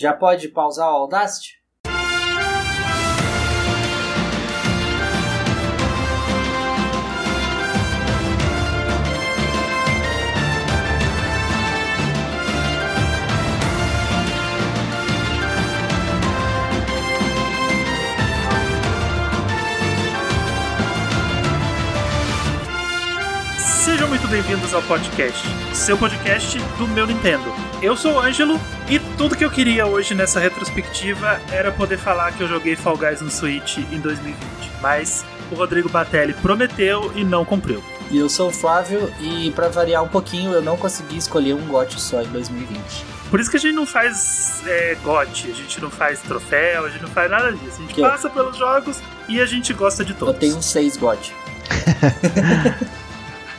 [0.00, 1.59] Já pode pausar o Audacity?
[24.30, 25.42] Bem-vindos ao podcast,
[25.74, 27.52] seu podcast do meu Nintendo.
[27.82, 32.32] Eu sou o Ângelo e tudo que eu queria hoje nessa retrospectiva era poder falar
[32.32, 34.36] que eu joguei Fall Guys no Switch em 2020,
[34.80, 37.82] mas o Rodrigo Batelli prometeu e não cumpriu.
[38.10, 41.66] E eu sou o Flávio e para variar um pouquinho eu não consegui escolher um
[41.66, 42.80] GOT só em 2020.
[43.30, 46.88] Por isso que a gente não faz é, GOT, a gente não faz troféu, a
[46.88, 47.76] gente não faz nada disso.
[47.78, 50.34] A gente Que- passa pelos jogos e a gente gosta de todos.
[50.34, 51.32] Eu tenho um 6 GOT.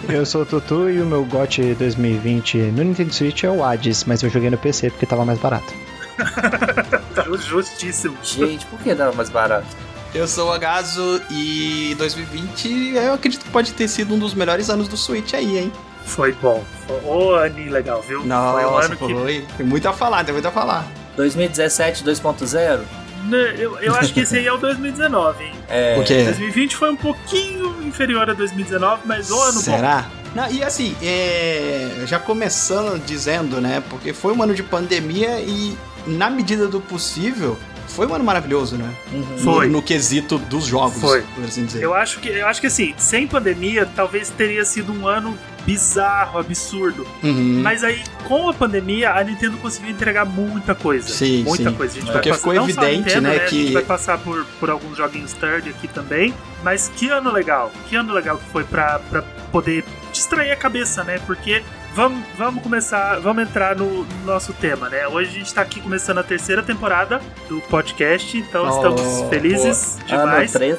[0.10, 4.04] Eu sou o Tutu e o meu GOT 2020 no Nintendo Switch é o Hades,
[4.06, 5.74] mas eu joguei no PC porque tava mais barato.
[7.26, 8.18] Ju- Justíssimo.
[8.24, 9.68] Gente, por que dava mais barato?
[10.14, 14.70] Eu sou o Agazo e 2020 eu acredito que pode ter sido um dos melhores
[14.70, 15.72] anos do Switch aí, hein?
[16.06, 16.62] Foi bom.
[16.88, 18.22] Foi ô aninho legal, viu?
[18.54, 19.46] foi um ano que foi.
[19.58, 20.86] Tem muito a falar, tem muito a falar.
[21.16, 22.80] 2017 2.0?
[23.26, 25.54] Né, Eu, eu acho que esse aí é o 2019, hein?
[25.72, 25.98] É.
[26.00, 26.24] O quê?
[26.24, 29.60] 2020 foi um pouquinho inferior a 2019, mas o ano bom.
[29.60, 30.10] Será?
[30.36, 33.84] Não, e assim, é, já começando dizendo, né?
[33.90, 38.78] Porque foi um ano de pandemia e, na medida do possível, foi um ano maravilhoso,
[38.78, 38.90] né?
[39.12, 39.38] Uhum.
[39.40, 39.68] Foi.
[39.68, 41.22] No, no quesito dos jogos, Foi.
[41.36, 41.84] por assim dizer.
[41.84, 46.40] Eu acho que eu acho que assim, sem pandemia, talvez teria sido um ano bizarro,
[46.40, 47.06] absurdo.
[47.24, 47.62] Uhum.
[47.64, 51.08] Mas aí, com a pandemia, a Nintendo conseguiu entregar muita coisa.
[51.10, 51.76] Sim, muita sim.
[51.76, 51.98] coisa.
[51.98, 54.18] A gente Porque vai ficou passar, a evidente, Nintendo, né, A gente que- vai passar
[54.18, 56.34] por, por alguns joguinhos third aqui também.
[56.64, 57.72] Mas que ano legal.
[57.90, 61.20] Que ano legal que foi pra, pra poder distrair a cabeça, né?
[61.26, 61.64] Porque
[61.96, 65.08] vamos, vamos começar, vamos entrar no, no nosso tema, né?
[65.08, 69.98] Hoje a gente tá aqui começando a terceira temporada do podcast, então Oh, estamos felizes
[70.10, 70.52] Ano demais.
[70.52, 70.78] 3.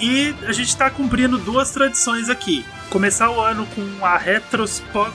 [0.00, 2.64] E a gente tá cumprindo duas tradições aqui.
[2.90, 5.06] Começar o ano com a retrospo...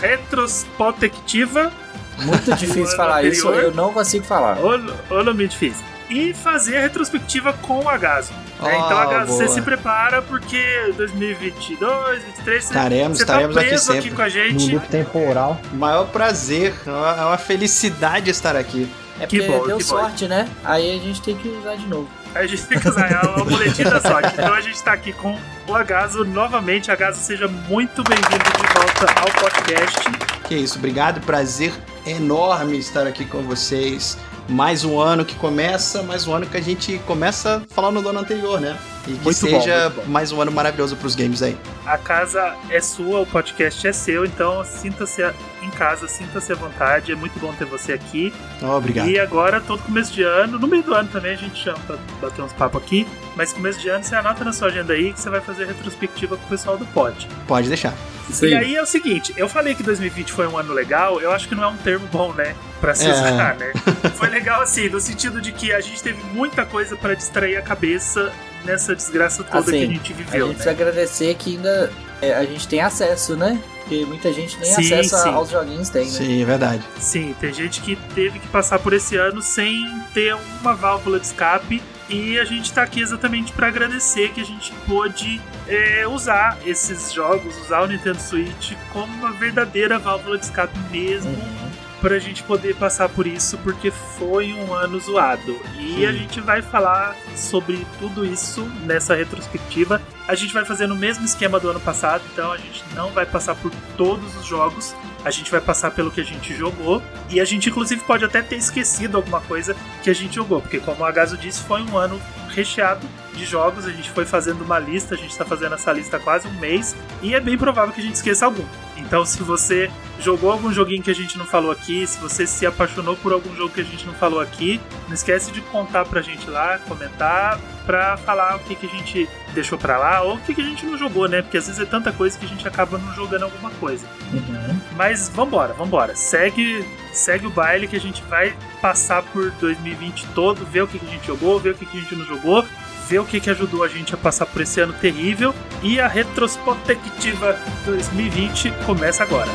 [0.00, 1.72] retrospectiva,
[2.20, 3.70] Muito difícil falar isso, anterior.
[3.70, 4.58] eu não consigo falar.
[4.58, 4.78] ou,
[5.10, 5.84] ou nome difícil.
[6.10, 8.32] E fazer a retrospectiva com o Agaso.
[8.60, 8.76] né?
[8.76, 13.68] Então, Oh, Agaso, você se prepara porque 2022, 2023, você, Estaremos, você tá estaremos aqui
[13.68, 14.16] preso aqui, sempre.
[14.16, 14.74] com a No gente.
[14.74, 15.60] loop temporal.
[15.72, 18.90] Maior prazer, é uma, é uma felicidade estar aqui.
[19.18, 19.88] É Que porque bom, deu que bom.
[19.88, 20.48] sorte, né?
[20.64, 22.08] Aí a gente tem que usar de novo.
[22.34, 24.32] A gente tem que usar é o boletim da sorte.
[24.32, 25.38] Então a gente tá aqui com
[25.68, 26.90] o Agaso novamente.
[26.90, 30.00] Agaso, seja muito bem-vindo de volta ao podcast.
[30.44, 31.72] Que isso, obrigado, prazer
[32.06, 34.16] enorme estar aqui com vocês.
[34.48, 38.20] Mais um ano que começa, mais um ano que a gente começa falando do ano
[38.20, 38.76] anterior, né?
[39.06, 40.04] E que Muito seja bom.
[40.06, 41.56] mais um ano maravilhoso pros games aí.
[41.84, 45.22] A casa é sua, o podcast é seu, então sinta-se
[45.60, 47.10] em casa, sinta-se à vontade.
[47.10, 48.32] É muito bom ter você aqui.
[48.62, 49.08] Oh, obrigado.
[49.08, 51.96] E agora, todo começo de ano, no meio do ano também a gente chama pra
[52.20, 53.04] bater uns papos aqui.
[53.34, 56.36] Mas começo de ano você anota na sua agenda aí que você vai fazer retrospectiva
[56.36, 57.28] com o pessoal do pod.
[57.48, 57.94] Pode deixar.
[58.30, 61.32] Isso E aí é o seguinte, eu falei que 2020 foi um ano legal, eu
[61.32, 62.54] acho que não é um termo bom, né?
[62.80, 63.10] Pra se É.
[63.12, 63.72] usar, né?
[64.14, 67.62] Foi legal assim, no sentido de que a gente teve muita coisa pra distrair a
[67.62, 68.32] cabeça
[68.64, 70.64] nessa desgraça toda Assim, que a gente A viveu, gente né?
[70.64, 73.60] precisa agradecer que ainda é, a gente tem acesso, né?
[73.80, 75.28] Porque muita gente nem Sim, acesso sim.
[75.30, 76.10] aos joguinhos tem, né?
[76.10, 76.82] Sim, é verdade.
[76.98, 79.84] Sim, tem gente que teve que passar por esse ano sem
[80.14, 81.82] ter uma válvula de escape.
[82.08, 87.10] E a gente tá aqui exatamente para agradecer que a gente pôde é, usar esses
[87.12, 91.71] jogos, usar o Nintendo Switch como uma verdadeira válvula de escape mesmo, Uhum.
[92.02, 95.56] Pra gente poder passar por isso, porque foi um ano zoado.
[95.78, 96.06] E Sim.
[96.06, 100.02] a gente vai falar sobre tudo isso nessa retrospectiva.
[100.26, 103.24] A gente vai fazer no mesmo esquema do ano passado, então a gente não vai
[103.24, 104.94] passar por todos os jogos.
[105.24, 107.02] A gente vai passar pelo que a gente jogou.
[107.30, 110.60] E a gente, inclusive, pode até ter esquecido alguma coisa que a gente jogou.
[110.60, 113.86] Porque, como o Agaso disse, foi um ano recheado de jogos.
[113.86, 115.14] A gente foi fazendo uma lista.
[115.14, 116.96] A gente tá fazendo essa lista há quase um mês.
[117.22, 118.64] E é bem provável que a gente esqueça algum.
[118.96, 119.90] Então, se você
[120.20, 123.54] jogou algum joguinho que a gente não falou aqui, se você se apaixonou por algum
[123.54, 127.60] jogo que a gente não falou aqui, não esquece de contar pra gente lá, comentar,
[127.84, 130.64] pra falar o que, que a gente deixou pra lá ou o que, que a
[130.64, 131.42] gente não jogou, né?
[131.42, 134.06] Porque às vezes é tanta coisa que a gente acaba não jogando alguma coisa.
[134.32, 134.80] Uhum.
[134.96, 136.14] Mas vambora, vambora.
[136.14, 140.98] Segue, segue o baile que a gente vai passar por 2020 todo, ver o que,
[141.04, 142.64] a gente jogou, ver o que, que a gente não jogou,
[143.08, 145.54] ver o que, que ajudou a gente a passar por esse ano terrível.
[145.82, 149.50] E a retrospectiva 2020 começa agora.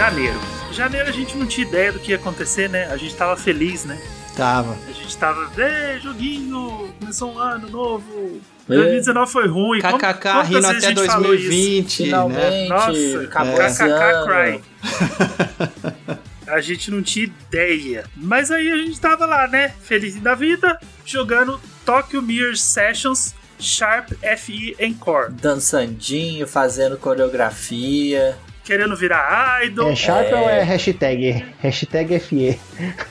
[0.00, 0.40] Janeiro.
[0.72, 2.86] Janeiro a gente não tinha ideia do que ia acontecer, né?
[2.86, 4.00] A gente tava feliz, né?
[4.34, 4.74] Tava.
[4.88, 8.40] A gente tava, ei, joguinho, começou um ano novo.
[8.66, 8.76] É.
[8.76, 9.80] 2019 foi ruim.
[9.82, 11.48] KKK rindo até gente falou isso?
[11.48, 12.68] 2020, né?
[12.68, 16.18] Nossa, acabou esse KKK cry.
[16.48, 18.04] A gente não tinha ideia.
[18.16, 19.72] Mas aí a gente tava lá, né?
[19.82, 25.30] Feliz da vida, jogando Tokyo Mirror Sessions Sharp FE Encore.
[25.30, 28.36] Dançandinho, fazendo coreografia.
[28.70, 29.90] Querendo virar idol.
[29.90, 31.44] É Sharp ou é hashtag?
[31.58, 32.60] Hashtag FE.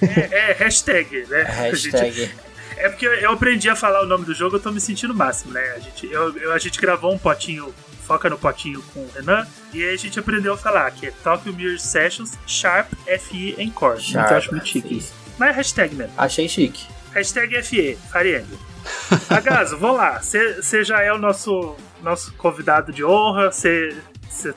[0.02, 1.44] É, é, hashtag, né?
[1.76, 2.32] Gente- Hashtag.
[2.78, 5.16] é porque eu aprendi a falar o nome do jogo, eu tô me sentindo o
[5.18, 5.74] máximo, né?
[5.76, 7.74] A gente, eu, eu- a gente gravou um potinho,
[8.08, 11.12] foca no potinho com o Renan, e aí a gente aprendeu a falar que é
[11.22, 12.88] Tokyo Mirror Sessions Sharp
[13.20, 14.02] FE Encore.
[14.10, 15.14] então eu acho muito chique isso.
[15.38, 16.14] Mas é hashtag mesmo.
[16.18, 16.88] Achei chique.
[17.14, 18.58] Hashtag FE, Fariendo.
[19.30, 20.22] Agaso, vamos lá.
[20.22, 23.52] Você já é o nosso, nosso convidado de honra.
[23.52, 23.94] Você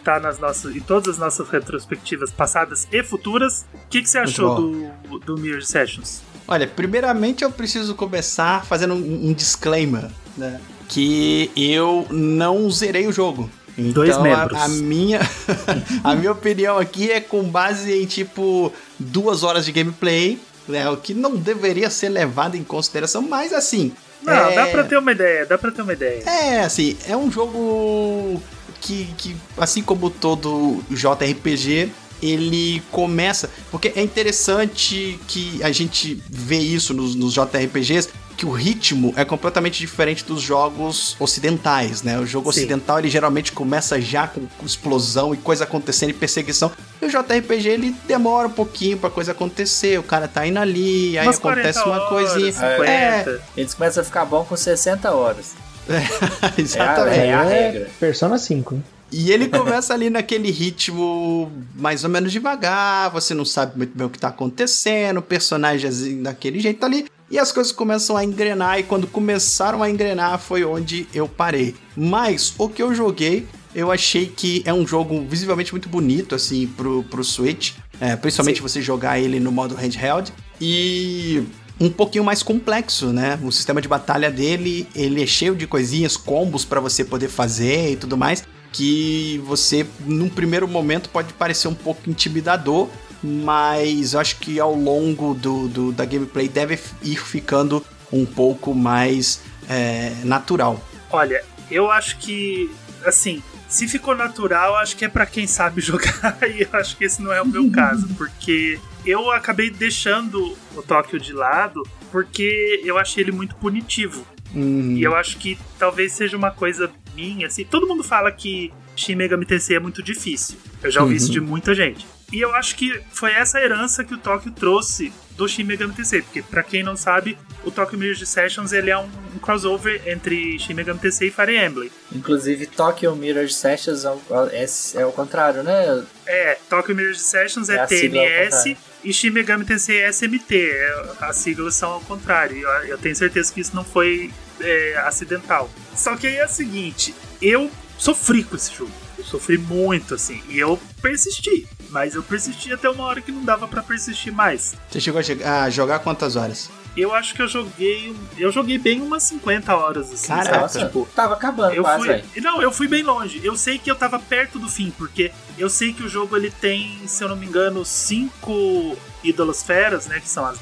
[0.04, 3.64] tá nas nossas, em todas as nossas retrospectivas passadas e futuras.
[3.74, 6.22] O que você achou do, do Mirror Sessions?
[6.46, 10.60] Olha, primeiramente eu preciso começar fazendo um, um disclaimer, né?
[10.88, 13.50] Que eu não zerei o jogo.
[13.78, 14.60] Então, Dois a- membros.
[14.60, 15.20] A, minha,
[16.04, 20.88] a minha opinião aqui é com base em, tipo, duas horas de gameplay, né?
[20.90, 23.92] O que não deveria ser levado em consideração, mas assim...
[24.22, 24.54] Não, é...
[24.54, 26.22] dá pra ter uma ideia, dá pra ter uma ideia.
[26.24, 28.40] É, assim, é um jogo
[28.82, 31.90] que, que assim como todo JRPG,
[32.20, 33.48] ele começa.
[33.70, 39.24] Porque é interessante que a gente vê isso nos, nos JRPGs, que o ritmo é
[39.24, 42.18] completamente diferente dos jogos ocidentais, né?
[42.18, 42.60] O jogo Sim.
[42.60, 46.70] ocidental ele geralmente começa já com explosão e coisa acontecendo e perseguição.
[47.00, 51.18] E o JRPG ele demora um pouquinho pra coisa acontecer, o cara tá indo ali,
[51.18, 52.46] aí Umas acontece 40 uma coisinha.
[52.46, 53.42] horas, É, 50.
[53.56, 55.52] Eles começam a ficar bom com 60 horas.
[56.58, 57.18] exatamente.
[57.18, 57.90] É a regra.
[57.98, 58.74] Persona 5.
[58.74, 58.82] né?
[59.12, 64.06] E ele começa ali naquele ritmo mais ou menos devagar, você não sabe muito bem
[64.06, 68.78] o que tá acontecendo, o personagem daquele jeito ali, e as coisas começam a engrenar,
[68.78, 71.74] e quando começaram a engrenar foi onde eu parei.
[71.94, 76.66] Mas o que eu joguei, eu achei que é um jogo visivelmente muito bonito, assim,
[76.66, 81.44] pro, pro Switch, é, principalmente você jogar ele no modo handheld, e
[81.80, 83.38] um pouquinho mais complexo, né?
[83.42, 87.92] O sistema de batalha dele, ele é cheio de coisinhas, combos pra você poder fazer
[87.92, 92.88] e tudo mais, que você, num primeiro momento, pode parecer um pouco intimidador,
[93.22, 99.40] mas acho que ao longo do, do- da gameplay deve ir ficando um pouco mais
[99.68, 100.80] é, natural.
[101.10, 102.70] Olha, eu acho que,
[103.04, 103.42] assim,
[103.74, 107.22] se ficou natural, acho que é pra quem sabe jogar, e eu acho que esse
[107.22, 112.98] não é o meu caso, porque eu acabei deixando o Tóquio de lado porque eu
[112.98, 114.26] achei ele muito punitivo.
[114.54, 117.64] Hum, E eu acho que talvez seja uma coisa minha, assim.
[117.64, 120.58] Todo mundo fala que Shin Megami Tensei é muito difícil.
[120.82, 121.16] Eu já ouvi Uhum.
[121.16, 122.06] isso de muita gente.
[122.32, 126.22] E eu acho que foi essa herança que o Tóquio trouxe do Shin Megami Tensei.
[126.22, 130.58] Porque, pra quem não sabe, o Tokyo Mirror Sessions ele é um, um crossover entre
[130.58, 131.90] Shin Megami Tensei e Fire Emblem.
[132.10, 134.20] Inclusive, Tokyo Mirror Sessions é o,
[134.50, 134.66] é,
[135.02, 136.04] é o contrário, né?
[136.26, 140.54] É, Tokyo Mirror Sessions é, É TMS e Shin Megami Tensei é SMT.
[140.54, 142.56] É, as siglas são ao contrário.
[142.56, 145.70] Eu, eu tenho certeza que isso não foi é, acidental.
[145.94, 148.92] Só que aí é o seguinte, eu sofri com esse jogo.
[149.18, 150.42] Eu sofri muito, assim.
[150.48, 151.68] E eu persisti.
[151.92, 154.74] Mas eu persisti até uma hora que não dava pra persistir mais.
[154.90, 156.70] Você chegou a, a jogar quantas horas?
[156.96, 158.14] Eu acho que eu joguei.
[158.36, 160.28] Eu joguei bem umas 50 horas, assim.
[160.28, 160.68] Caraca.
[160.68, 160.86] sabe?
[160.86, 162.40] Tipo, tava acabando eu quase, fui.
[162.40, 163.40] Não, eu fui bem longe.
[163.44, 166.50] Eu sei que eu tava perto do fim, porque eu sei que o jogo ele
[166.50, 170.18] tem, se eu não me engano, cinco ídolos feras, né?
[170.20, 170.58] Que são as.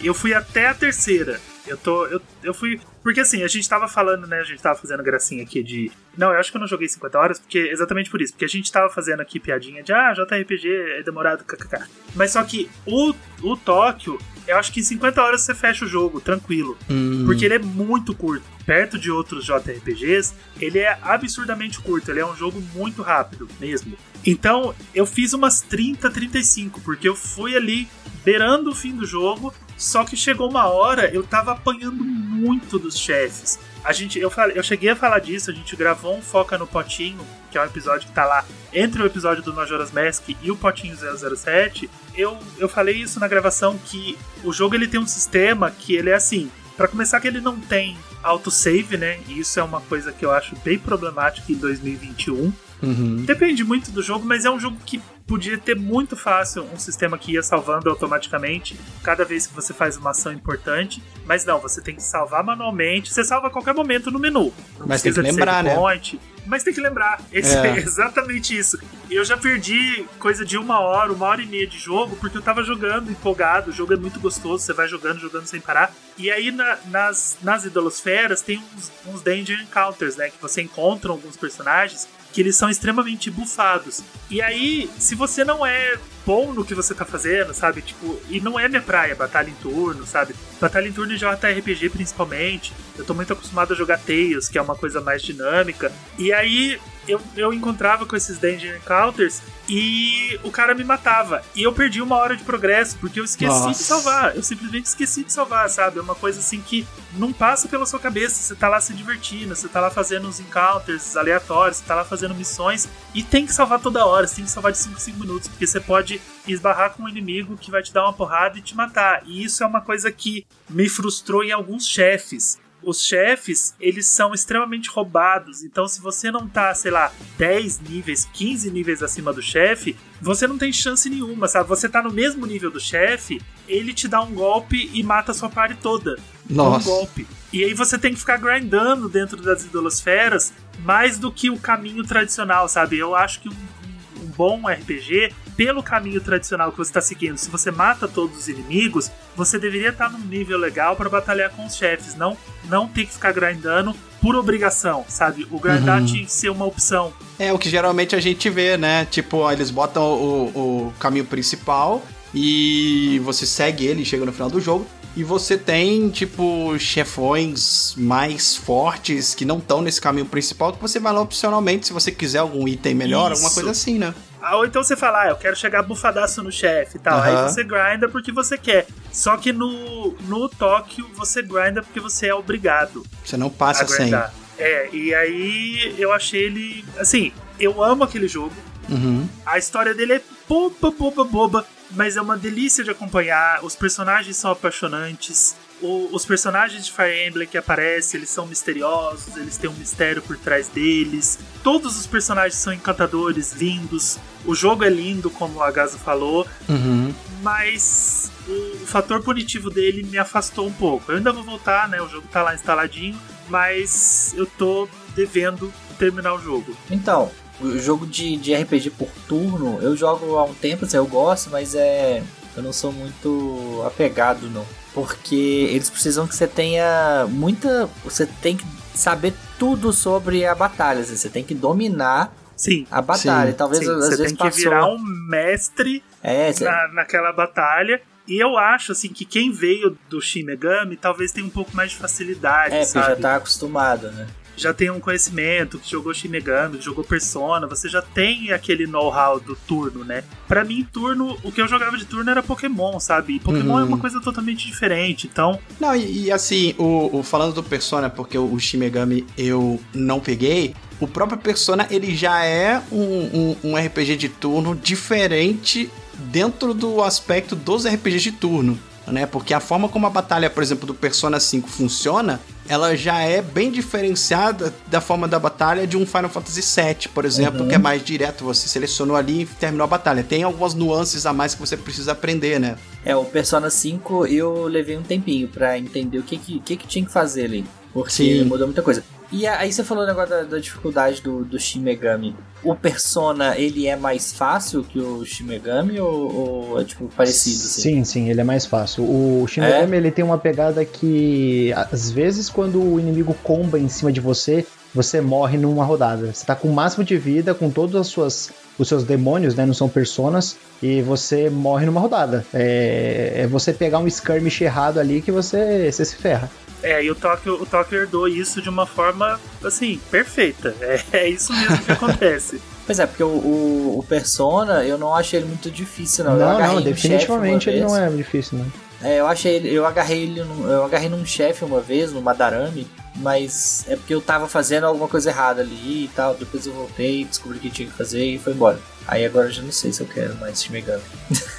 [0.00, 1.40] E eu fui até a terceira.
[1.66, 2.06] Eu tô.
[2.06, 2.80] Eu, eu fui.
[3.06, 4.40] Porque assim, a gente tava falando, né?
[4.40, 5.92] A gente tava fazendo gracinha aqui de.
[6.18, 8.32] Não, eu acho que eu não joguei 50 horas, porque exatamente por isso.
[8.32, 11.84] Porque a gente tava fazendo aqui piadinha de ah, JRPG é demorado, kkk.
[12.16, 15.88] Mas só que o, o Tóquio, eu acho que em 50 horas você fecha o
[15.88, 16.76] jogo, tranquilo.
[16.90, 18.44] Hum, Porque ele é muito curto.
[18.66, 22.10] Perto de outros JRPGs, ele é absurdamente curto.
[22.10, 23.96] Ele é um jogo muito rápido mesmo.
[24.26, 27.88] Então, eu fiz umas 30, 35, porque eu fui ali
[28.24, 29.54] beirando o fim do jogo.
[29.78, 33.58] Só que chegou uma hora, eu tava apanhando muito dos chefes.
[33.84, 36.66] A gente, eu, falei, eu cheguei a falar disso, a gente gravou um Foca no
[36.66, 37.20] Potinho,
[37.52, 40.56] que é um episódio que tá lá entre o episódio do Majora's Mask e o
[40.56, 41.88] Potinho 007.
[42.16, 46.10] Eu, eu falei isso na gravação que o jogo ele tem um sistema que ele
[46.10, 46.50] é assim.
[46.76, 49.20] Pra começar que ele não tem autosave, né?
[49.28, 52.52] E isso é uma coisa que eu acho bem problemática em 2021.
[52.82, 53.24] Uhum.
[53.24, 57.18] Depende muito do jogo, mas é um jogo que podia ter muito fácil um sistema
[57.18, 61.02] que ia salvando automaticamente cada vez que você faz uma ação importante.
[61.24, 63.12] Mas não, você tem que salvar manualmente.
[63.12, 64.52] Você salva a qualquer momento no menu.
[64.78, 65.74] Não Mas tem precisa que lembrar, né?
[65.74, 67.20] point, Mas tem que lembrar.
[67.32, 67.66] Esse- É.
[67.70, 68.78] é exatamente isso.
[69.10, 72.36] E eu já perdi coisa de uma hora, uma hora e meia de jogo, porque
[72.38, 73.70] eu tava jogando empolgado.
[73.70, 75.92] O jogo é muito gostoso, você vai jogando, jogando sem parar.
[76.16, 80.30] E aí na- nas, nas idolosferas tem uns, uns Danger Encounters, né?
[80.30, 84.02] Que você encontra alguns personagens que eles são extremamente bufados.
[84.28, 87.80] E aí, se você não é bom no que você tá fazendo, sabe?
[87.80, 90.34] Tipo, e não é minha praia, batalha em turno, sabe?
[90.60, 92.72] Batalha em turno e JRPG principalmente.
[92.98, 95.92] Eu tô muito acostumado a jogar Tales, que é uma coisa mais dinâmica.
[96.18, 101.42] E aí eu, eu encontrava com esses Danger Encounters e o cara me matava.
[101.54, 103.70] E eu perdi uma hora de progresso, porque eu esqueci Nossa.
[103.70, 104.36] de salvar.
[104.36, 105.98] Eu simplesmente esqueci de salvar, sabe?
[105.98, 108.42] É uma coisa assim que não passa pela sua cabeça.
[108.42, 112.04] Você tá lá se divertindo, você tá lá fazendo uns encounters aleatórios, você tá lá
[112.04, 115.00] fazendo missões e tem que salvar toda hora, você tem que salvar de 5 em
[115.00, 116.15] 5 minutos, porque você pode
[116.46, 119.22] esbarrar com um inimigo que vai te dar uma porrada e te matar.
[119.26, 122.58] E isso é uma coisa que me frustrou em alguns chefes.
[122.82, 125.64] Os chefes, eles são extremamente roubados.
[125.64, 130.46] Então, se você não tá, sei lá, 10 níveis, 15 níveis acima do chefe, você
[130.46, 131.68] não tem chance nenhuma, sabe?
[131.68, 135.34] Você tá no mesmo nível do chefe, ele te dá um golpe e mata a
[135.34, 136.16] sua party toda.
[136.48, 136.88] Um Nossa.
[136.88, 137.26] golpe.
[137.52, 142.04] E aí você tem que ficar grindando dentro das idolosferas mais do que o caminho
[142.04, 142.98] tradicional, sabe?
[142.98, 147.36] Eu acho que um, um- um bom RPG, pelo caminho tradicional que você está seguindo,
[147.38, 151.64] se você mata todos os inimigos, você deveria estar num nível legal para batalhar com
[151.64, 152.36] os chefes, não
[152.68, 155.46] não ter que ficar grindando por obrigação, sabe?
[155.50, 156.06] O grindar Uhum.
[156.06, 157.12] tinha que ser uma opção.
[157.38, 159.04] É o que geralmente a gente vê, né?
[159.06, 160.46] Tipo, ó, eles botam o,
[160.88, 162.02] o caminho principal
[162.34, 164.86] e você segue ele, chega no final do jogo.
[165.16, 171.00] E você tem, tipo, chefões mais fortes que não estão nesse caminho principal, que você
[171.00, 173.54] vai lá opcionalmente se você quiser algum item melhor, alguma Isso.
[173.54, 174.14] coisa assim, né?
[174.46, 177.18] Ah, Ou então você fala, ah, eu quero chegar bufadaço no chefe e tal.
[177.18, 177.46] Aham.
[177.46, 178.86] Aí você grinda porque você quer.
[179.10, 183.04] Só que no, no Tóquio você grinda porque você é obrigado.
[183.24, 184.12] Você não passa sem.
[184.56, 186.84] É, e aí eu achei ele.
[186.96, 188.54] Assim, eu amo aquele jogo.
[188.88, 189.28] Uhum.
[189.44, 193.64] A história dele é boba, boba, boba, mas é uma delícia de acompanhar.
[193.64, 195.54] Os personagens são apaixonantes.
[195.82, 200.22] O- os personagens de Fire Emblem que aparecem, eles são misteriosos, eles têm um mistério
[200.22, 201.38] por trás deles.
[201.62, 204.18] Todos os personagens são encantadores, lindos.
[204.46, 207.14] O jogo é lindo, como o Agaso falou, Uhum.
[207.42, 211.12] mas o, o fator punitivo dele me afastou um pouco.
[211.12, 212.00] Eu ainda vou voltar, né?
[212.00, 216.76] O jogo tá lá instaladinho, mas eu tô devendo terminar o jogo.
[216.90, 221.06] Então, o jogo de, de RPG por turno, eu jogo há um tempo, assim, eu
[221.06, 222.22] gosto, mas é.
[222.56, 224.64] Eu não sou muito apegado, não.
[224.94, 225.34] Porque
[225.70, 227.86] eles precisam que você tenha muita.
[228.02, 231.00] Você tem que saber tudo sobre a batalha.
[231.00, 232.86] assim, Você tem que dominar Sim.
[232.90, 233.50] a batalha.
[233.50, 234.58] Sim, Talvez Sim, às você vezes tem que passou.
[234.58, 234.98] virar um
[235.28, 238.00] mestre É, você- na, naquela batalha.
[238.26, 241.90] E eu acho assim que quem veio do Shin Megami talvez tenha um pouco mais
[241.90, 243.06] de facilidade, é, porque sabe?
[243.06, 244.26] já tá acostumado, né?
[244.56, 248.86] Já tem um conhecimento, que jogou Shin Megami, que jogou Persona, você já tem aquele
[248.86, 250.24] know-how do turno, né?
[250.48, 253.34] Pra mim, turno, o que eu jogava de turno era Pokémon, sabe?
[253.36, 253.80] E Pokémon Uhum.
[253.80, 258.08] é uma coisa totalmente diferente, então Não, e, e assim, o, o- falando do Persona,
[258.08, 263.56] porque o, o Shin Megami eu não peguei, o próprio Persona ele já é um,
[263.62, 268.78] um, um RPG de turno diferente dentro do aspecto dos RPGs de turno.
[269.06, 269.26] Né?
[269.26, 273.40] Porque a forma como a batalha, por exemplo, do Persona 5 funciona, ela já é
[273.42, 277.68] bem diferenciada da forma da batalha de um Final Fantasy VII, por exemplo, Uhum.
[277.68, 280.22] que é mais direto, você selecionou ali e terminou a batalha.
[280.22, 282.76] Tem algumas nuances a mais que você precisa aprender, né?
[283.06, 286.86] É, o Persona 5 eu levei um tempinho pra entender o que que, que, que
[286.88, 287.64] tinha que fazer ali.
[287.92, 288.44] Porque Sim.
[288.44, 289.04] mudou muita coisa.
[289.30, 292.34] E aí você falou o negócio da, da dificuldade do, do Shin Megami.
[292.64, 297.56] O Persona, ele é mais fácil que o Shin Megami ou, ou é tipo parecido?
[297.56, 297.80] Assim?
[297.80, 299.04] Sim, sim, ele é mais fácil.
[299.04, 303.88] O Shin Megami, ele tem uma pegada que às vezes quando o inimigo comba em
[303.88, 306.32] cima de você, você morre numa rodada.
[306.32, 309.64] Você tá com o máximo de vida, com todos as suas, os seus demônios, né?
[309.64, 312.44] Não são personas, e você morre numa rodada.
[312.52, 316.50] É, é você pegar um skirmish errado ali que você, você se ferra.
[316.82, 320.74] É, e o Tóquio, o Tóquio herdou isso de uma forma, assim, perfeita.
[320.80, 322.60] É, é isso mesmo que acontece.
[322.86, 326.34] Pois é, porque o, o, o Persona, eu não achei ele muito difícil, não.
[326.34, 328.66] eu Não, não, definitivamente ele não é difícil, não.
[329.02, 332.22] É, eu achei ele, eu agarrei ele, num, eu agarrei num chefe uma vez, no
[332.22, 336.34] Madarame, mas é porque eu tava fazendo alguma coisa errada ali e tal.
[336.34, 338.78] Depois eu voltei, descobri o que tinha que fazer e foi embora.
[339.06, 341.02] Aí agora eu já não sei se eu quero mais Shin Megami.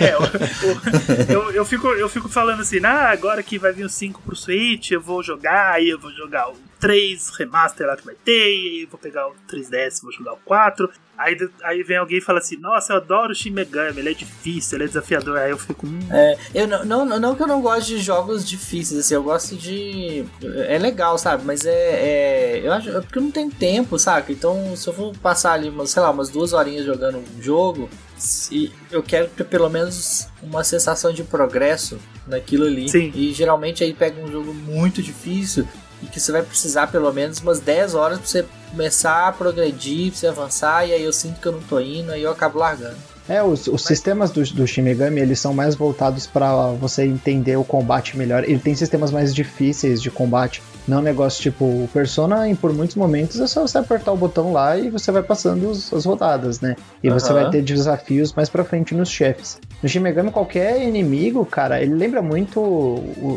[0.00, 3.88] É, eu, eu, eu fico, eu fico falando assim, ah, agora que vai vir o
[3.88, 8.04] 5 pro Switch, eu vou jogar, aí eu vou jogar o 3 remaster lá que
[8.04, 10.90] vai ter, e aí vou pegar o 3DS, vou jogar o 4.
[11.18, 14.14] Aí, aí vem alguém e fala assim: Nossa, eu adoro o Shin Megami, ele é
[14.14, 15.36] difícil, ele é desafiador.
[15.36, 15.84] Aí eu fico.
[15.84, 15.98] Hum.
[16.10, 19.56] É, eu não, não, não que eu não gosto de jogos difíceis, assim, eu gosto
[19.56, 20.24] de.
[20.68, 21.44] É legal, sabe?
[21.44, 21.72] Mas é.
[21.72, 22.90] é eu acho.
[22.90, 24.30] É porque eu não tenho tempo, saca?
[24.30, 27.90] Então, se eu for passar ali, umas, sei lá, umas duas horinhas jogando um jogo,
[28.16, 32.88] se, eu quero ter pelo menos uma sensação de progresso naquilo ali.
[32.88, 33.10] Sim.
[33.12, 35.66] E geralmente aí pega um jogo muito difícil
[36.02, 40.10] e que você vai precisar pelo menos umas 10 horas pra você começar a progredir,
[40.10, 42.58] pra você avançar, e aí eu sinto que eu não tô indo, aí eu acabo
[42.58, 42.96] largando.
[43.28, 47.56] É, os, os sistemas do, do Shin Megami, eles são mais voltados para você entender
[47.56, 48.42] o combate melhor.
[48.42, 50.62] Ele tem sistemas mais difíceis de combate.
[50.88, 54.10] Não é um negócio tipo, o Persona, em, por muitos momentos, é só você apertar
[54.10, 56.74] o botão lá e você vai passando os, as rodadas, né?
[57.04, 57.42] E você Aham.
[57.42, 59.60] vai ter desafios mais pra frente nos chefes.
[59.82, 62.58] No Shin Megami, qualquer inimigo, cara, ele lembra muito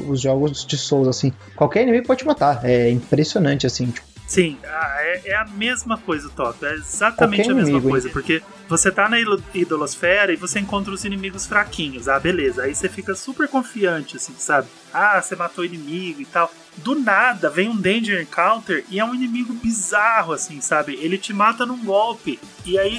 [0.08, 1.34] os jogos de Souls, assim.
[1.56, 2.62] Qualquer inimigo pode te matar.
[2.64, 3.88] É impressionante, assim.
[3.88, 6.66] Tipo, Sim, é, é a mesma coisa, Top.
[6.66, 8.10] É exatamente Qualquer a mesma inimigo, coisa.
[8.10, 9.18] Porque você tá na
[9.54, 12.08] idolosfera e você encontra os inimigos fraquinhos.
[12.08, 12.64] Ah, beleza.
[12.64, 14.70] Aí você fica super confiante, assim, sabe?
[14.94, 16.50] Ah, você matou o inimigo e tal.
[16.78, 20.98] Do nada vem um Danger Encounter e é um inimigo bizarro, assim, sabe?
[21.02, 22.40] Ele te mata num golpe.
[22.66, 22.98] E aí,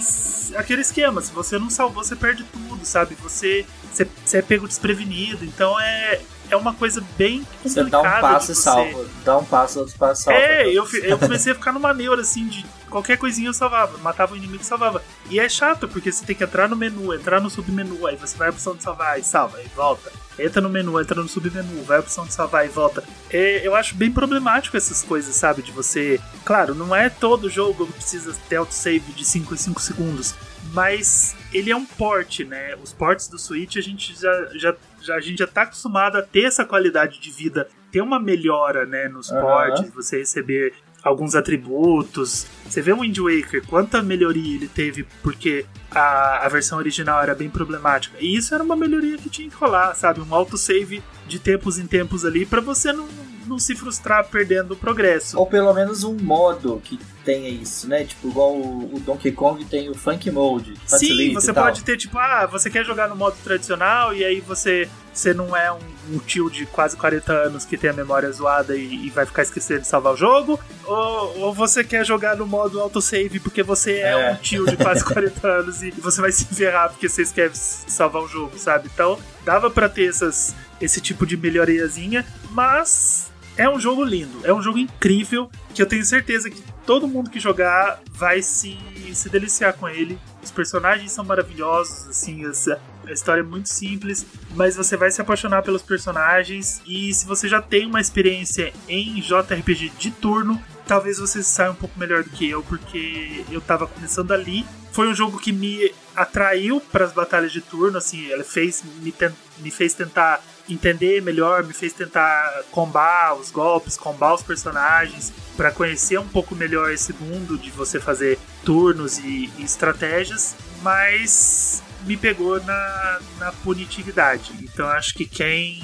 [0.54, 3.14] aquele esquema, se você não salvou, você perde tudo, sabe?
[3.22, 5.46] Você, você, você é pego desprevenido.
[5.46, 6.20] Então é,
[6.52, 7.90] é uma coisa bem Você complicada.
[7.90, 10.38] dá um passo e você- salva, dá um passo, outro passo salva.
[10.40, 13.96] é, eu, fi- eu comecei a ficar numa neura, assim, de qualquer coisinha eu salvava.
[13.98, 15.02] Matava o inimigo e salvava.
[15.30, 18.36] E é chato, porque você tem que entrar no menu, entrar no submenu, aí você
[18.36, 20.12] vai a opção de salvar e salva, aí volta.
[20.38, 23.04] Entra no menu, entra no submenu, vai a opção de salvar e volta.
[23.30, 25.60] É, eu acho bem problemático essas coisas, sabe?
[25.62, 26.18] De você.
[26.44, 30.34] Claro, não é todo jogo que precisa ter autosave de 5 em 5 segundos.
[30.72, 32.74] Mas ele é um port, né?
[32.82, 36.22] Os ports do Switch a gente já, já, já, a gente já tá acostumado a
[36.22, 42.46] ter essa qualidade de vida, ter uma melhora, né, nos ports, você receber alguns atributos.
[42.64, 47.34] Você vê o Wind Waker, quanta melhoria ele teve porque a, a versão original era
[47.34, 48.16] bem problemática.
[48.20, 50.20] E isso era uma melhoria que tinha que rolar, sabe?
[50.20, 53.08] Um autosave de tempos em tempos ali pra você não,
[53.46, 55.38] não se frustrar perdendo o progresso.
[55.38, 58.04] Ou pelo menos um modo que tenha isso, né?
[58.04, 60.74] Tipo, igual o, o Donkey Kong tem o Funk Mode.
[60.86, 64.88] Sim, você pode ter, tipo, ah, você quer jogar no modo tradicional e aí você,
[65.12, 65.78] você não é um,
[66.12, 69.42] um tio de quase 40 anos que tem a memória zoada e, e vai ficar
[69.42, 73.98] esquecendo de salvar o jogo, ou, ou você quer jogar no modo autosave porque você
[73.98, 74.32] é, É.
[74.32, 77.92] um tio de quase 40 anos e você vai se ferrar porque você esquece de
[77.92, 78.90] salvar o jogo, sabe?
[78.92, 84.52] Então, dava pra ter essas, esse tipo de melhoriazinha, mas é um jogo lindo, é
[84.52, 88.78] um jogo incrível que eu tenho certeza que todo mundo que jogar vai se,
[89.14, 90.18] se deliciar com ele.
[90.42, 95.20] Os personagens são maravilhosos, assim, essa, a história é muito simples, mas você vai se
[95.20, 101.18] apaixonar pelos personagens e se você já tem uma experiência em JRPG de turno, talvez
[101.18, 104.64] você saia um pouco melhor do que eu, porque eu tava começando ali.
[104.92, 109.10] Foi um jogo que me atraiu para as batalhas de turno, assim, ele fez me,
[109.10, 115.32] ten- me fez tentar entender melhor, me fez tentar combar os golpes, combar os personagens,
[115.56, 121.82] para conhecer um pouco melhor esse mundo de você fazer turnos e, e estratégias, mas
[122.04, 124.52] me pegou na, na punitividade.
[124.62, 125.82] Então acho que quem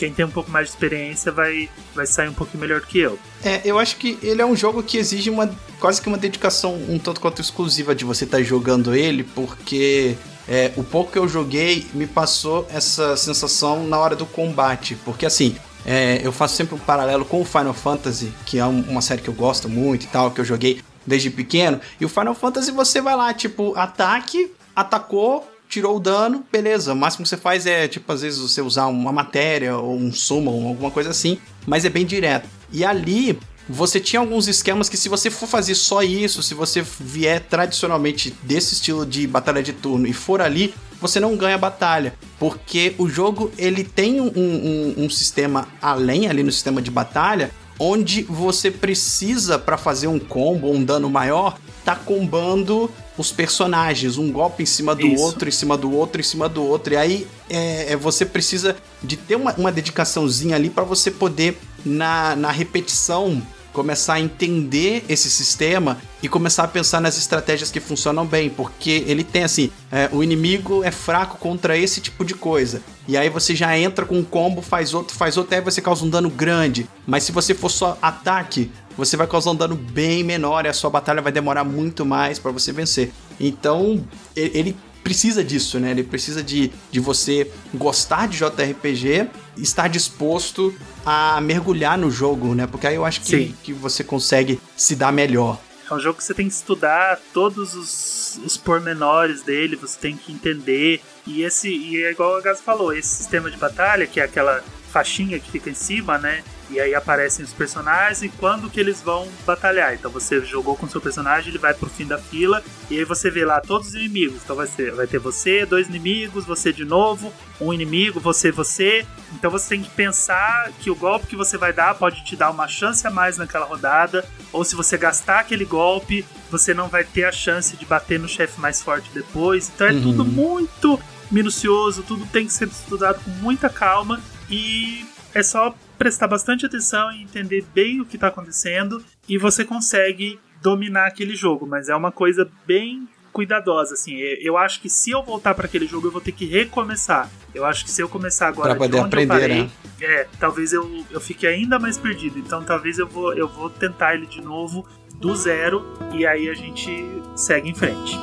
[0.00, 3.18] quem tem um pouco mais de experiência vai, vai sair um pouquinho melhor que eu.
[3.44, 6.74] É, eu acho que ele é um jogo que exige uma quase que uma dedicação
[6.88, 10.16] um tanto quanto exclusiva de você estar jogando ele, porque
[10.48, 15.26] é, o pouco que eu joguei me passou essa sensação na hora do combate, porque
[15.26, 15.54] assim.
[15.84, 19.22] é, eu faço sempre um paralelo com o Final Fantasy, que é um- uma série
[19.22, 21.80] que eu gosto muito e tal, que eu joguei desde pequeno.
[22.00, 26.92] E o Final Fantasy você vai lá, tipo, ataque, atacou, tirou o dano, beleza.
[26.92, 30.12] O máximo que você faz é, tipo, às vezes você usar uma matéria ou um
[30.12, 32.48] summon, alguma coisa assim, mas é bem direto.
[32.72, 36.82] E ali você tinha alguns esquemas que se você for fazer só isso, se você
[36.98, 41.58] vier tradicionalmente desse estilo de batalha de turno e for ali, você não ganha a
[41.58, 46.90] batalha, porque o jogo ele tem um, um- um sistema além ali no sistema de
[46.90, 54.16] batalha, onde você precisa para fazer um combo, um dano maior, tá combando os personagens,
[54.16, 55.22] um golpe em cima do Isso.
[55.22, 56.94] outro, em cima do outro, em cima do outro.
[56.94, 61.58] E aí é, é, você precisa de ter uma, uma dedicaçãozinha ali para você poder,
[61.84, 67.80] na, na repetição, começar a entender esse sistema e começar a pensar nas estratégias que
[67.80, 72.34] funcionam bem, porque ele tem assim, é, o inimigo é fraco contra esse tipo de
[72.34, 72.82] coisa.
[73.06, 76.04] E aí você já entra com um combo, faz outro, faz outro, aí você causa
[76.04, 76.88] um dano grande.
[77.06, 80.74] Mas se você for só ataque, você vai causar um dano bem menor e a
[80.74, 83.10] sua batalha vai demorar muito mais para você vencer.
[83.40, 84.04] Então,
[84.36, 85.90] ele precisa disso, né?
[85.90, 92.66] Ele precisa de, de você gostar de JRPG, estar disposto a mergulhar no jogo, né?
[92.66, 93.54] Porque aí eu acho que, Sim.
[93.62, 95.58] que você consegue se dar melhor.
[95.90, 100.14] É um jogo que você tem que estudar todos os, os pormenores dele, você tem
[100.14, 101.00] que entender.
[101.26, 104.62] E esse e é igual a Gas falou, esse sistema de batalha, que é aquela
[104.92, 106.44] faixinha que fica em cima, né?
[106.70, 109.92] E aí aparecem os personagens e quando que eles vão batalhar.
[109.94, 113.04] Então você jogou com o seu personagem, ele vai pro fim da fila e aí
[113.04, 114.40] você vê lá todos os inimigos.
[114.44, 119.04] Então vai, ser, vai ter você, dois inimigos, você de novo, um inimigo, você, você.
[119.34, 122.50] Então você tem que pensar que o golpe que você vai dar pode te dar
[122.50, 124.24] uma chance a mais naquela rodada.
[124.52, 128.28] Ou se você gastar aquele golpe, você não vai ter a chance de bater no
[128.28, 129.70] chefe mais forte depois.
[129.74, 130.02] Então é Uhum.
[130.02, 136.28] tudo muito minucioso, tudo tem que ser estudado com muita calma e é só prestar
[136.28, 141.66] bastante atenção e entender bem o que está acontecendo e você consegue dominar aquele jogo,
[141.66, 144.16] mas é uma coisa bem cuidadosa assim.
[144.16, 147.30] Eu acho que se eu voltar para aquele jogo eu vou ter que recomeçar.
[147.54, 149.70] Eu acho que se eu começar agora Pra poder de onde aprender, eu parei, né?
[150.00, 152.38] é, talvez eu, eu fique ainda mais perdido.
[152.38, 156.54] Então talvez eu vou eu vou tentar ele de novo do zero e aí a
[156.54, 156.90] gente
[157.36, 158.18] segue em frente.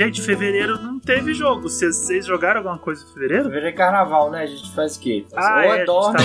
[0.00, 1.68] Gente, fevereiro não teve jogo.
[1.68, 3.44] Vocês, vocês jogaram alguma coisa em fevereiro?
[3.44, 4.44] Fevereiro é carnaval, né?
[4.44, 5.26] A gente faz o quê?
[5.36, 6.18] Ah, ou é, é gente dorme,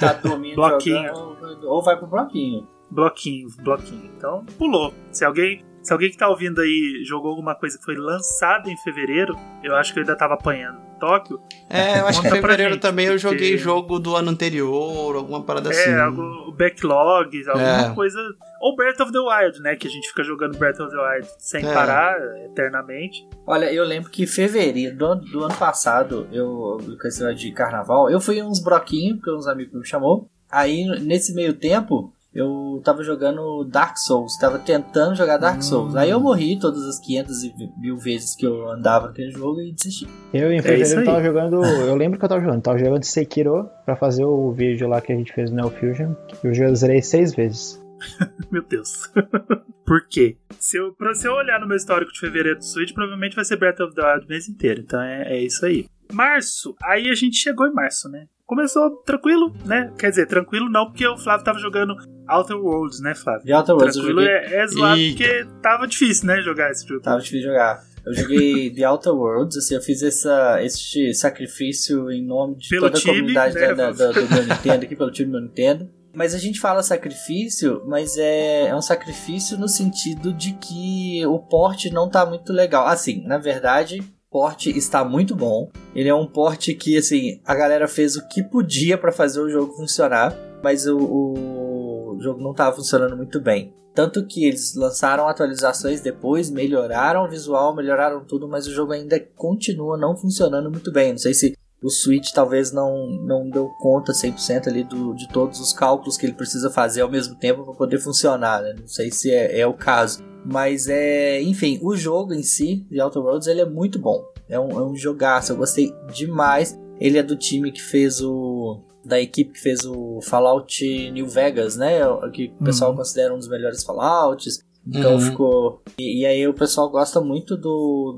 [0.00, 1.14] tá- dormindo, Bloquinho.
[1.14, 2.66] jogando, ou vai pro bloquinho.
[2.90, 4.10] Bloquinho, bloquinho.
[4.16, 4.94] Então, pulou.
[5.10, 8.76] Se alguém, se alguém que tá ouvindo aí jogou alguma coisa que foi lançada em
[8.78, 11.40] fevereiro, eu acho que eu ainda tava apanhando Tóquio.
[11.68, 15.16] É, eu acho que em fevereiro gente, também eu porque- joguei jogo do ano anterior,
[15.16, 15.90] alguma parada assim.
[15.90, 17.94] É, algo, o backlog, alguma É.
[17.94, 18.18] coisa.
[18.60, 19.74] Ou Breath of the Wild, né?
[19.74, 21.74] Que a gente fica jogando Breath of the Wild sem É.
[21.74, 23.26] parar eternamente.
[23.44, 28.08] Olha, eu lembro que em fevereiro do ano, do ano passado, eu, negócio de carnaval,
[28.08, 30.28] eu fui em uns bloquinhos, porque uns amigos me chamou.
[30.48, 35.94] Aí, nesse meio tempo, eu tava jogando Dark Souls, tava tentando jogar Dark Souls.
[35.94, 39.72] Aí eu morri todas as 500 e mil vezes que eu andava naquele jogo e
[39.72, 40.08] desisti.
[40.32, 41.06] Eu em fevereiro aí.
[41.06, 41.62] tava jogando.
[41.62, 42.62] Eu lembro que eu tava jogando.
[42.62, 46.14] Tava jogando Sekiro pra fazer o vídeo lá que a gente fez no Neo Fusion.
[46.42, 47.82] Eu já zerei seis vezes.
[48.50, 49.10] Meu Deus.
[49.84, 50.36] Por quê?
[50.58, 53.44] Se eu, pra, se eu olhar no meu histórico de fevereiro do Switch, provavelmente vai
[53.44, 54.80] ser Breath of the Wild o mês inteiro.
[54.80, 55.86] Então é, é isso aí.
[56.12, 56.74] Março.
[56.84, 58.26] Aí a gente chegou em março, né?
[58.54, 59.90] Começou tranquilo, né?
[59.98, 61.94] Quer dizer, tranquilo não, porque o Flávio tava jogando
[62.28, 63.46] Outer Worlds, né, Flávio?
[63.46, 65.16] De Outer Worlds Tranquilo joguei, é, é zoado Eita.
[65.16, 67.00] porque tava difícil, né, jogar esse jogo.
[67.00, 67.80] tava difícil jogar.
[68.04, 72.82] Eu joguei The Outer Worlds, assim, eu fiz essa, esse sacrifício em nome de Pelo
[72.82, 73.74] toda a time, comunidade né?
[73.74, 75.88] da- da- do meu Nintendo aqui, pelo time do meu Nintendo.
[76.14, 81.38] Mas a gente fala sacrifício, mas é, é um sacrifício no sentido de que o
[81.38, 82.86] porte não tá muito legal.
[82.86, 85.70] Assim, na verdade, porte está muito bom.
[85.94, 89.50] Ele é um porte que, assim, a galera fez o que podia pra fazer o
[89.50, 93.74] jogo funcionar, mas o, o jogo não tava funcionando muito bem.
[93.94, 99.20] Tanto que eles lançaram atualizações depois, melhoraram o visual, melhoraram tudo, mas o jogo ainda
[99.36, 101.10] continua não funcionando muito bem.
[101.10, 105.60] Não sei se o Switch talvez não, não deu conta 100% ali do, de todos
[105.60, 108.74] os cálculos que ele precisa fazer ao mesmo tempo para poder funcionar, né?
[108.78, 110.22] Não sei se é, é o caso.
[110.44, 114.24] Mas é, enfim, o jogo em si, The Outer Worlds, ele é muito bom.
[114.48, 116.78] É um, é um jogaço, eu gostei demais.
[117.00, 118.80] Ele é do time que fez o.
[119.04, 122.06] Da equipe que fez o Fallout New Vegas, né?
[122.06, 122.96] O Que o pessoal Uhum.
[122.98, 124.60] considera um dos melhores Fallouts.
[124.86, 125.20] Então Uhum.
[125.20, 125.82] ficou.
[125.98, 128.12] E, e aí o pessoal gosta muito do,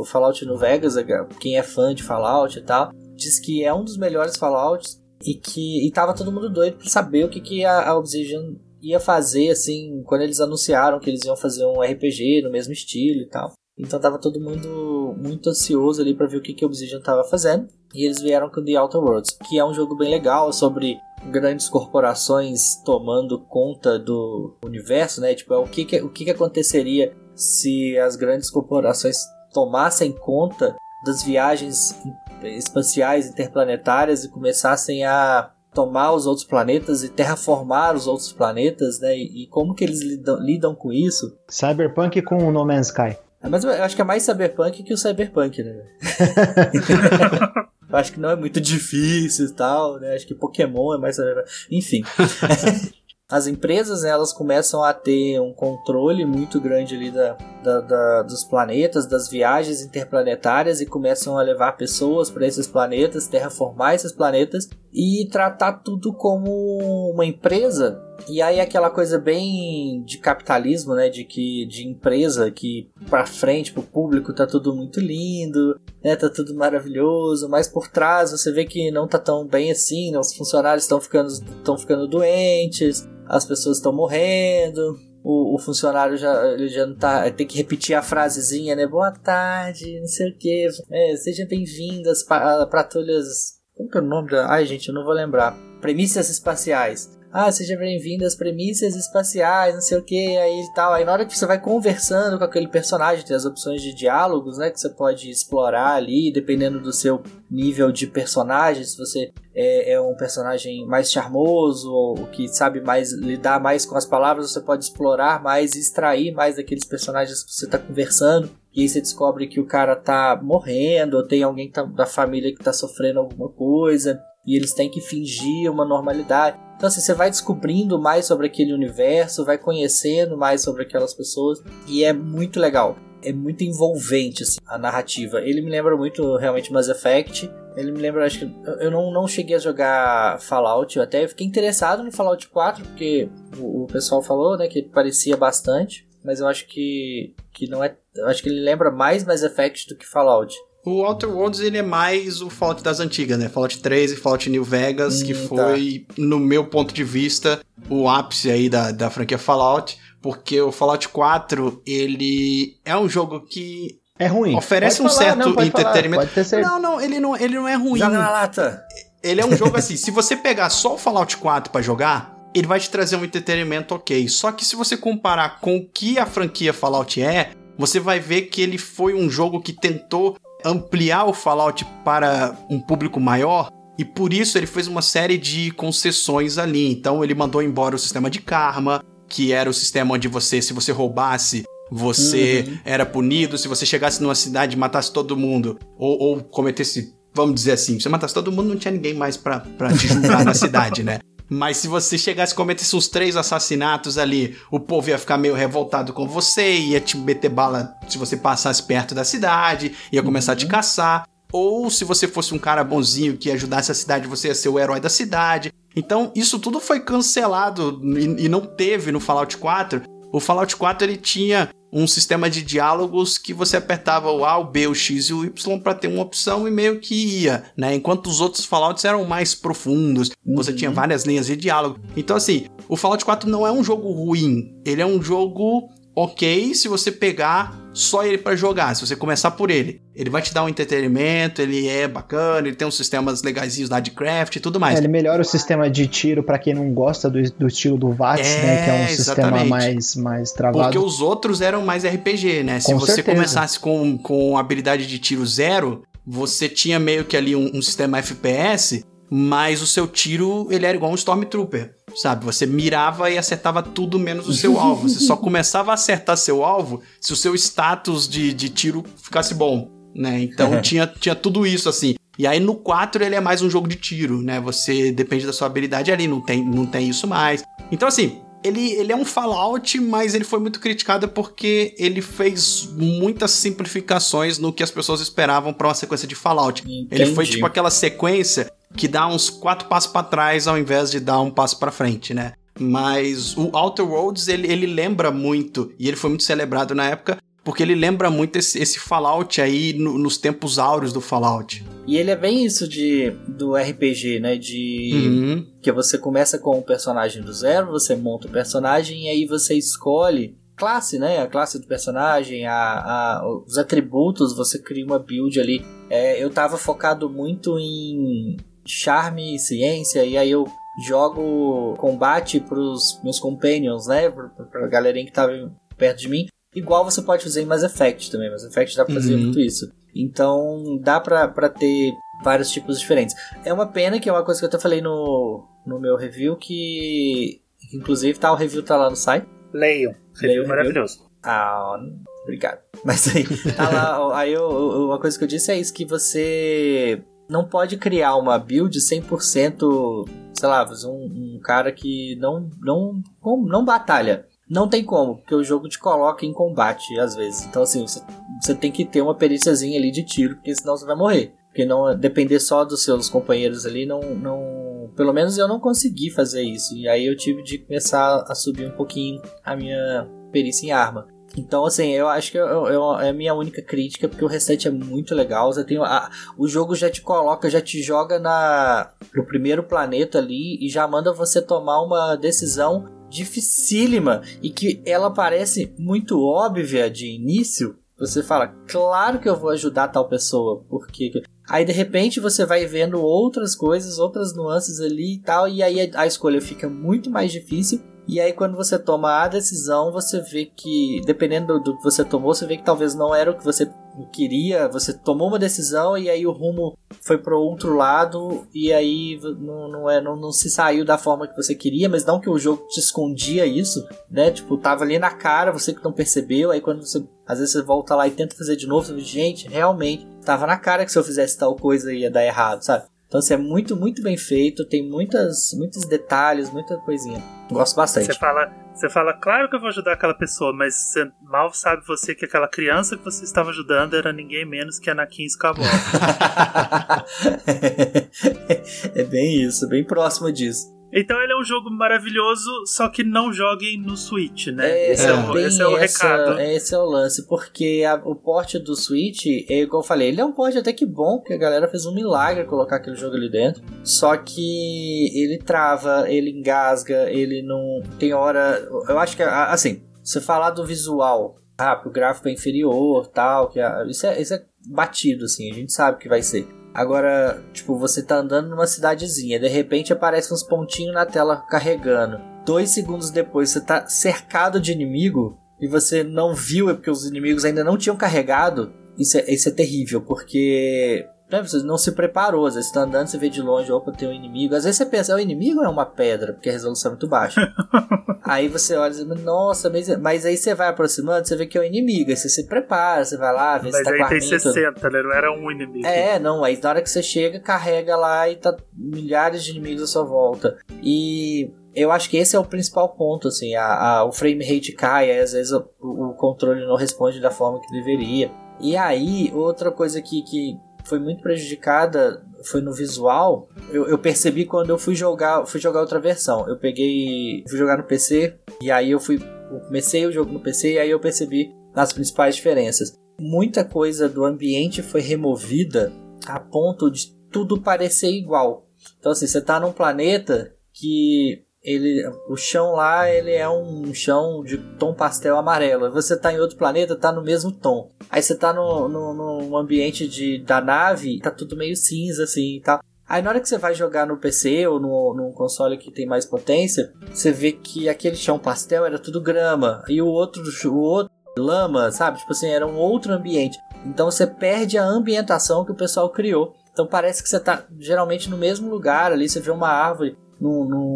[0.00, 0.94] do Fallout New Vegas,
[1.40, 2.90] quem é fã de Fallout e tal.
[3.14, 6.88] Diz que é um dos melhores Fallouts e que e tava todo mundo doido pra
[6.88, 8.54] saber o que, que a, a Obsidian
[8.90, 13.20] ia fazer, assim, quando eles anunciaram que eles iam fazer um RPG no mesmo estilo
[13.22, 13.52] e tal.
[13.78, 17.24] Então tava todo mundo muito ansioso ali pra ver o que, que a Obsidian tava
[17.24, 17.68] fazendo.
[17.94, 20.98] E eles vieram com The Outer Worlds, que é um jogo bem legal sobre
[21.30, 25.34] grandes corporações tomando conta do universo, né?
[25.34, 29.18] Tipo, é o que, que, o que, que aconteceria se as grandes corporações
[29.52, 31.94] tomassem conta das viagens
[32.42, 39.14] espaciais interplanetárias e começassem a tomar os outros planetas e terraformar os outros planetas, né?
[39.14, 41.36] E, e como que eles lidam, lidam com isso?
[41.50, 43.18] Cyberpunk com No Man's Sky.
[43.42, 45.82] É, Mas eu acho que é mais cyberpunk que o cyberpunk, né?
[47.90, 50.14] eu acho que não é muito difícil e tal, né?
[50.14, 51.50] Acho que Pokémon é mais cyberpunk.
[51.70, 52.02] Enfim.
[53.28, 58.44] as empresas elas começam a ter um controle muito grande ali da, da, da dos
[58.44, 64.68] planetas, das viagens interplanetárias e começam a levar pessoas para esses planetas, terraformar esses planetas
[64.94, 68.00] e tratar tudo como uma empresa.
[68.28, 73.72] E aí aquela coisa bem de capitalismo, né, de que de empresa que para frente
[73.72, 78.64] pro público tá tudo muito lindo, né, tá tudo maravilhoso, mas por trás você vê
[78.64, 83.44] que não tá tão bem assim, né, os funcionários estão ficando estão ficando doentes, as
[83.44, 87.28] pessoas estão morrendo, o, o, funcionário já, ele já não tá.
[87.32, 88.86] Tem que repetir a frasezinha, né?
[88.86, 90.68] Boa tarde, não sei o que.
[90.88, 93.56] É, sejam bem-vindas patrulhas.
[93.74, 94.48] Como que é o nome da.
[94.48, 95.56] Ai, gente, eu não vou lembrar.
[95.80, 100.92] Premissas espaciais ah, seja bem-vindo às premissas espaciais, não sei o que, aí e tal.
[100.92, 104.58] Aí na hora que você vai conversando com aquele personagem, tem as opções de diálogos,
[104.58, 109.92] né, que você pode explorar ali, dependendo do seu nível de personagem, se você é,
[109.92, 114.60] é um personagem mais charmoso, ou que sabe mais lidar mais com as palavras, você
[114.60, 118.50] pode explorar mais e extrair mais daqueles personagens que você está conversando.
[118.74, 122.54] E aí você descobre que o cara tá morrendo, ou tem alguém tá, da família
[122.54, 126.58] que tá sofrendo alguma coisa e eles têm que fingir uma normalidade.
[126.76, 131.62] Então, assim, você vai descobrindo mais sobre aquele universo, vai conhecendo mais sobre aquelas pessoas,
[131.88, 132.96] e é muito legal.
[133.22, 135.40] É muito envolvente assim, a narrativa.
[135.40, 137.50] Ele me lembra muito realmente Mass Effect.
[137.74, 141.46] Ele me lembra, acho que eu não, não cheguei a jogar Fallout, eu até fiquei
[141.46, 143.28] interessado no Fallout 4, porque
[143.58, 147.96] o, o pessoal falou, né, que parecia bastante, mas eu acho que, que não é.
[148.24, 150.54] Acho que ele lembra mais Mass Effect do que Fallout.
[150.86, 153.48] O Outer Worlds ele é mais o Fallout das antigas, né?
[153.48, 155.48] Fallout 3 e Fallout New Vegas, hum, que tá.
[155.48, 156.14] foi, tá.
[156.16, 161.08] no meu ponto de vista, o ápice aí da, da franquia Fallout, porque o Fallout
[161.08, 164.54] 4, ele é um jogo que é ruim.
[164.54, 166.30] Oferece pode um falar, certo não, entretenimento.
[166.62, 167.98] Não, não, ele não, ele não é ruim.
[167.98, 168.80] Joga na lata.
[169.24, 172.68] Ele é um jogo assim, se você pegar só o Fallout 4 para jogar, ele
[172.68, 174.28] vai te trazer um entretenimento ok.
[174.28, 178.42] Só que se você comparar com o que a franquia Fallout é, você vai ver
[178.42, 183.70] que ele foi um jogo que tentou ampliar o Fallout para um público maior.
[183.96, 186.90] E por isso ele fez uma série de concessões ali.
[186.90, 190.72] Então ele mandou embora o sistema de karma, que era o sistema onde você, se
[190.72, 192.78] você roubasse, você uhum.
[192.84, 193.56] era punido.
[193.56, 197.94] Se você chegasse numa cidade e matasse todo mundo, ou, ou cometesse, vamos dizer assim,
[197.94, 201.02] se você matasse todo mundo, não tinha ninguém mais pra, pra te julgar na cidade,
[201.02, 201.20] né?
[201.48, 205.54] Mas se você chegasse e cometesse uns três assassinatos ali, o povo ia ficar meio
[205.54, 210.52] revoltado com você, ia te meter bala se você passasse perto da cidade, ia começar
[210.52, 210.54] uhum.
[210.54, 210.70] a te uhum.
[210.70, 211.28] caçar.
[211.52, 214.78] Ou se você fosse um cara bonzinho que ajudasse a cidade, você ia ser o
[214.78, 215.72] herói da cidade.
[215.94, 220.02] Então, isso tudo foi cancelado e, e não teve no Fallout 4.
[220.36, 224.64] O Fallout 4 ele tinha um sistema de diálogos que você apertava o A, o
[224.64, 227.94] B, o X e o Y para ter uma opção e meio que ia, né?
[227.94, 230.54] Enquanto os outros Fallouts eram mais profundos, uhum.
[230.54, 231.98] você tinha várias linhas de diálogo.
[232.14, 236.74] Então, assim, o Fallout 4 não é um jogo ruim, ele é um jogo ok
[236.74, 240.02] se você pegar só ele para jogar, se você começar por ele.
[240.16, 244.00] Ele vai te dar um entretenimento, ele é bacana, ele tem uns sistemas legaisinhos lá
[244.00, 244.94] de craft e tudo mais.
[244.94, 248.10] É, ele melhora o sistema de tiro para quem não gosta do, do estilo do
[248.12, 248.84] VATS, é, né?
[248.84, 249.58] Que é um exatamente.
[249.58, 250.84] sistema mais, mais travado.
[250.84, 252.80] Porque os outros eram mais RPG, né?
[252.80, 253.36] Se você certeza.
[253.36, 258.18] começasse com, com habilidade de tiro zero, você tinha meio que ali um, um sistema
[258.18, 262.46] FPS, mas o seu tiro ele era igual um Stormtrooper sabe?
[262.46, 265.06] Você mirava e acertava tudo menos o seu alvo.
[265.06, 269.54] Você só começava a acertar seu alvo se o seu status de, de tiro ficasse
[269.54, 270.40] bom, né?
[270.42, 272.14] Então tinha, tinha tudo isso, assim.
[272.38, 274.60] E aí no 4 ele é mais um jogo de tiro, né?
[274.60, 277.62] Você depende da sua habilidade ali, não tem, não tem isso mais.
[277.90, 282.88] Então, assim, ele, ele é um Fallout, mas ele foi muito criticado porque ele fez
[282.92, 286.82] muitas simplificações no que as pessoas esperavam para uma sequência de Fallout.
[286.82, 287.06] Entendi.
[287.10, 291.20] Ele foi tipo aquela sequência que dá uns quatro passos para trás ao invés de
[291.20, 292.52] dar um passo para frente, né?
[292.78, 297.38] Mas o Outer Worlds, ele, ele lembra muito, e ele foi muito celebrado na época,
[297.66, 301.84] porque ele lembra muito esse, esse Fallout aí no, nos tempos áureos do Fallout.
[302.06, 304.56] E ele é bem isso de do RPG, né?
[304.56, 305.66] De uhum.
[305.82, 309.74] que você começa com o personagem do zero, você monta o personagem e aí você
[309.74, 311.40] escolhe classe, né?
[311.42, 315.84] A classe do personagem, a, a os atributos, você cria uma build ali.
[316.08, 320.66] É, eu tava focado muito em charme e ciência, e aí eu
[321.04, 324.30] jogo combate pros meus companions, né?
[324.30, 325.52] Pra, pra galerinha que tava
[325.98, 326.46] perto de mim.
[326.76, 328.50] Igual você pode fazer em Mass Effect também.
[328.50, 329.40] Mass Effect dá pra fazer uhum.
[329.44, 329.90] muito isso.
[330.14, 332.12] Então dá pra, pra ter
[332.44, 333.34] vários tipos diferentes.
[333.64, 336.54] É uma pena que é uma coisa que eu até falei no, no meu review
[336.54, 337.62] que.
[337.94, 339.48] Inclusive tá, o review tá lá no site.
[339.72, 340.14] Leiam.
[340.38, 341.26] Review maravilhoso.
[341.42, 341.96] Ah,
[342.42, 342.80] obrigado.
[343.02, 344.68] Mas aí, tá lá, aí eu,
[345.06, 350.28] uma coisa que eu disse é isso, que você não pode criar uma build 100%,
[350.52, 353.22] sei lá, um, um cara que não, não,
[353.66, 354.46] não batalha.
[354.68, 357.64] Não tem como, porque o jogo te coloca em combate às vezes.
[357.66, 358.20] Então, assim, você,
[358.60, 361.54] você tem que ter uma períciazinha ali de tiro, porque senão você vai morrer.
[361.68, 365.12] Porque não depender só dos seus companheiros ali, não, não.
[365.14, 366.96] Pelo menos eu não consegui fazer isso.
[366.96, 371.28] E aí eu tive de começar a subir um pouquinho a minha perícia em arma.
[371.56, 374.88] Então, assim, eu acho que eu, eu, é a minha única crítica, porque o restante
[374.88, 375.72] é muito legal.
[375.72, 380.38] Você tem a, o jogo já te coloca, já te joga na, no primeiro planeta
[380.38, 387.10] ali e já manda você tomar uma decisão dificílima e que ela parece muito óbvia
[387.10, 387.96] de início.
[388.18, 391.30] Você fala, claro que eu vou ajudar tal pessoa, porque
[391.68, 396.10] aí de repente você vai vendo outras coisas, outras nuances ali e tal, e aí
[396.14, 400.66] a escolha fica muito mais difícil e aí, quando você toma a decisão, você vê
[400.66, 403.88] que, dependendo do que você tomou, você vê que talvez não era o que você
[404.32, 404.88] queria.
[404.88, 409.88] Você tomou uma decisão e aí o rumo foi para outro lado, e aí não,
[409.88, 412.58] não, é, não, não se saiu da forma que você queria, mas não que o
[412.58, 414.50] jogo te escondia isso, né?
[414.50, 416.72] Tipo, tava ali na cara, você que não percebeu.
[416.72, 419.20] Aí, quando você às vezes você volta lá e tenta fazer de novo, você vê,
[419.20, 423.04] gente, realmente, tava na cara que se eu fizesse tal coisa ia dar errado, sabe?
[423.26, 427.42] Então, assim, é muito, muito bem feito, tem muitas, muitos detalhes, muita coisinha.
[427.70, 428.26] Gosto bastante.
[428.26, 432.06] Você fala, você fala, claro que eu vou ajudar aquela pessoa, mas você, mal sabe
[432.06, 435.84] você que aquela criança que você estava ajudando era ninguém menos que Anakin Skywalker.
[439.14, 440.95] é bem isso, bem próximo disso.
[441.12, 444.90] Então ele é um jogo maravilhoso, só que não joguem no Switch, né?
[444.90, 446.60] É, esse, é, o, esse é o essa, recado.
[446.60, 450.40] Esse é o lance, porque a, o porte do Switch, é igual eu falei, ele
[450.40, 453.36] é um porte até que bom, porque a galera fez um milagre colocar aquele jogo
[453.36, 453.82] ali dentro.
[454.02, 458.02] Só que ele trava, ele engasga, ele não.
[458.18, 458.86] Tem hora.
[459.08, 463.78] Eu acho que, assim, você falar do visual, ah, o gráfico é inferior, tal, que
[464.08, 466.66] isso, é, isso é batido, assim, a gente sabe que vai ser.
[466.96, 472.40] Agora, tipo, você tá andando numa cidadezinha, de repente aparece uns pontinhos na tela carregando.
[472.64, 477.26] Dois segundos depois você tá cercado de inimigo e você não viu, é porque os
[477.26, 478.94] inimigos ainda não tinham carregado.
[479.18, 482.66] Isso é, isso é terrível, porque você não se preparou.
[482.66, 484.74] Às vezes você tá andando, você vê de longe, opa, tem um inimigo.
[484.74, 486.52] Às vezes você pensa, é o inimigo ou é uma pedra?
[486.52, 487.72] Porque a resolução é muito baixa.
[488.42, 491.78] aí você olha e diz, nossa, mas, mas aí você vai aproximando, você vê que
[491.78, 492.30] é o inimigo.
[492.30, 494.56] Aí você se prepara, você vai lá, vê mas se tá aí com tem arminha
[494.56, 494.72] e tudo.
[494.72, 495.22] 60, né?
[495.22, 496.06] Não era um inimigo.
[496.06, 500.02] É, não, aí na hora que você chega, carrega lá e tá milhares de inimigos
[500.02, 500.76] à sua volta.
[501.02, 503.84] E eu acho que esse é o principal ponto, assim, a,
[504.18, 507.80] a- o frame rate cai, aí às vezes o, o controle não responde da forma
[507.80, 508.50] que deveria.
[508.78, 510.76] E aí, outra coisa que, que
[511.06, 513.68] foi muito prejudicada foi no visual.
[513.90, 516.68] Eu, eu percebi quando eu fui jogar, fui jogar outra versão.
[516.68, 519.38] Eu peguei, fui jogar no PC e aí eu fui,
[519.70, 523.18] eu comecei o jogo no PC e aí eu percebi as principais diferenças.
[523.38, 526.12] Muita coisa do ambiente foi removida
[526.46, 528.88] a ponto de tudo parecer igual.
[529.18, 534.64] Então assim, você tá num planeta que ele, o chão lá ele é um chão
[534.64, 536.10] de tom pastel amarelo.
[536.10, 538.10] Você tá em outro planeta, tá no mesmo tom.
[538.28, 542.80] Aí você tá no, no, no ambiente de, da nave, tá tudo meio cinza assim
[542.84, 543.00] tal.
[543.28, 546.26] Aí na hora que você vai jogar no PC ou no, num console que tem
[546.26, 550.96] mais potência, você vê que aquele chão pastel era tudo grama e o outro, o
[550.96, 552.38] outro lama, sabe?
[552.38, 553.78] Tipo assim, era um outro ambiente.
[554.04, 556.74] Então você perde a ambientação que o pessoal criou.
[556.92, 560.84] Então parece que você tá geralmente no mesmo lugar ali, você vê uma árvore num,
[560.84, 561.15] num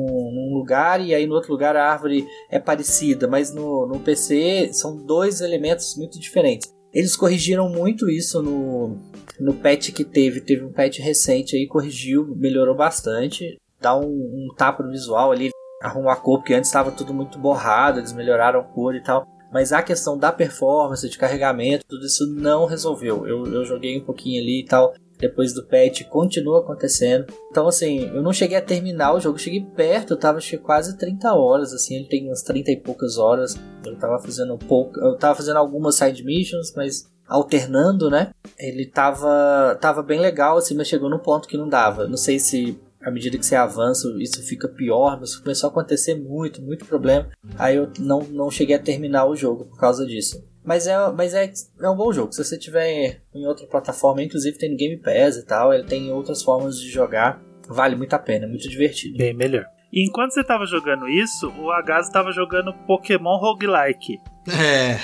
[0.61, 4.97] lugar e aí no outro lugar a árvore é parecida, mas no, no PC são
[4.97, 6.73] dois elementos muito diferentes.
[6.93, 8.99] Eles corrigiram muito isso no,
[9.39, 10.41] no patch que teve.
[10.41, 13.57] Teve um patch recente aí, corrigiu, melhorou bastante.
[13.81, 15.51] Dá um, um tapa no visual ali,
[15.83, 19.27] arruma a cor, porque antes estava tudo muito borrado, eles melhoraram a cor e tal.
[19.53, 23.27] Mas a questão da performance, de carregamento, tudo isso não resolveu.
[23.27, 24.93] Eu, eu joguei um pouquinho ali e tal.
[25.21, 27.27] Depois do patch, continua acontecendo.
[27.51, 30.59] Então, assim, eu não cheguei a terminar o jogo, cheguei perto, eu tava acho que
[30.59, 33.55] quase 30 horas, assim, ele tem umas 30 e poucas horas.
[33.85, 34.99] Eu tava fazendo pouco.
[34.99, 38.31] Eu tava fazendo algumas side missions, mas alternando, né?
[38.59, 42.09] Ele tava, tava bem legal, assim, mas chegou num ponto que não dava.
[42.09, 46.15] Não sei se à medida que você avança, isso fica pior, mas começou a acontecer
[46.15, 47.29] muito, muito problema.
[47.59, 50.45] Aí eu não, não cheguei a terminar o jogo por causa disso.
[50.65, 52.33] Mas é, mas é, é um bom jogo.
[52.33, 56.13] Se você tiver em outra plataforma, inclusive tem no Game Pass e tal, ele tem
[56.13, 57.43] outras formas de jogar.
[57.69, 59.17] Vale muito a pena, é muito divertido.
[59.17, 59.65] Bem melhor.
[59.93, 64.21] E enquanto você tava jogando isso, o Agaso tava jogando Pokémon Roguelike.
[64.49, 64.99] É.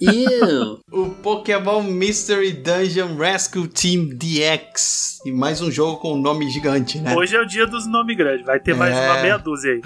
[0.00, 0.80] Ew.
[0.92, 5.20] O Pokémon Mystery Dungeon Rescue Team DX.
[5.24, 7.14] E mais um jogo com um nome gigante, né?
[7.16, 9.10] Hoje é o dia dos nomes grandes, vai ter mais É.
[9.12, 9.80] uma meia dúzia aí.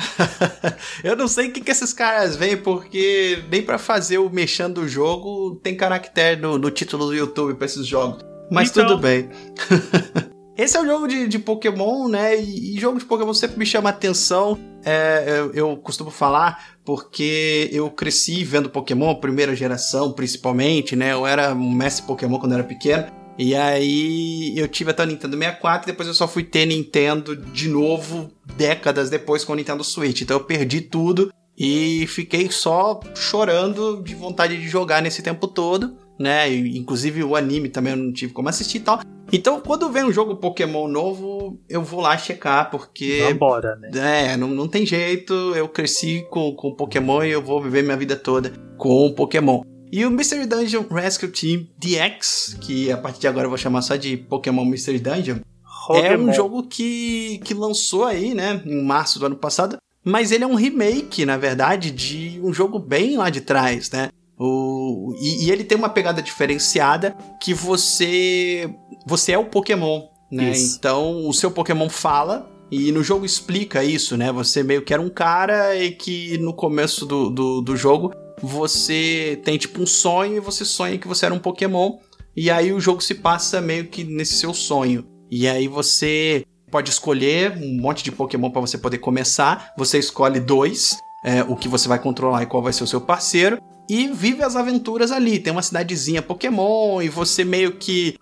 [1.04, 4.80] Eu não sei o que, que esses caras veem, porque nem pra fazer o mexendo
[4.80, 8.24] do jogo tem caractere no, no título do YouTube pra esses jogos.
[8.50, 9.28] Mas Então- tudo bem.
[10.58, 12.36] esse é o jogo de, de Pokémon, né?
[12.36, 14.58] E, e jogo de Pokémon sempre me chama atenção.
[14.84, 21.12] É, eu, eu costumo falar porque eu cresci vendo Pokémon, primeira geração principalmente, né?
[21.12, 23.06] Eu era um mestre Pokémon quando eu era pequeno.
[23.38, 27.68] E aí eu tive até o Nintendo 64, depois eu só fui ter Nintendo de
[27.68, 30.22] novo décadas depois com o Nintendo Switch.
[30.22, 35.96] Então eu perdi tudo e fiquei só chorando de vontade de jogar nesse tempo todo,
[36.18, 36.50] né?
[36.50, 39.00] E, inclusive o anime também eu não tive como assistir e tal.
[39.30, 43.22] Então, quando vem um jogo Pokémon novo, eu vou lá checar, porque.
[43.28, 44.32] Vambora, né?
[44.32, 45.34] É, não, não tem jeito.
[45.54, 49.62] Eu cresci com, com Pokémon e eu vou viver minha vida toda com Pokémon.
[49.90, 53.82] E o Mystery Dungeon Rescue Team DX, que a partir de agora eu vou chamar
[53.82, 56.32] só de Pokémon Mystery Dungeon, é um Pokémon.
[56.32, 60.54] jogo que, que lançou aí, né, em março do ano passado, mas ele é um
[60.54, 64.10] remake, na verdade, de um jogo bem lá de trás, né?
[64.38, 68.72] O, e, e ele tem uma pegada diferenciada que você
[69.06, 70.52] você é o Pokémon, né?
[70.52, 70.76] Isso.
[70.78, 74.30] Então o seu Pokémon fala e no jogo explica isso, né?
[74.30, 79.40] Você meio que era um cara e que no começo do, do, do jogo você
[79.44, 81.96] tem tipo um sonho e você sonha que você era um Pokémon
[82.36, 85.04] e aí o jogo se passa meio que nesse seu sonho.
[85.28, 89.72] E aí você pode escolher um monte de Pokémon para você poder começar.
[89.76, 93.00] Você escolhe dois, é, o que você vai controlar e qual vai ser o seu
[93.00, 93.58] parceiro.
[93.88, 95.38] E vive as aventuras ali.
[95.38, 98.18] Tem uma cidadezinha Pokémon e você meio que.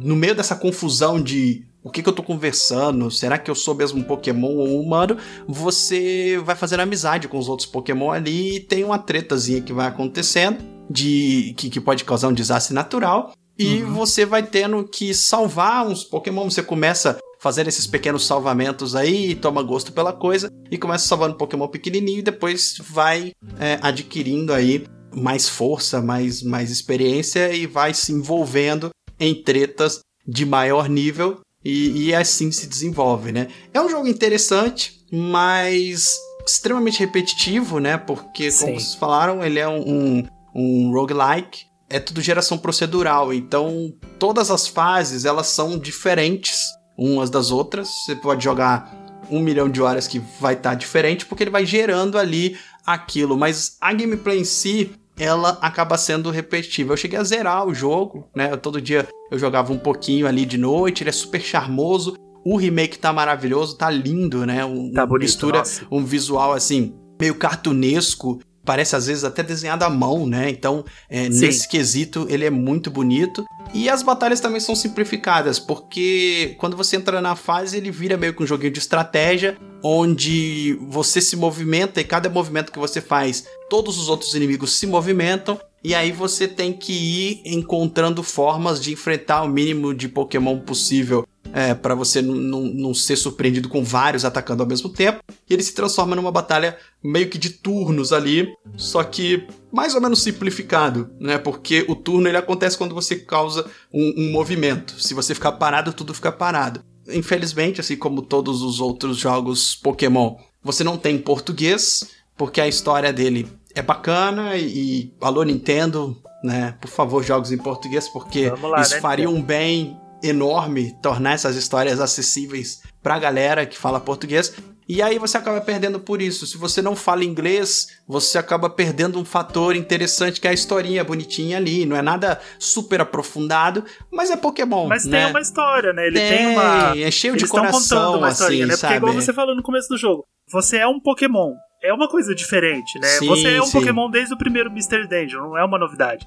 [0.00, 3.72] No meio dessa confusão de o que, que eu tô conversando, será que eu sou
[3.72, 5.16] mesmo um Pokémon ou um humano?
[5.46, 9.86] Você vai fazendo amizade com os outros Pokémon ali e tem uma tretazinha que vai
[9.86, 10.58] acontecendo
[10.90, 13.32] de que, que pode causar um desastre natural.
[13.56, 16.50] E você vai tendo que salvar uns Pokémon.
[16.50, 21.38] Você começa fazendo esses pequenos salvamentos aí, toma gosto pela coisa e começa salvando um
[21.38, 23.30] Pokémon pequenininho e depois vai
[23.60, 24.84] é, adquirindo aí
[25.16, 32.08] mais força, mais, mais experiência e vai se envolvendo em tretas de maior nível e,
[32.08, 33.48] e assim se desenvolve, né?
[33.72, 37.96] É um jogo interessante, mas extremamente repetitivo, né?
[37.96, 38.78] Porque, como Sim.
[38.78, 41.64] vocês falaram, ele é um, um, um roguelike.
[41.88, 46.60] É tudo geração procedural, então todas as fases elas são diferentes
[46.98, 47.88] umas das outras.
[48.04, 48.92] Você pode jogar
[49.30, 53.36] um milhão de horas que vai estar diferente, porque ele vai gerando ali aquilo.
[53.36, 56.92] Mas a gameplay em si, ela acaba sendo repetitiva.
[56.92, 58.52] Eu cheguei a zerar o jogo, né?
[58.52, 62.16] Eu, todo dia eu jogava um pouquinho ali de noite, ele é super charmoso.
[62.44, 64.64] O remake tá maravilhoso, tá lindo, né?
[64.64, 65.84] Um, Tá bonito, mistura nossa.
[65.90, 68.38] um visual assim, meio cartunesco.
[68.66, 70.50] Parece às vezes até desenhado à mão, né?
[70.50, 73.46] Então, é, nesse quesito, ele é muito bonito.
[73.72, 78.34] E as batalhas também são simplificadas, porque quando você entra na fase, ele vira meio
[78.34, 83.46] que um joguinho de estratégia, onde você se movimenta e cada movimento que você faz,
[83.70, 85.58] todos os outros inimigos se movimentam.
[85.84, 91.24] E aí você tem que ir encontrando formas de enfrentar o mínimo de Pokémon possível
[91.56, 95.22] é, para você não- ser surpreendido com vários atacando ao mesmo tempo.
[95.48, 98.46] E ele se transforma numa batalha meio que de turnos ali,
[98.76, 101.38] só que mais ou menos simplificado, né?
[101.38, 105.00] Porque o turno ele acontece quando você causa um, um movimento.
[105.00, 106.84] Se você ficar parado, tudo fica parado.
[107.08, 112.04] Infelizmente, assim como todos os outros jogos Pokémon, você não tem português,
[112.36, 116.76] porque a história dele é bacana e, alô Nintendo, né?
[116.82, 119.96] Por favor, jogos em português, porque lá, isso né, faria um bem
[120.28, 124.52] enorme tornar essas histórias acessíveis pra galera que fala português.
[124.88, 126.46] E aí você acaba perdendo por isso.
[126.46, 131.02] Se você não fala inglês, você acaba perdendo um fator interessante que é a historinha
[131.02, 131.84] bonitinha ali.
[131.84, 134.86] Não é nada super aprofundado, mas é Pokémon.
[134.86, 135.22] Mas né?
[135.22, 136.06] tem uma história, né?
[136.06, 136.96] Ele tem, uma.
[136.96, 138.72] É cheio Eles de coração, contando uma assim, historinha, né?
[138.74, 138.96] Porque sabe?
[138.96, 141.52] igual você falou no começo do jogo, você é um Pokémon.
[141.86, 143.08] É uma coisa diferente, né?
[143.08, 143.78] Sim, você é um sim.
[143.78, 145.06] Pokémon desde o primeiro Mr.
[145.06, 146.26] Dungeon, não é uma novidade.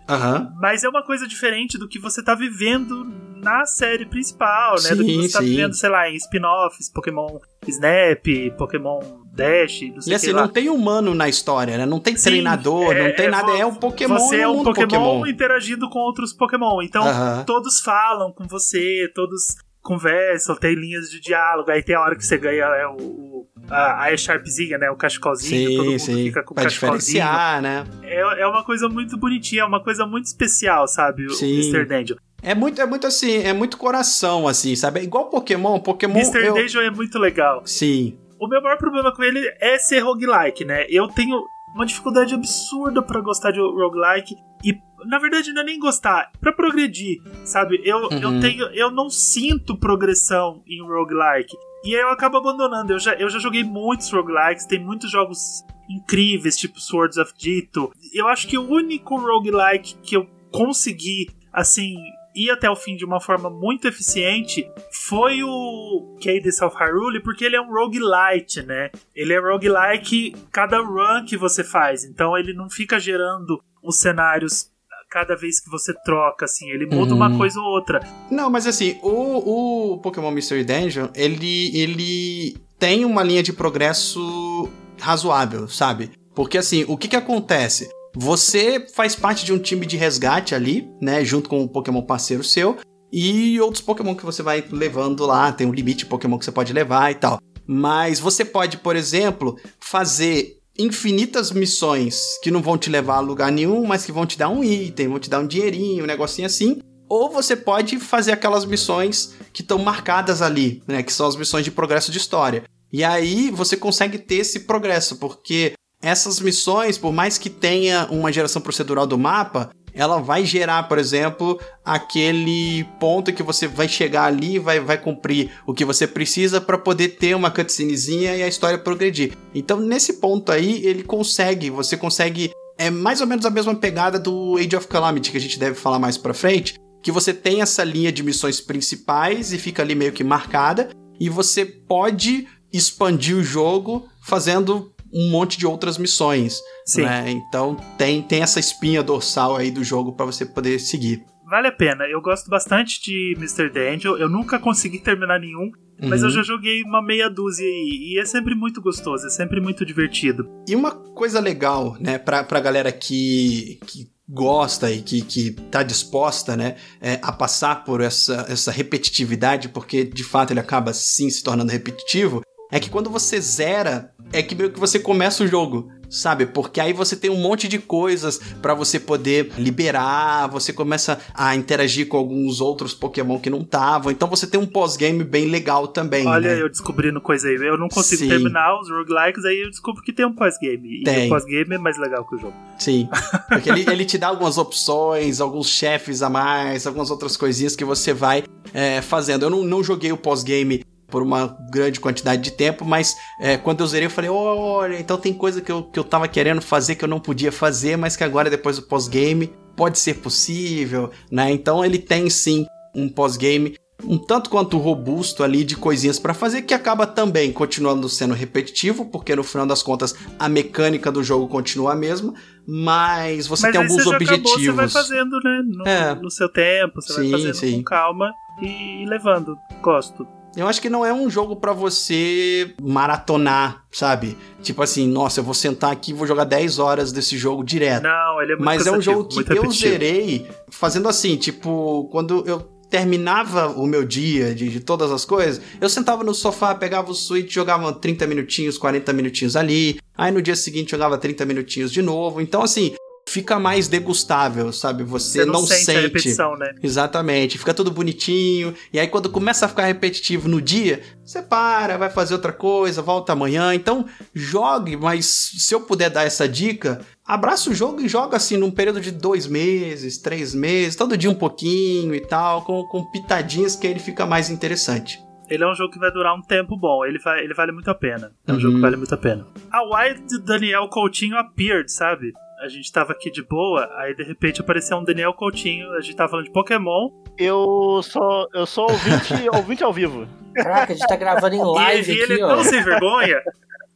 [0.60, 3.06] Mas é uma coisa diferente do que você tá vivendo
[3.42, 4.94] na série principal, né?
[4.96, 5.46] do que Sim, você tá sim.
[5.46, 8.26] vivendo, sei lá, em spin-offs, Pokémon Snap,
[8.58, 9.00] Pokémon
[9.34, 11.86] Dash, não sei E assim, não tem humano na história, né?
[11.86, 13.52] Não tem Sim, treinador, é- não tem é nada.
[13.58, 15.28] É um Pokémon Você é um Pokémon, Pokémon.
[15.28, 16.82] interagindo com outros Pokémon.
[16.82, 17.06] Então,
[17.46, 19.56] todos falam com você, todos
[19.90, 21.72] conversam, tem linhas de diálogo.
[21.72, 24.90] Aí tem a hora que você ganha é, o, o- a, a Sharpzinha, né?
[24.92, 26.24] O cachecolzinho, todo Sim, mundo sim.
[26.26, 27.00] fica com o Pra cachecolzinho.
[27.24, 27.84] diferenciar, né?
[28.04, 31.26] É, é uma coisa muito bonitinha, é uma coisa muito especial, sabe?
[31.26, 31.56] O Sim.
[31.56, 31.86] Mr.
[31.86, 32.18] Dungeon.
[32.42, 35.00] É muito, é muito assim, é muito coração, assim, sabe?
[35.02, 35.80] É igual Pokémon.
[35.80, 36.16] Pokémon.
[36.20, 36.46] Mr.
[36.46, 36.54] eu...
[36.54, 37.62] Dungeon é muito legal.
[37.66, 38.18] Sim.
[38.40, 40.86] O meu maior problema com ele é ser roguelike, né?
[40.90, 41.38] Eu tenho
[41.76, 46.52] uma dificuldade absurda pra gostar de roguelike e na verdade não é nem gostar, pra
[46.52, 47.82] progredir, sabe?
[47.86, 48.20] Eu, Uhum.
[48.36, 51.56] eu tenho eu não sinto progressão em roguelike.
[51.86, 52.92] E aí eu acabo abandonando.
[52.92, 57.92] Eu já, eu já joguei muitos roguelikes, tem muitos jogos incríveis, tipo Swords of Dito.
[58.14, 61.96] Eu acho que o único roguelike que eu consegui, assim,
[62.36, 64.70] ir até o fim de uma forma muito eficiente
[65.10, 68.92] foi o Cadence of Hyrule, porque ele é um roguelite, né?
[69.16, 74.68] Ele é roguelike cada run que você faz, então ele não fica gerando os cenários
[75.10, 77.38] cada vez que você troca, assim, ele muda uma Uhum.
[77.40, 78.00] coisa ou outra.
[78.30, 84.70] Não, mas assim, o, o Pokémon Mystery Dungeon, ele, ele tem uma linha de progresso
[85.00, 86.12] razoável, sabe?
[86.36, 87.90] Porque assim, o que que acontece?
[88.16, 92.44] Você faz parte de um time de resgate ali, né, junto com um Pokémon parceiro
[92.44, 92.78] seu,
[93.12, 96.52] e outros Pokémon que você vai levando lá, tem um limite de Pokémon que você
[96.52, 97.40] pode levar e tal.
[97.66, 103.52] Mas você pode, por exemplo, fazer infinitas missões que não vão te levar a lugar
[103.52, 106.46] nenhum, mas que vão te dar um item, vão te dar um dinheirinho, um negocinho
[106.46, 106.80] assim.
[107.10, 111.04] Ou você pode fazer aquelas missões que estão marcadas ali, né?
[111.04, 112.64] Que são as missões de progresso de história.
[112.94, 118.32] E aí você consegue ter esse progresso, porque essas missões, por mais que tenha uma
[118.32, 124.26] geração procedural do mapa, ela vai gerar, por exemplo, aquele ponto que você vai chegar
[124.26, 128.44] ali e vai, vai cumprir o que você precisa para poder ter uma cutscenezinha e
[128.44, 129.34] a história progredir.
[129.54, 132.52] Então, nesse ponto aí, ele consegue, você consegue.
[132.78, 135.76] É mais ou menos a mesma pegada do Age of Calamity, que a gente deve
[135.76, 139.96] falar mais pra frente, que você tem essa linha de missões principais e fica ali
[139.96, 146.60] meio que marcada, e você pode expandir o jogo fazendo um monte de outras missões.
[146.86, 147.04] Sim.
[147.04, 147.30] né?
[147.30, 151.24] Então tem, tem essa espinha dorsal aí do jogo para você poder seguir.
[151.50, 152.04] Vale a pena.
[152.06, 153.72] Eu gosto bastante de Mr.
[153.92, 154.18] Angel.
[154.18, 156.28] Eu nunca consegui terminar nenhum, mas Uhum.
[156.28, 158.14] eu já joguei uma meia dúzia aí.
[158.14, 160.48] E é sempre muito gostoso, é sempre muito divertido.
[160.68, 165.82] E uma coisa legal, né, pra, pra galera que, que gosta e que, que tá
[165.82, 171.32] disposta, né, é, a passar por essa, essa repetitividade, porque de fato ele acaba sim
[171.32, 172.42] se tornando repetitivo,
[172.72, 176.46] é que quando você zera, é que meio que você começa o jogo, sabe?
[176.46, 181.56] Porque aí você tem um monte de coisas pra você poder liberar, você começa a
[181.56, 185.88] interagir com alguns outros Pokémon que não estavam, então você tem um pós-game bem legal
[185.88, 186.62] também, Olha, né?
[186.62, 187.56] eu descobrindo coisa aí.
[187.56, 188.30] Eu não consigo Sim.
[188.30, 191.02] terminar os roguelikes, aí eu descubro que tem um pós-game.
[191.02, 191.28] E Tem.
[191.28, 192.54] o pós-game é mais legal que o jogo.
[192.78, 193.08] Sim.
[193.50, 197.86] Porque ele, ele te dá algumas opções, alguns chefes a mais, algumas outras coisinhas que
[197.86, 199.44] você vai é, fazendo.
[199.44, 203.82] Eu não, não joguei o pós-game por uma grande quantidade de tempo, mas é, quando
[203.82, 206.96] eu zerei eu falei, olha, então tem coisa que eu, que eu tava querendo fazer
[206.96, 211.52] que eu não podia fazer, mas que agora depois do pós-game pode ser possível, né?
[211.52, 216.62] Então ele tem sim um pós-game um tanto quanto robusto ali de coisinhas pra fazer
[216.62, 221.50] que acaba também continuando sendo repetitivo, porque no final das contas a mecânica do jogo
[221.50, 222.34] continua a mesma,
[222.66, 224.64] mas você mas tem alguns você já acabou, objetivos.
[224.66, 225.62] você vai fazendo, né?
[225.66, 226.16] No, É.
[226.16, 227.78] no seu tempo, você Sim, vai fazendo sim.
[227.80, 228.32] com calma
[228.62, 229.58] e, e levando.
[229.82, 230.26] Gosto.
[230.56, 234.38] Eu acho que não é um jogo pra você maratonar, sabe?
[234.62, 238.04] Tipo assim, nossa, eu vou sentar aqui e vou jogar 10 horas desse jogo direto.
[238.04, 242.44] Não, ele é muito Mas é um jogo que eu zerei fazendo assim, tipo, quando
[242.48, 247.12] eu terminava o meu dia de, de todas as coisas, eu sentava no sofá, pegava
[247.12, 251.92] o Switch, jogava 30 minutinhos, 40 minutinhos ali, aí no dia seguinte jogava 30 minutinhos
[251.92, 252.42] de novo.
[252.42, 252.96] Então, assim,
[253.30, 255.04] fica mais degustável, sabe?
[255.04, 256.02] Você, Você não, sente, a sente.
[256.02, 256.74] repetição, né?
[256.82, 258.74] Exatamente, fica tudo bonitinho.
[258.92, 263.02] E aí, quando começa a ficar repetitivo no dia, você para, vai fazer outra coisa,
[263.02, 263.74] volta amanhã.
[263.74, 265.26] Então, jogue, mas
[265.58, 269.12] se eu puder dar essa dica, abraça o jogo e joga assim num período de
[269.12, 274.00] dois meses, três meses, todo dia um pouquinho e tal, com, com pitadinhas que ele
[274.00, 275.20] fica mais interessante.
[275.50, 277.90] Ele é um jogo que vai durar um tempo bom, ele, vai, ele vale muito
[277.90, 278.32] a pena.
[278.48, 278.60] É um Uhum.
[278.60, 279.48] jogo que vale muito a pena.
[279.72, 282.34] A Wild Daniel Coutinho appeared, sabe?
[282.62, 286.16] A gente tava aqui de boa, aí de repente apareceu um Daniel Coutinho, a gente
[286.16, 290.28] tava falando de Pokémon, Eu sou, eu sou ouvinte, ouvinte ao vivo.
[290.54, 292.56] Caraca, a gente tá gravando em e, live e ele aqui, é ó.
[292.56, 293.42] tão sem vergonha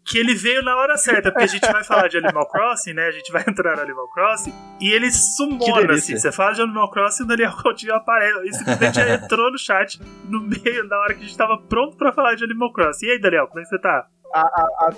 [0.05, 3.07] que ele veio na hora certa, porque a gente vai falar de Animal Crossing, né?
[3.07, 6.17] A gente vai entrar no Animal Crossing, e ele sumona, assim.
[6.17, 8.39] Você fala de Animal Crossing, o Daniel Coutinho aparece.
[8.39, 12.11] Ele simplesmente entrou no chat no meio, na hora que a gente tava pronto pra
[12.11, 13.05] falar de Animal Crossing.
[13.05, 14.05] E aí, Daniel, como é que você tá?
[14.33, 14.89] A, a, a,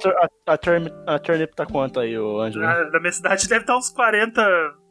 [0.48, 2.64] a, a, turn- a turnip tá quanto aí, ô Ângelo?
[2.64, 4.42] Na, na minha cidade deve estar uns 40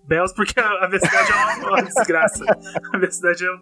[0.07, 2.45] bells, porque a, a minha cidade é uma, desgraça.
[2.93, 3.51] A minha cidade é.
[3.51, 3.61] um-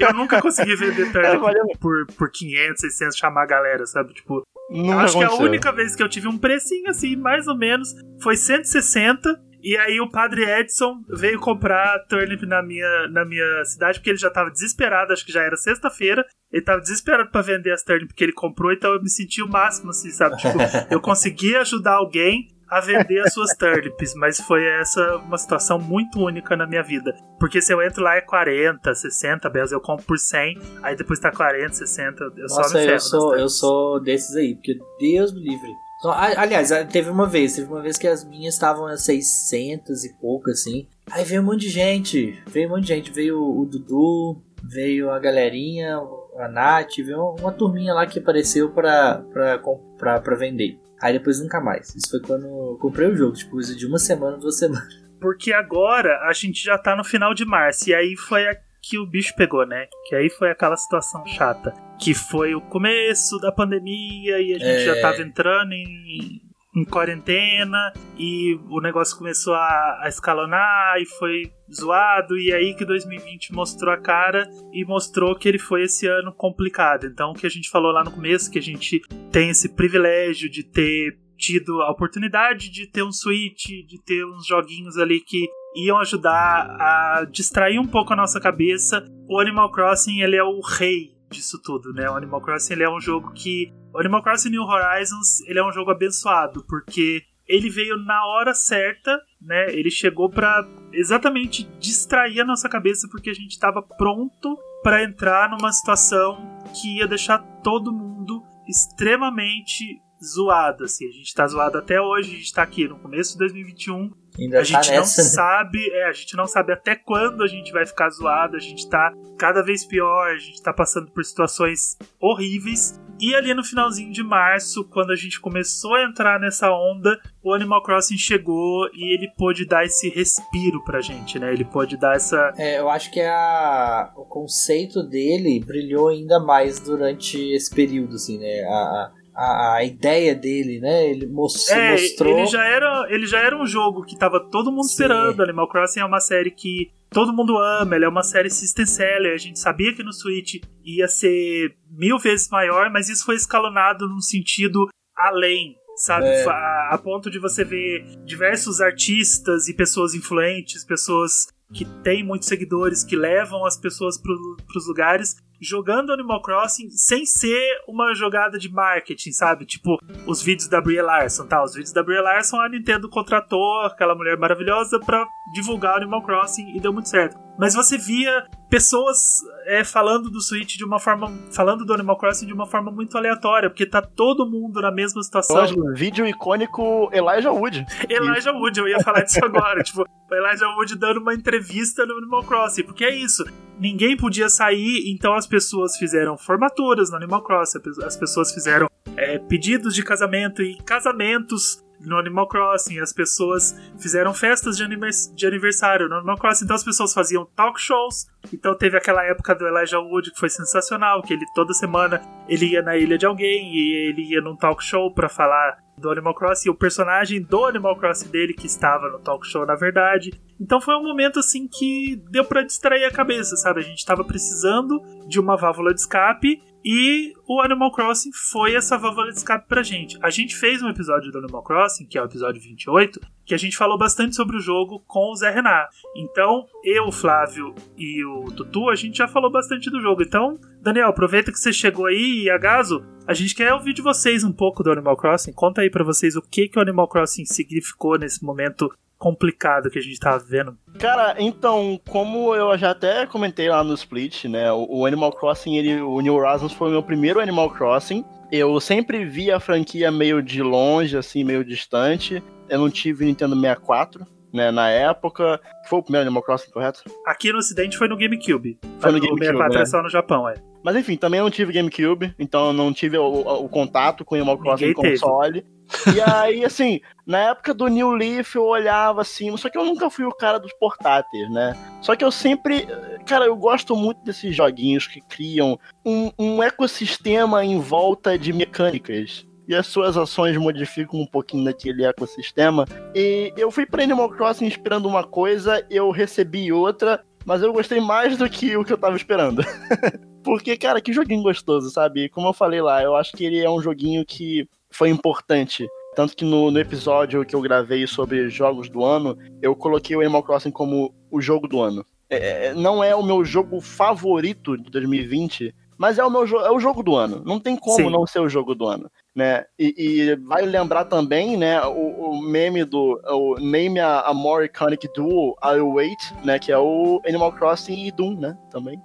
[0.00, 1.64] Eu nunca consegui vender É, turnip valeu.
[1.80, 4.12] por, por 500, 600, chamar a galera, sabe?
[4.14, 5.46] Tipo, Nunca acho que a aconteceu.
[5.46, 9.38] única vez que eu tive um precinho assim, mais ou menos, foi 160.
[9.64, 14.18] E aí o padre Edson veio comprar turnip na minha, na minha cidade, porque ele
[14.18, 16.22] já tava desesperado, acho que já era sexta-feira.
[16.52, 19.48] Ele tava desesperado pra vender as turnip que ele comprou, então eu me senti o
[19.48, 20.36] máximo, assim, sabe?
[20.36, 20.58] Tipo,
[20.92, 26.18] eu consegui ajudar alguém a vender as suas turnips, mas foi essa uma situação muito
[26.18, 27.14] única na minha vida.
[27.38, 31.18] Porque se eu entro lá é 40, 60 bells, eu compro por 100, aí depois
[31.18, 32.96] tá 40, 60, eu só Nossa, me ferro.
[32.96, 35.83] eu sou, eu sou desses aí, porque Deus me livre.
[36.10, 40.50] Aliás, teve uma vez, teve uma vez que as minhas estavam a 600 e pouco,
[40.50, 40.86] assim.
[41.10, 43.10] Aí veio um monte de gente, veio um monte de gente.
[43.10, 46.00] Veio o Dudu, veio a galerinha,
[46.38, 50.78] a Nath, veio uma turminha lá que apareceu pra, pra, comprar, pra vender.
[51.00, 51.94] Aí depois nunca mais.
[51.94, 55.02] Isso foi quando eu comprei o jogo, tipo, de uma semana, duas semanas.
[55.20, 57.88] Porque agora a gente já tá no final de março.
[57.88, 59.86] E aí foi a que o bicho pegou, né?
[60.06, 61.72] Que aí foi aquela situação chata.
[61.98, 64.84] Que foi o começo da pandemia e a gente É.
[64.94, 66.40] já tava entrando em,
[66.76, 67.92] em quarentena.
[68.18, 72.36] E o negócio começou a, a escalonar e foi zoado.
[72.36, 77.06] E aí que 2020 mostrou a cara e mostrou que ele foi esse ano complicado.
[77.06, 80.50] Então o que a gente falou lá no começo, que a gente tem esse privilégio
[80.50, 85.46] de ter tido a oportunidade de ter um Switch, de ter uns joguinhos ali que
[85.76, 89.04] iam ajudar a distrair um pouco a nossa cabeça.
[89.28, 92.08] O Animal Crossing, ele é o rei disso tudo, né?
[92.08, 93.72] O Animal Crossing, ele é um jogo que...
[93.92, 98.54] O Animal Crossing New Horizons, ele é um jogo abençoado, porque ele veio na hora
[98.54, 99.72] certa, né?
[99.72, 105.50] Ele chegou pra exatamente distrair a nossa cabeça, porque a gente tava pronto pra entrar
[105.50, 106.38] numa situação
[106.74, 111.06] que ia deixar todo mundo extremamente zoado, assim.
[111.06, 114.60] A gente tá zoado até hoje, a gente tá aqui no começo de 2021, Ainda
[114.60, 115.28] a gente tá não nessa, né?
[115.28, 118.88] sabe, é, a gente não sabe até quando a gente vai ficar zoado, a gente
[118.88, 123.00] tá cada vez pior, a gente tá passando por situações horríveis.
[123.20, 127.54] E ali no finalzinho de março, quando a gente começou a entrar nessa onda, o
[127.54, 131.52] Animal Crossing chegou e ele pôde dar esse respiro pra gente, né?
[131.52, 132.52] Ele pôde dar essa.
[132.58, 138.36] É, eu acho que a, o conceito dele brilhou ainda mais durante esse período, assim,
[138.36, 138.62] né?
[138.64, 141.10] A, a, a ideia dele, né?
[141.10, 142.38] Ele mos- É, mostrou.
[142.38, 144.90] ele já, era, ele já era um jogo que tava todo mundo Sim.
[144.92, 145.42] esperando.
[145.42, 149.34] Animal Crossing é uma série que todo mundo ama, ele é uma série system seller.
[149.34, 154.08] A gente sabia que no Switch ia ser mil vezes maior, mas isso foi escalonado
[154.08, 155.76] num sentido além.
[155.96, 156.44] Sabe, É.
[156.48, 162.48] a, a ponto de você ver diversos artistas e pessoas influentes, pessoas que têm muitos
[162.48, 164.32] seguidores, que levam as pessoas para
[164.76, 169.64] os lugares, jogando Animal Crossing sem ser uma jogada de marketing, sabe?
[169.64, 171.62] Tipo, os vídeos da Brie Larson, tá?
[171.64, 176.76] Os vídeos da Brie Larson a Nintendo contratou aquela mulher maravilhosa pra divulgar Animal Crossing
[176.76, 177.36] e deu muito certo.
[177.58, 181.32] Mas você via pessoas é, falando do Switch de uma forma.
[181.52, 185.22] falando do Animal Crossing de uma forma muito aleatória, porque tá todo mundo na mesma
[185.22, 185.56] situação.
[185.56, 187.86] Ângelo, vídeo icônico Elijah Wood.
[188.08, 189.82] Elijah Wood, eu ia falar disso agora.
[189.84, 192.84] tipo, Elijah Wood dando uma entrevista no Animal Crossing.
[192.84, 193.44] Porque é isso.
[193.78, 197.80] Ninguém podia sair, então as pessoas fizeram formaturas no Animal Crossing.
[198.04, 202.98] As pessoas fizeram é, pedidos de casamento e casamentos no Animal Crossing.
[203.00, 206.64] As pessoas fizeram festas de, anivers- de aniversário no Animal Crossing.
[206.64, 208.26] Então as pessoas faziam talk shows.
[208.52, 212.66] Então teve aquela época do Elijah Wood que foi sensacional, que ele toda semana ele
[212.66, 216.34] ia na ilha de alguém e ele ia num talk show pra falar do Animal
[216.34, 220.32] Crossing, o personagem do Animal Crossing dele que estava no talk show na verdade.
[220.60, 223.80] Então foi um momento assim que deu pra distrair a cabeça, sabe?
[223.80, 228.98] A gente tava precisando de uma válvula de escape e o Animal Crossing foi essa
[228.98, 230.18] válvula de escape pra gente.
[230.20, 233.56] A gente fez um episódio do Animal Crossing, que é o episódio 28, que a
[233.56, 235.86] gente falou bastante sobre o jogo com o Zé Renan.
[236.14, 240.22] Então, eu, o Flávio e o Tutu, a gente já falou bastante do jogo.
[240.22, 244.02] Então, Daniel, aproveita que você chegou aí e a Gaso, a gente quer ouvir de
[244.02, 245.52] vocês um pouco do Animal Crossing.
[245.52, 249.98] Conta aí pra vocês o que, que o Animal Crossing significou nesse momento complicado que
[249.98, 250.76] a gente tava vendo.
[250.98, 254.70] Cara, então, como eu já até comentei lá no Split, né?
[254.72, 258.24] O, o Animal Crossing, ele, o New Horizons foi o meu primeiro Animal Crossing.
[258.52, 262.42] Eu sempre vi a franquia meio de longe, assim, meio distante.
[262.68, 264.70] Eu não tive Nintendo 64, né?
[264.70, 265.60] Na época.
[265.88, 267.02] Foi o primeiro Animal Crossing, correto?
[267.26, 268.78] Aqui no Ocidente foi no GameCube.
[269.00, 269.86] Foi no O GameCube, 64 é né?
[269.86, 270.54] só no Japão, é.
[270.84, 274.34] Mas enfim, também não tive GameCube, então eu não tive o, o- o contato com
[274.34, 275.64] o Animal Crossing Ninguém teve.
[276.14, 280.10] E aí, assim, na época do New Leaf eu olhava assim, só que eu nunca
[280.10, 281.76] fui o cara dos portáteis, né?
[282.00, 282.86] Só que eu sempre.
[283.26, 289.46] Cara, eu gosto muito desses joguinhos que criam um, um ecossistema em volta de mecânicas.
[289.66, 292.84] E as suas ações modificam um pouquinho daquele ecossistema.
[293.14, 297.98] E eu fui pra Animal Crossing esperando uma coisa, eu recebi outra, mas eu gostei
[297.98, 299.62] mais do que o que eu tava esperando.
[300.44, 302.28] Porque, cara, que joguinho gostoso, sabe?
[302.28, 305.86] Como eu falei lá, eu acho que ele é um joguinho que foi importante.
[306.14, 310.20] Tanto que no, no episódio que eu gravei sobre jogos do ano, eu coloquei o
[310.20, 312.06] Animal Crossing como o jogo do ano.
[312.30, 316.70] É, é, não é o meu jogo favorito de 2020, mas é o meu é
[316.70, 317.42] o jogo do ano.
[317.44, 318.10] Não tem como Sim.
[318.10, 319.64] não ser o jogo do ano, né?
[319.76, 324.66] E, e vai lembrar também, né, o, o meme do o Name a, a More
[324.66, 329.00] Iconic Duo I'll Wait, né, que é o Animal Crossing e Doom, né, também.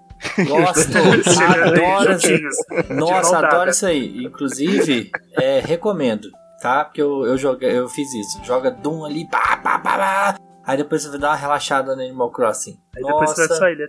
[0.47, 0.97] Gosto,
[1.41, 2.11] adoro.
[2.19, 2.55] juntinhos.
[2.89, 4.23] Nossa, adoro isso aí.
[4.25, 5.09] Inclusive,
[5.39, 6.29] é, recomendo.
[6.61, 6.85] tá?
[6.85, 8.43] Porque eu, eu, joguei, eu fiz isso.
[8.43, 10.35] Joga Doom ali, pá, pá, pá, pá.
[10.65, 12.77] Aí depois você vai dar uma relaxada no Animal Crossing.
[12.95, 13.87] Aí depois Nossa, você só ele.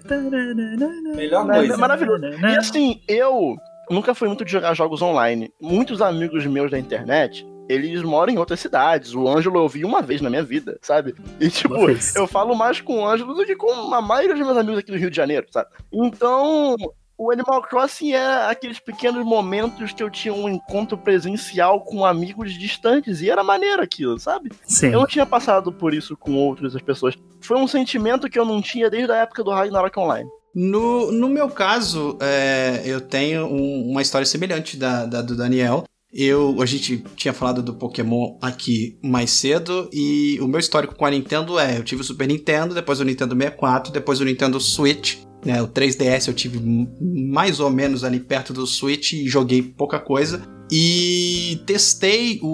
[1.14, 1.74] melhor É, coisa.
[1.74, 2.24] é maravilhoso.
[2.24, 3.55] E assim, eu
[3.91, 5.53] nunca fui muito de jogar jogos online.
[5.61, 9.14] Muitos amigos meus da internet, eles moram em outras cidades.
[9.14, 11.14] O Ângelo eu vi uma vez na minha vida, sabe?
[11.39, 12.14] E tipo, vez.
[12.16, 14.91] eu falo mais com o Ângelo do que com a maioria dos meus amigos aqui
[14.91, 15.68] do Rio de Janeiro, sabe?
[15.93, 16.77] Então,
[17.16, 22.59] o Animal Crossing é aqueles pequenos momentos que eu tinha um encontro presencial com amigos
[22.59, 24.51] distantes e era maneiro aquilo, sabe?
[24.64, 24.87] Sim.
[24.89, 27.14] Eu não tinha passado por isso com outras pessoas.
[27.41, 30.29] Foi um sentimento que eu não tinha desde a época do Ragnarok Online.
[30.55, 35.85] No, no meu caso, é, eu tenho um- uma história semelhante da, da do Daniel.
[36.12, 41.06] Eu, a gente tinha falado do Pokémon aqui mais cedo e o meu histórico com
[41.06, 44.61] a Nintendo é: eu tive o Super Nintendo, depois o Nintendo 64, depois o Nintendo
[44.61, 45.18] Switch.
[45.42, 46.61] Né, o 3DS eu tive
[47.00, 50.42] mais ou menos ali perto do Switch e joguei pouca coisa.
[50.70, 52.46] E testei o,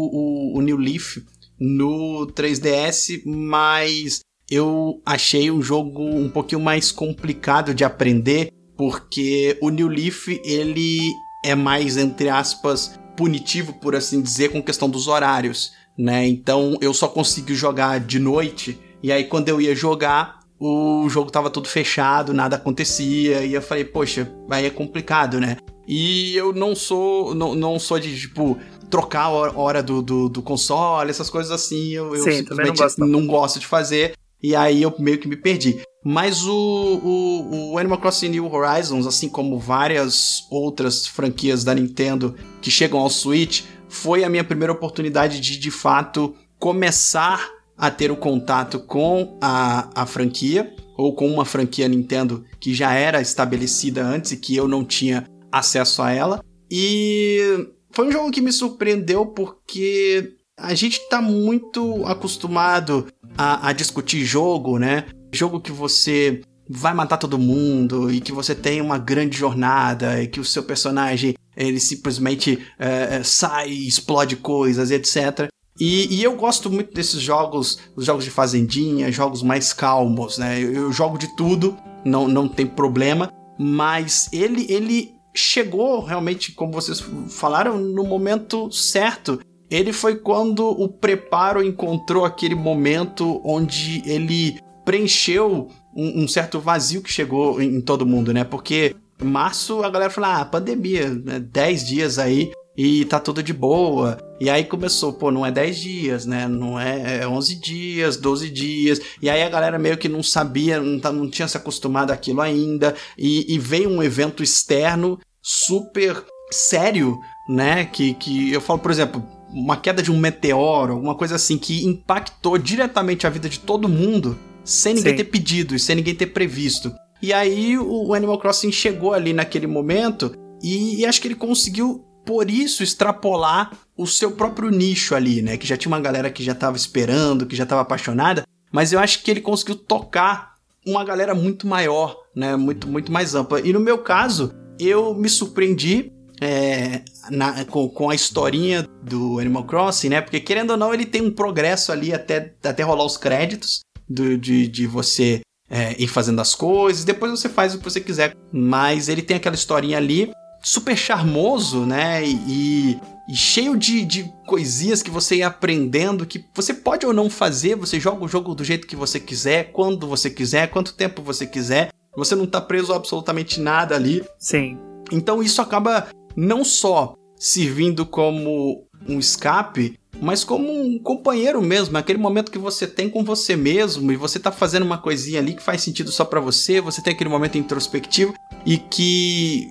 [0.54, 1.16] o, o New Leaf
[1.58, 9.70] no 3DS, mas eu achei o jogo um pouquinho mais complicado de aprender, porque o
[9.70, 11.00] New Leaf ele
[11.44, 16.26] é mais, entre aspas, punitivo, por assim dizer, com questão dos horários, né?
[16.26, 21.30] Então eu só consigo jogar de noite, e aí quando eu ia jogar, o jogo
[21.30, 25.56] tava todo fechado, nada acontecia, e eu falei, poxa, aí é complicado, né?
[25.88, 28.58] E eu não sou, não, não sou de, tipo,
[28.90, 32.78] trocar a hora- do, do, do console, essas coisas assim, eu, eu Sim, não simplesmente
[32.78, 33.06] gosto, não.
[33.06, 34.14] não gosto de fazer.
[34.46, 35.82] E aí eu meio que me perdi.
[36.04, 42.36] Mas o, o, o Animal Crossing New Horizons, assim como várias outras franquias da Nintendo
[42.62, 47.44] que chegam ao Switch, foi a minha primeira oportunidade de de fato começar
[47.76, 52.92] a ter o contato com a, a franquia, ou com uma franquia Nintendo que já
[52.94, 56.40] era estabelecida antes e que eu não tinha acesso a ela.
[56.70, 63.06] E foi um jogo que me surpreendeu porque a gente tá muito acostumado
[63.36, 65.06] a, a discutir jogo, né?
[65.32, 70.26] Jogo que você vai matar todo mundo e que você tem uma grande jornada e
[70.26, 75.48] que o seu personagem ele simplesmente é, é, sai, explode coisas, etc.
[75.78, 80.60] E, e eu gosto muito desses jogos, os jogos de fazendinha, jogos mais calmos, né?
[80.60, 86.72] Eu, eu jogo de tudo, não, não tem problema, mas ele, ele chegou realmente, como
[86.72, 89.38] vocês falaram, no momento certo.
[89.70, 97.02] Ele foi quando o preparo encontrou aquele momento onde ele preencheu um, um certo vazio
[97.02, 98.44] que chegou em, em todo mundo, né?
[98.44, 101.40] Porque março a galera falou: ah, pandemia, né?
[101.40, 104.18] 10 dias aí e tá tudo de boa.
[104.38, 106.46] E aí começou, pô, não é 10 dias, né?
[106.46, 109.00] Não é, é 11 dias, 12 dias.
[109.22, 112.42] E aí a galera meio que não sabia, não, tá- não tinha se acostumado àquilo
[112.42, 112.94] ainda.
[113.16, 117.86] E, e veio um evento externo super sério, né?
[117.86, 121.84] Que, que eu falo, por exemplo, uma queda de um meteoro, alguma coisa assim, que
[121.86, 125.18] impactou diretamente a vida de todo mundo, sem ninguém Sim.
[125.18, 126.92] ter pedido e sem ninguém ter previsto.
[127.22, 132.04] E aí o Animal Crossing chegou ali naquele momento e, e acho que ele conseguiu,
[132.24, 135.56] por isso, extrapolar o seu próprio nicho ali, né?
[135.56, 138.98] Que já tinha uma galera que já tava esperando, que já tava apaixonada, mas eu
[138.98, 142.56] acho que ele conseguiu tocar uma galera muito maior, né?
[142.56, 143.60] Muito, muito mais ampla.
[143.60, 149.64] E no meu caso, eu me surpreendi é, na- com, com a historinha do Animal
[149.64, 150.20] Crossing, né?
[150.20, 154.36] Porque querendo ou não, ele tem um progresso ali até, até rolar os créditos do-
[154.38, 158.34] de, de você é, ir fazendo as coisas, depois você faz o que você quiser.
[158.52, 160.30] Mas ele tem aquela historinha ali,
[160.62, 162.24] super charmoso, né?
[162.24, 167.28] E, e cheio de, de coisinhas que você ia aprendendo, que você pode ou não
[167.28, 171.20] fazer, você joga o jogo do jeito que você quiser, quando você quiser, quanto tempo
[171.22, 171.88] você quiser.
[172.16, 174.24] Você não tá preso a absolutamente nada ali.
[174.38, 174.78] Sim.
[175.12, 176.06] Então isso acaba
[176.36, 182.86] não só servindo como um escape, mas como um companheiro mesmo, aquele momento que você
[182.86, 186.24] tem com você mesmo e você tá fazendo uma coisinha ali que faz sentido só
[186.24, 188.34] pra você, você tem aquele momento introspectivo
[188.64, 189.68] e que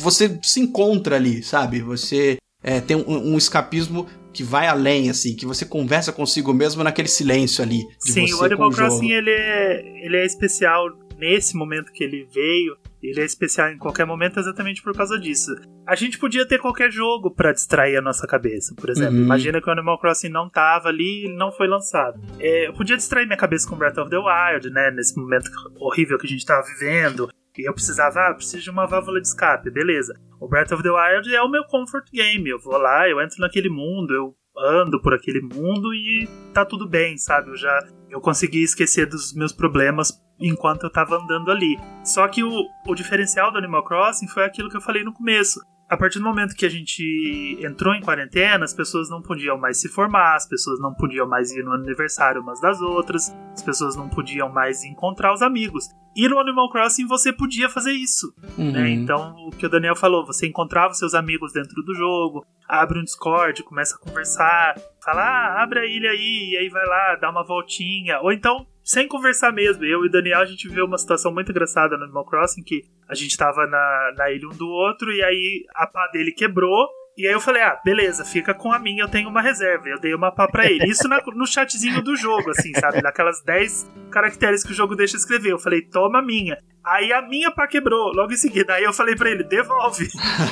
[0.00, 1.80] você se encontra ali, sabe?
[1.80, 6.84] Você é, tem um, um escapismo que vai além, assim, que você conversa consigo mesmo
[6.84, 7.82] naquele silêncio ali.
[8.00, 8.72] Sim, o Animal o.
[8.72, 12.76] Crossing ele é, ele é especial nesse momento que ele veio.
[13.02, 15.54] Ele é especial em qualquer momento exatamente por causa disso.
[15.86, 19.14] A gente podia ter qualquer jogo pra distrair a nossa cabeça, por exemplo.
[19.14, 19.24] Uhum.
[19.24, 22.20] Imagina que o Animal Crossing não tava ali e não foi lançado.
[22.40, 24.90] É, eu podia distrair minha cabeça com Breath of the Wild, né?
[24.90, 27.28] Nesse momento horrível que a gente tava vivendo.
[27.56, 30.14] E eu precisava, ah, preciso de uma válvula de escape, beleza.
[30.40, 32.48] O Breath of the Wild é o meu comfort game.
[32.50, 36.88] Eu vou lá, eu entro naquele mundo, eu ando por aquele mundo e tá tudo
[36.88, 37.50] bem, sabe?
[37.50, 37.78] Eu já
[38.08, 41.76] eu consegui esquecer dos meus problemas enquanto eu tava andando ali.
[42.04, 45.60] Só que o, o diferencial do Animal Crossing foi aquilo que eu falei no começo.
[45.88, 49.80] A partir do momento que a gente entrou em quarentena, as pessoas não podiam mais
[49.80, 53.94] se formar, as pessoas não podiam mais ir no aniversário umas das outras, as pessoas
[53.94, 55.88] não podiam mais encontrar os amigos.
[56.16, 58.34] E no Animal Crossing você podia fazer isso.
[58.58, 58.72] Uhum.
[58.72, 58.90] Né?
[58.90, 63.04] Então, o que o Daniel falou, você encontrava seus amigos dentro do jogo, abre um
[63.04, 64.74] Discord, começa a conversar,
[65.04, 68.18] fala, ah, abre a ilha aí, e aí vai lá, dá uma voltinha.
[68.20, 69.84] Ou então, sem conversar mesmo.
[69.84, 72.84] Eu e o Daniel, a gente viu uma situação muito engraçada no Animal Crossing, que
[73.08, 76.88] a gente tava na, na ilha um do outro, e aí a pá dele quebrou,
[77.16, 79.88] e aí eu falei, ah, beleza, fica com a minha, eu tenho uma reserva.
[79.88, 80.86] Eu dei uma pá pra ele.
[80.90, 83.00] Isso na- no chatzinho do jogo, assim, sabe?
[83.00, 85.50] Daquelas 10 caracteres que o jogo deixa escrever.
[85.52, 86.58] Eu falei, toma a minha.
[86.84, 88.74] Aí a minha pá quebrou, logo em seguida.
[88.74, 90.08] Aí eu falei pra ele, devolve.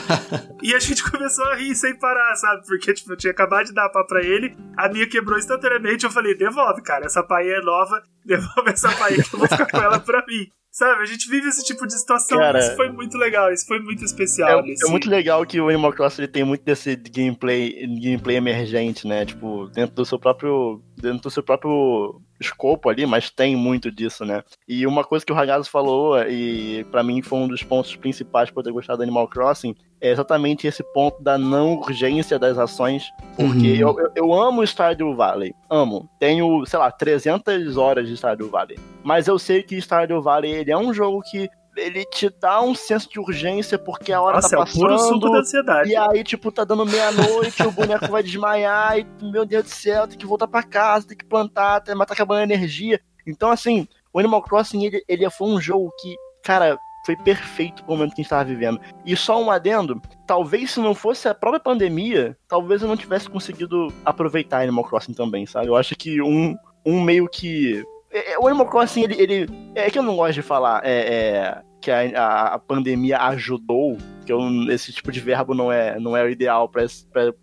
[0.62, 2.66] e a gente começou a rir sem parar, sabe?
[2.66, 6.04] Porque, tipo, eu tinha acabado de dar a pá pra ele, a minha quebrou instantaneamente.
[6.04, 9.38] Eu falei, devolve, cara, essa pá aí é nova, devolve essa pá aí que eu
[9.38, 10.48] vou ficar com ela pra mim.
[10.76, 12.36] Sabe, a gente vive esse tipo de situação.
[12.36, 14.58] Cara, isso foi muito legal, isso foi muito especial.
[14.58, 18.34] É, nesse- é muito legal que o Animal Crossing ele tem muito desse gameplay, gameplay
[18.36, 19.24] emergente, né?
[19.24, 20.82] Tipo, dentro do seu próprio.
[21.04, 24.42] Dentro do seu próprio escopo ali, mas tem muito disso, né?
[24.66, 28.50] E uma coisa que o Ragazzo falou, e pra mim foi um dos pontos principais
[28.50, 32.58] pra eu ter gostado do Animal Crossing, é exatamente esse ponto da não urgência das
[32.58, 33.04] ações.
[33.36, 33.90] Porque Uhum.
[33.90, 35.54] eu, eu, eu amo Stardew Valley.
[35.70, 36.08] Amo.
[36.18, 38.78] Tenho, sei lá, 300 horas de Stardew Valley.
[39.02, 42.74] Mas eu sei que Stardew Valley ele é um jogo que ele te dá um
[42.74, 45.36] senso de urgência porque a hora Nossa, tá é o puro suco da passando.
[45.38, 45.90] ansiedade.
[45.90, 50.06] E aí, tipo, tá dando meia-noite, o boneco vai desmaiar, e meu Deus do céu,
[50.06, 53.00] tem que voltar pra casa, tem que plantar, tem- mas tá acabando a energia.
[53.26, 57.94] Então, assim, o Animal Crossing, ele, ele foi um jogo que, cara, foi perfeito pro
[57.94, 58.80] momento que a gente tava vivendo.
[59.04, 63.28] E só um adendo, talvez se não fosse a própria pandemia, talvez eu não tivesse
[63.28, 65.66] conseguido aproveitar Animal Crossing também, sabe?
[65.68, 67.84] Eu acho que um, um meio que.
[68.14, 69.46] É- é, O Animal Crossing, ele, ele.
[69.74, 74.32] É que eu não gosto de falar é, é, que a, a- pandemia ajudou, que
[74.32, 74.40] eu-
[74.70, 76.84] esse tipo de verbo não é, não é o ideal para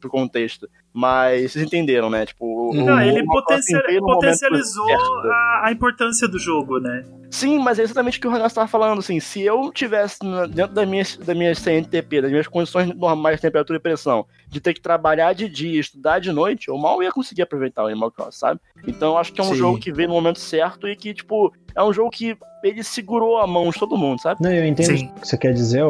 [0.03, 0.67] o contexto.
[0.93, 2.25] Mas vocês entenderam, né?
[2.25, 4.85] Tipo, o- Não, o ele Animal Crossing potencia- veio no momento potencializou
[5.31, 7.03] a, a importância do jogo, né?
[7.29, 10.45] Sim, mas é exatamente o que o Renato estava falando, assim, se eu tivesse na-
[10.45, 14.59] dentro das minhas, das minhas CNTP, das minhas condições normais de temperatura e pressão, de
[14.59, 17.87] ter que trabalhar de dia e estudar de noite, eu mal ia conseguir aproveitar o
[17.87, 18.59] Animal Crossing, sabe?
[18.85, 19.55] Então eu acho que é um Sim.
[19.55, 22.35] jogo que veio no momento certo e que, tipo, é um jogo que
[22.65, 24.43] ele segurou a mão de todo mundo, sabe?
[24.43, 25.07] Não, eu entendo Sim.
[25.15, 25.83] o que você quer dizer,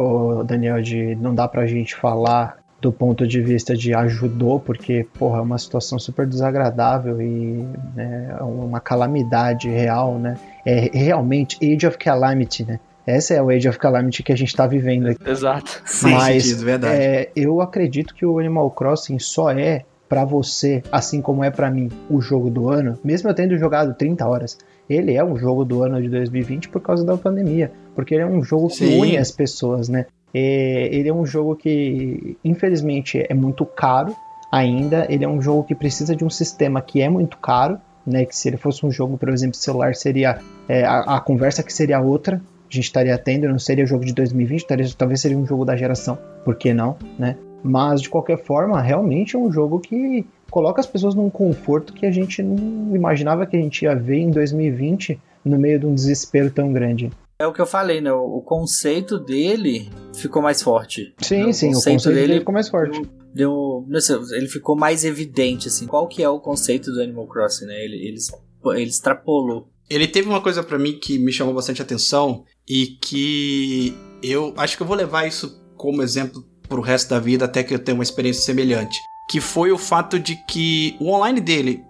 [0.46, 5.38] Daniel, de não dá pra gente falar do ponto de vista de ajudou, porque, porra,
[5.38, 7.64] é uma situação super desagradável e
[7.96, 10.38] né, é uma calamidade real, né?
[10.66, 12.80] É realmente Age of Calamity, né?
[13.06, 15.30] Essa é o Age of Calamity que a gente tá vivendo aqui.
[15.30, 15.82] Exato.
[15.86, 16.96] Faz Mas, sentido, verdade.
[16.96, 21.72] É, eu acredito que o Animal Crossing só é pra você, assim como é pra
[21.72, 24.58] mim, o jogo do ano, mesmo eu tendo jogado 30 horas.
[24.90, 28.26] Ele é um jogo do ano de 2020 por causa da pandemia, porque ele é
[28.26, 29.00] um jogo que Sim.
[29.00, 30.06] une as pessoas, né?
[30.34, 34.16] É, ele é um jogo que, infelizmente, é muito caro
[34.52, 35.06] ainda.
[35.10, 38.26] Ele é um jogo que precisa de um sistema que é muito caro, né?
[38.26, 41.74] Que se ele fosse um jogo, por exemplo, celular, seria é, a, a conversa que
[41.74, 42.38] seria outra.
[42.70, 45.76] A gente estaria tendo, não seria jogo de 2020, estaria- talvez seria um jogo da
[45.76, 47.36] geração, por que não, né?
[47.64, 52.06] Mas de qualquer forma, realmente é um jogo que coloca as pessoas num conforto que
[52.06, 55.94] a gente não imaginava que a gente ia ver em 2020 no meio de um
[55.94, 57.12] desespero tão grande.
[57.42, 58.14] É o que eu falei, né?
[58.14, 61.14] O o conceito dele ficou mais forte.
[61.20, 63.02] Sim, O sim, o conceito conceito dele dele ficou mais forte.
[63.34, 65.88] Deu, não sei, ele ficou mais evidente, assim.
[65.88, 67.84] Qual que é o conceito do Animal Crossing, né?
[67.84, 68.18] Ele, ele,
[68.76, 69.70] ele extrapolou.
[69.90, 74.78] Ele teve uma coisa pra mim que me chamou bastante atenção e que eu acho
[74.78, 77.96] que eu vou levar isso como exemplo pro resto da vida até que eu tenha
[77.96, 78.98] uma experiência semelhante,
[79.30, 81.84] que foi o fato de que o online dele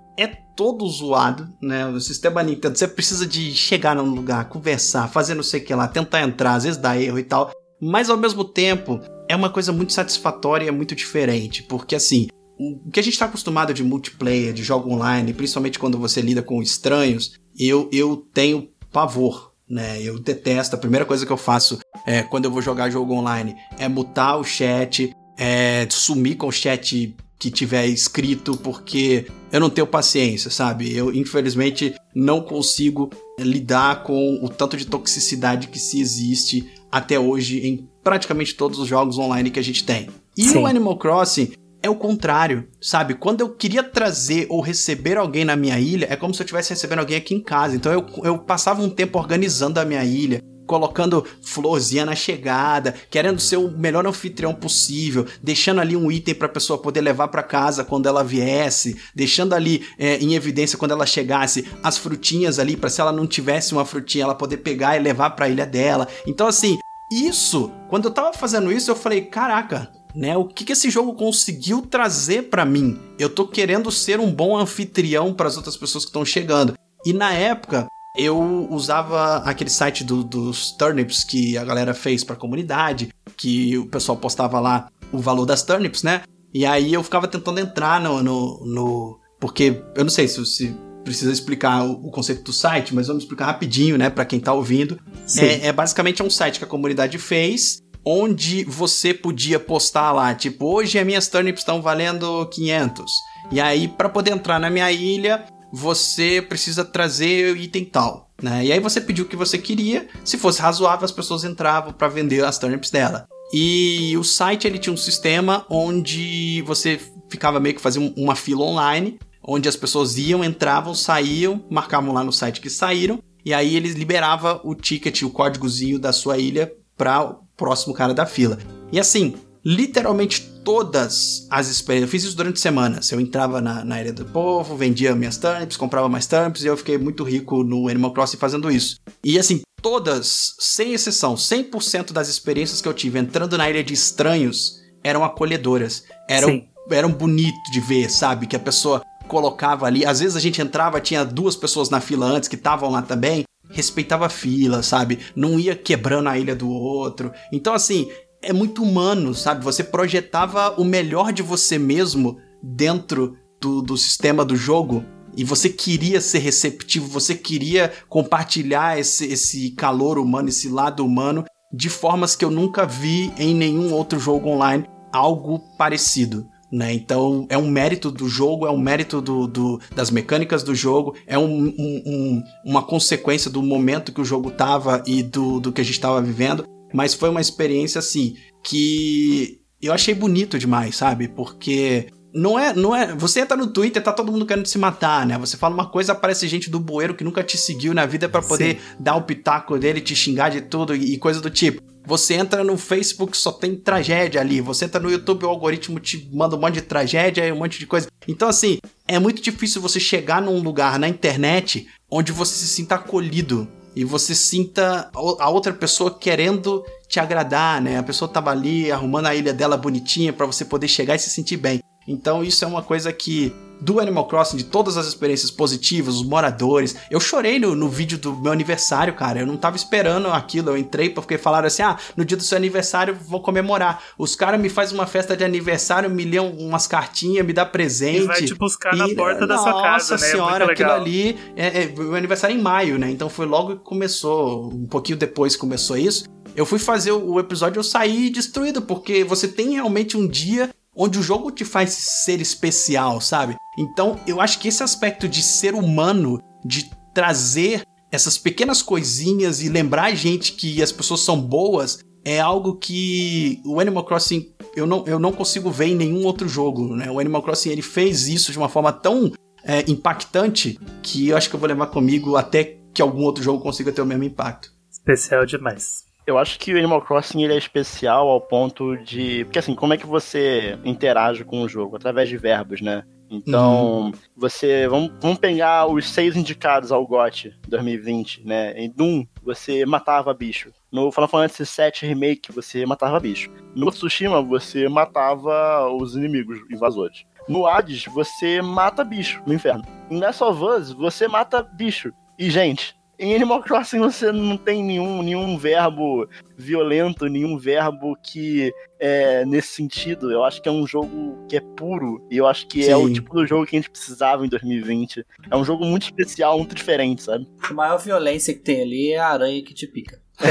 [0.56, 1.88] todo zoado, né?
[1.88, 5.74] O sistema Nintendo, você precisa de chegar num lugar, conversar, fazer não sei o que
[5.74, 9.50] lá, tentar entrar, às vezes dá erro e tal, mas ao mesmo tempo é uma
[9.50, 12.28] coisa muito satisfatória e é muito diferente, porque assim,
[12.60, 16.44] o que a gente está acostumado de multiplayer, de jogo online, principalmente quando você lida
[16.44, 20.02] com estranhos, eu, eu tenho pavor, né?
[20.02, 20.76] Eu detesto.
[20.76, 24.38] A primeira coisa que eu faço é, quando eu vou jogar jogo online é mutar
[24.38, 30.50] o chat, é sumir com o chat que tiver escrito, porque eu não tenho paciência,
[30.50, 30.96] sabe?
[30.96, 37.66] Eu, infelizmente, não consigo lidar com o tanto de toxicidade que se existe até hoje
[37.66, 40.08] em praticamente todos os jogos online que a gente tem.
[40.38, 40.60] E Sim.
[40.60, 41.52] o Animal Crossing
[41.84, 43.16] é o contrário, sabe?
[43.16, 46.70] Quando eu queria trazer ou receber alguém na minha ilha, é como se eu estivesse
[46.70, 47.76] recebendo alguém aqui em casa.
[47.76, 50.42] Então eu, eu passava um tempo organizando a minha ilha,
[50.72, 56.48] colocando florzinha na chegada, querendo ser o melhor anfitrião possível, deixando ali um item para
[56.48, 60.92] a pessoa poder levar para casa quando ela viesse, deixando ali é, em evidência quando
[60.92, 64.96] ela chegasse as frutinhas ali para se ela não tivesse uma frutinha ela poder pegar
[64.96, 66.08] e levar para a ilha dela.
[66.26, 66.80] Então assim,
[67.12, 70.38] isso, quando eu tava fazendo isso, eu falei, caraca, né?
[70.38, 72.98] O que, que esse jogo conseguiu trazer pra mim?
[73.20, 76.76] Eu tô querendo ser um bom anfitrião para as outras pessoas que estão chegando.
[77.06, 77.88] E na época,
[78.18, 83.86] eu usava aquele site do- dos turnips que a galera fez pra comunidade, que o
[83.88, 86.22] pessoal postava lá o valor das turnips, né?
[86.54, 88.22] E aí eu ficava tentando entrar no.
[88.22, 92.94] no, no- porque eu não sei se, se precisa explicar o, o conceito do site,
[92.94, 95.00] mas vamos explicar rapidinho, né, Pra quem tá ouvindo.
[95.40, 100.36] É, é basicamente é um site que a comunidade fez, onde você podia postar lá,
[100.36, 103.12] tipo, hoje as minhas turnips estão valendo 500.
[103.52, 108.66] E aí, pra poder entrar na minha ilha, você precisa trazer item tal, né?
[108.66, 112.08] E aí você pediu o que você queria, se fosse razoável, as pessoas entravam pra
[112.08, 113.28] vender as turnips dela.
[113.54, 117.00] E o site ele tinha um sistema onde você
[117.30, 122.24] ficava meio que um- uma fila online, onde as pessoas iam, entravam, saíam, marcavam lá
[122.24, 126.72] no site que saíram, e aí eles liberava o ticket, o códigozinho da sua ilha
[126.96, 128.60] para o próximo cara da fila.
[128.92, 129.34] E assim,
[129.64, 132.08] literalmente todas as experiências.
[132.08, 133.12] Eu fiz isso durante semanas.
[133.12, 136.78] Eu entrava na, na Ilha do Povo, vendia minhas turnips, comprava mais turnips e eu
[136.78, 138.98] fiquei muito rico no Animal Crossing fazendo isso.
[139.24, 143.94] E assim, todas, sem exceção, 100% das experiências que eu tive entrando na Ilha de
[143.94, 146.04] Estranhos eram acolhedoras.
[146.30, 146.68] Eram, Sim.
[146.90, 148.48] eram bonito de ver, sabe?
[148.48, 150.06] Que a pessoa colocava ali.
[150.06, 153.44] Às vezes a gente entrava, tinha duas pessoas na fila antes que estavam lá também.
[153.70, 155.20] Respeitava a fila, sabe?
[155.36, 157.32] Não ia quebrando a ilha do outro.
[157.54, 159.64] Então, assim, é muito humano, sabe?
[159.64, 165.04] Você projetava o melhor de você mesmo dentro do, do sistema do jogo
[165.38, 171.46] e você queria ser receptivo, você queria compartilhar esse, esse calor humano, esse lado humano,
[171.74, 176.48] de formas que eu nunca vi em nenhum outro jogo online algo parecido.
[176.72, 176.94] Né?
[176.94, 181.16] Então é um mérito do jogo, é um mérito do, do- das mecânicas do jogo,
[181.28, 185.72] é um- um- um- uma consequência do momento que o jogo tava e do, do
[185.74, 186.66] que a gente tava vivendo.
[186.94, 191.28] Mas foi uma experiência assim que eu achei bonito demais, sabe?
[191.28, 193.14] Porque não é, não é.
[193.16, 195.38] Você entra no Twitter, tá todo mundo querendo se matar, né?
[195.38, 198.42] Você fala uma coisa, aparece gente do bueiro que nunca te seguiu na vida pra
[198.42, 201.82] poder dar o pitaco dele, te xingar de tudo e, e coisa do tipo.
[202.06, 204.60] Você entra no Facebook, só tem tragédia ali.
[204.60, 207.78] Você entra no YouTube, o algoritmo te manda um monte de tragédia e um monte
[207.78, 208.08] de coisa.
[208.28, 212.96] Então, assim, é muito difícil você chegar num lugar na internet onde você se sinta
[212.96, 217.98] acolhido e você sinta a outra pessoa querendo te agradar, né?
[217.98, 221.30] A pessoa tava ali arrumando a ilha dela bonitinha pra você poder chegar e se
[221.30, 221.82] sentir bem.
[222.08, 226.24] Então isso é uma coisa que do Animal Crossing, de todas as experiências positivas, os
[226.24, 226.96] moradores.
[227.10, 229.40] Eu chorei no, no vídeo do meu aniversário, cara.
[229.40, 230.70] Eu não tava esperando aquilo.
[230.70, 234.04] Eu entrei porque falaram assim: ah, no dia do seu aniversário vou comemorar.
[234.18, 238.24] Os caras me fazem uma festa de aniversário, me lêem umas cartinhas, me dá presente.
[238.24, 240.32] E vai te buscar na E, porta da sua casa, Nossa né?
[240.32, 241.40] senhora, Muito aquilo ali.
[241.56, 243.10] É, é, meu aniversário é em maio, né?
[243.10, 246.26] Então foi logo que começou, um pouquinho depois que começou isso.
[246.56, 250.70] Eu fui fazer o o episódio, eu saí destruído, porque você tem realmente um dia
[250.96, 253.56] onde o jogo te faz ser especial, sabe?
[253.78, 259.70] Então eu acho que esse aspecto de ser humano, de trazer essas pequenas coisinhas e
[259.70, 264.86] lembrar a gente que as pessoas são boas, é algo que o Animal Crossing eu
[264.86, 267.10] não, eu não consigo ver em nenhum outro jogo, né?
[267.10, 269.32] O Animal Crossing ele fez isso de uma forma tão
[269.64, 273.62] é, impactante que eu acho que eu vou levar comigo até que algum outro jogo
[273.62, 274.72] consiga ter o mesmo impacto.
[274.92, 276.11] Especial demais.
[276.32, 279.44] Eu acho que o Animal Crossing ele é especial ao ponto de.
[279.44, 281.98] Porque assim, como é que você interage com o jogo?
[281.98, 283.04] Através de verbos, né?
[283.30, 284.88] Então, você.
[284.88, 288.72] Vamos, vamos pegar os seis indicados ao GOT 2020, né?
[288.78, 290.72] Em Doom, você matava bicho.
[290.90, 293.52] No Final Fantasy VII Remake, você matava bicho.
[293.76, 297.26] No Tsushima, você matava os inimigos invasores.
[297.46, 299.84] No Hades, você mata bicho no inferno.
[300.10, 302.96] Em Last of Us, você mata bicho e gente.
[303.22, 309.76] Em Animal Crossing você não tem nenhum, nenhum verbo violento, nenhum verbo que é nesse
[309.76, 310.32] sentido.
[310.32, 313.08] Eu acho que é um jogo que é puro e eu acho que é o
[313.08, 313.14] Sim.
[313.14, 315.24] tipo do jogo que a gente precisava em 2020.
[315.52, 317.48] É um jogo muito especial, muito diferente, sabe?
[317.70, 320.20] A maior violência que tem ali é a aranha que te pica.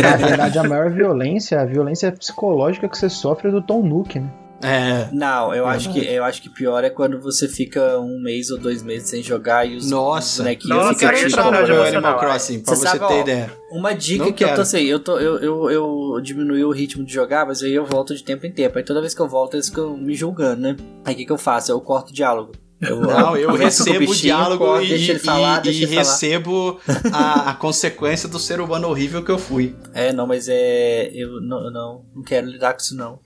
[0.00, 4.20] Na verdade, a maior violência, a violência psicológica que você sofre é do Tom Nook,
[4.20, 4.32] né?
[4.62, 5.08] É.
[5.12, 8.50] Não, eu É acho que eu acho que pior é quando você fica um mês
[8.50, 10.42] ou dois meses sem jogar e os Nossa.
[10.42, 11.82] bonequinhos Nossa, Eu ficam é te entrar no cobrando.
[11.82, 13.52] Animal Crossing, pra Você você sabe, ter ó, ideia.
[13.70, 14.56] Uma dica Não que eu quero.
[14.56, 17.86] tô assim, eu, tô, eu, eu, eu diminui o ritmo de jogar, mas aí eu
[17.86, 18.76] volto de tempo em tempo.
[18.76, 20.76] Aí toda vez que eu volto, eles ficam me julgando, né?
[21.04, 21.72] Aí o que, que eu faço?
[21.72, 22.52] Eu corto o diálogo.
[22.80, 25.94] Eu, Não, eu recebo o diálogo corto, e, deixa ele falar, e- deixa e ele
[25.96, 26.02] falar.
[26.08, 26.80] recebo
[27.12, 29.74] a, a consequência do ser humano horrível que eu fui.
[29.92, 31.10] É, não, mas é.
[31.14, 33.18] Eu não, não, não quero lidar com isso, não.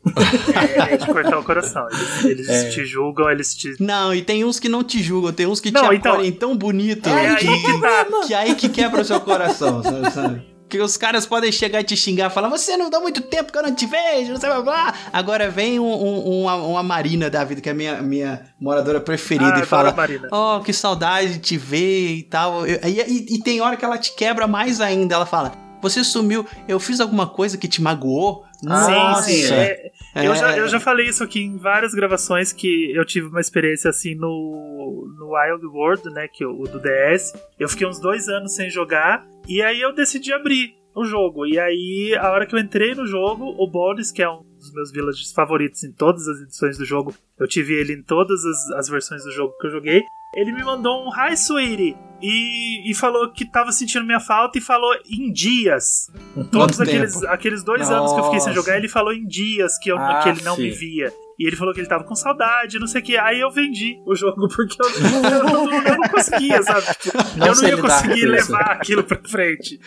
[0.84, 1.86] É de cortar o coração.
[1.90, 2.68] Eles, eles É.
[2.70, 3.76] te julgam, eles te.
[3.78, 6.32] Não, e tem uns que não te julgam, tem uns que Não, te então- acolhem
[6.32, 8.06] tão bonito É aí que, que tá.
[8.26, 9.82] que aí que quebra o seu coração,
[10.12, 10.42] sabe?
[10.76, 13.56] Que os caras podem chegar e te xingar, falar, você não dá muito tempo que
[13.58, 14.94] eu não te vejo, não sei blá blá.
[15.12, 19.00] Agora vem um, um- uma, uma Marina da vida, que é a minha, minha moradora
[19.00, 19.92] preferida, Ah, e fala,
[20.32, 22.66] oh, que saudade de te ver e tal.
[22.66, 26.44] E, e- e tem hora que ela te quebra mais ainda, ela fala, você sumiu,
[26.66, 28.43] eu fiz alguma coisa que te magoou?
[28.62, 29.22] Nossa!
[29.22, 29.54] Sim, sim.
[29.54, 30.36] é- eu, É.
[30.36, 34.14] já, eu já falei isso aqui em várias gravações que eu tive uma experiência assim
[34.14, 36.28] no, no Wild World, né?
[36.28, 37.32] Que o, o do DS.
[37.58, 39.26] Eu fiquei uns dois anos sem jogar.
[39.48, 41.44] E aí eu decidi abrir o jogo.
[41.44, 44.72] E aí, a hora que eu entrei no jogo, o Boris, que é um dos
[44.72, 48.70] meus villages favoritos em todas as edições do jogo, eu tive ele em todas as,
[48.78, 50.02] as versões do jogo que eu joguei.
[50.36, 51.96] Ele me mandou um Hi, sweetie.
[52.26, 56.10] E, e falou que tava sentindo minha falta e falou em dias.
[56.50, 58.62] Todos aqueles, aqueles dois anos que eu fiquei sem Nossa.
[58.62, 61.12] jogar, ele falou em dias que, eu, Ah, que ele não me via.
[61.38, 63.18] E ele falou que ele tava com saudade, não sei o que.
[63.18, 64.88] Aí eu vendi o jogo porque eu,
[65.30, 66.86] eu não, eu não conseguia, sabe?
[66.98, 69.78] Tipo, Não eu não ia lidar conseguir levar aquilo pra frente.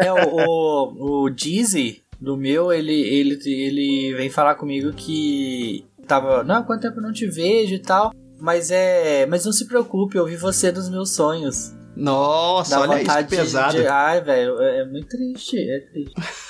[0.00, 6.42] É, o, o, o Dizzy, do meu, ele, ele, ele vem falar comigo que tava.
[6.42, 8.14] Não, quanto tempo eu não te vejo e tal.
[8.40, 9.26] Mas é.
[9.26, 11.74] Mas não se preocupe, eu vi você nos meus sonhos.
[11.96, 13.76] Nossa, Dá olha isso, vontade pesado.
[13.76, 13.86] de.
[13.86, 15.58] Ai, velho, é, é muito triste.
[15.58, 16.14] É triste.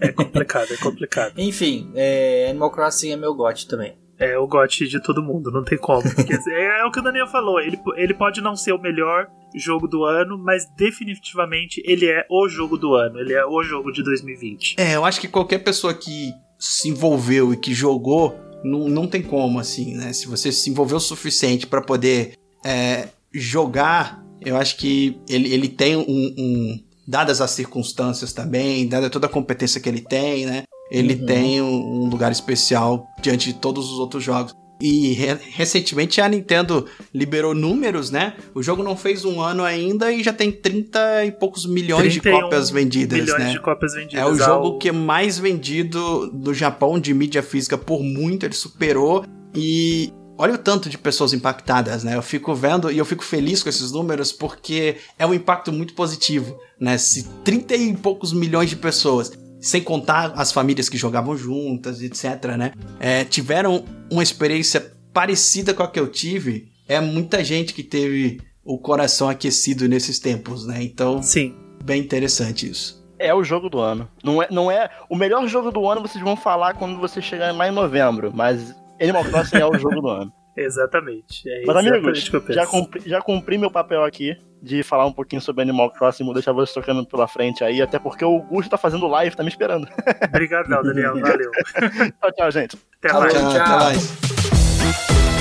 [0.00, 1.34] É complicado, é complicado.
[1.36, 3.96] Enfim, é, Animal Crossing é meu gote também.
[4.18, 6.02] É o gote de todo mundo, não tem como.
[6.02, 9.28] Porque é, é o que o Daniel falou, ele, ele pode não ser o melhor
[9.54, 13.92] jogo do ano, mas definitivamente ele é o jogo do ano, ele é o jogo
[13.92, 14.76] de 2020.
[14.78, 19.22] É, eu acho que qualquer pessoa que se envolveu e que jogou, não, não tem
[19.22, 20.12] como, assim, né?
[20.12, 22.32] Se você se envolveu o suficiente pra poder
[22.64, 29.10] é, jogar, eu acho que ele, ele tem um, um- Dadas as circunstâncias também, dada
[29.10, 30.62] toda a competência que ele tem, né?
[30.92, 31.26] Ele Uhum.
[31.26, 34.54] tem um, um lugar especial diante de todos os outros jogos.
[34.80, 38.34] E re- recentemente a Nintendo liberou números, né?
[38.54, 42.20] O jogo não fez um ano ainda e já tem 30 e poucos milhões de
[42.20, 43.52] 31 cópias vendidas, Milhões né?
[43.52, 44.20] de cópias vendidas.
[44.20, 48.46] É o ao- jogo que é mais vendido do Japão de mídia física por muito,
[48.46, 49.24] ele superou.
[49.54, 52.16] E olha o tanto de pessoas impactadas, né?
[52.16, 55.92] Eu fico vendo e eu fico feliz com esses números porque é um impacto muito
[55.94, 56.96] positivo, né?
[56.96, 62.56] Se 30 e poucos milhões de pessoas, sem contar as famílias que jogavam juntas, etc,
[62.56, 62.72] né?
[62.98, 68.40] É, tiveram uma experiência parecida com a que eu tive, é muita gente que teve
[68.64, 70.82] o coração aquecido nesses tempos, né?
[70.82, 71.54] Então, Sim.
[71.84, 73.00] bem interessante isso.
[73.18, 74.08] É o jogo do ano.
[74.24, 77.54] Não é, não é o melhor jogo do ano, vocês vão falar quando você chegar
[77.54, 80.32] lá em novembro, mas Animal Crossing é o jogo do ano.
[80.56, 81.48] Exatamente.
[81.48, 82.52] É Mas exatamente amigos, o que eu penso.
[82.54, 86.34] já cumpri, já cumpri meu papel aqui de falar um pouquinho sobre Animal Crossing, vou
[86.34, 89.48] deixar vocês tocando pela frente aí, até porque o Gusto tá fazendo live, tá me
[89.48, 89.88] esperando.
[90.28, 91.18] Obrigadão, Daniel.
[91.18, 91.50] Valeu.
[92.20, 92.78] tchau, tchau, gente.
[93.02, 93.32] Até mais.
[93.32, 93.62] Tchau, tchau.
[93.62, 95.39] até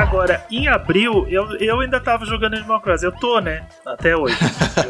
[0.00, 3.06] Agora, em abril, eu, eu ainda tava jogando Animal Crossing.
[3.06, 3.66] Eu tô, né?
[3.86, 4.36] Até hoje.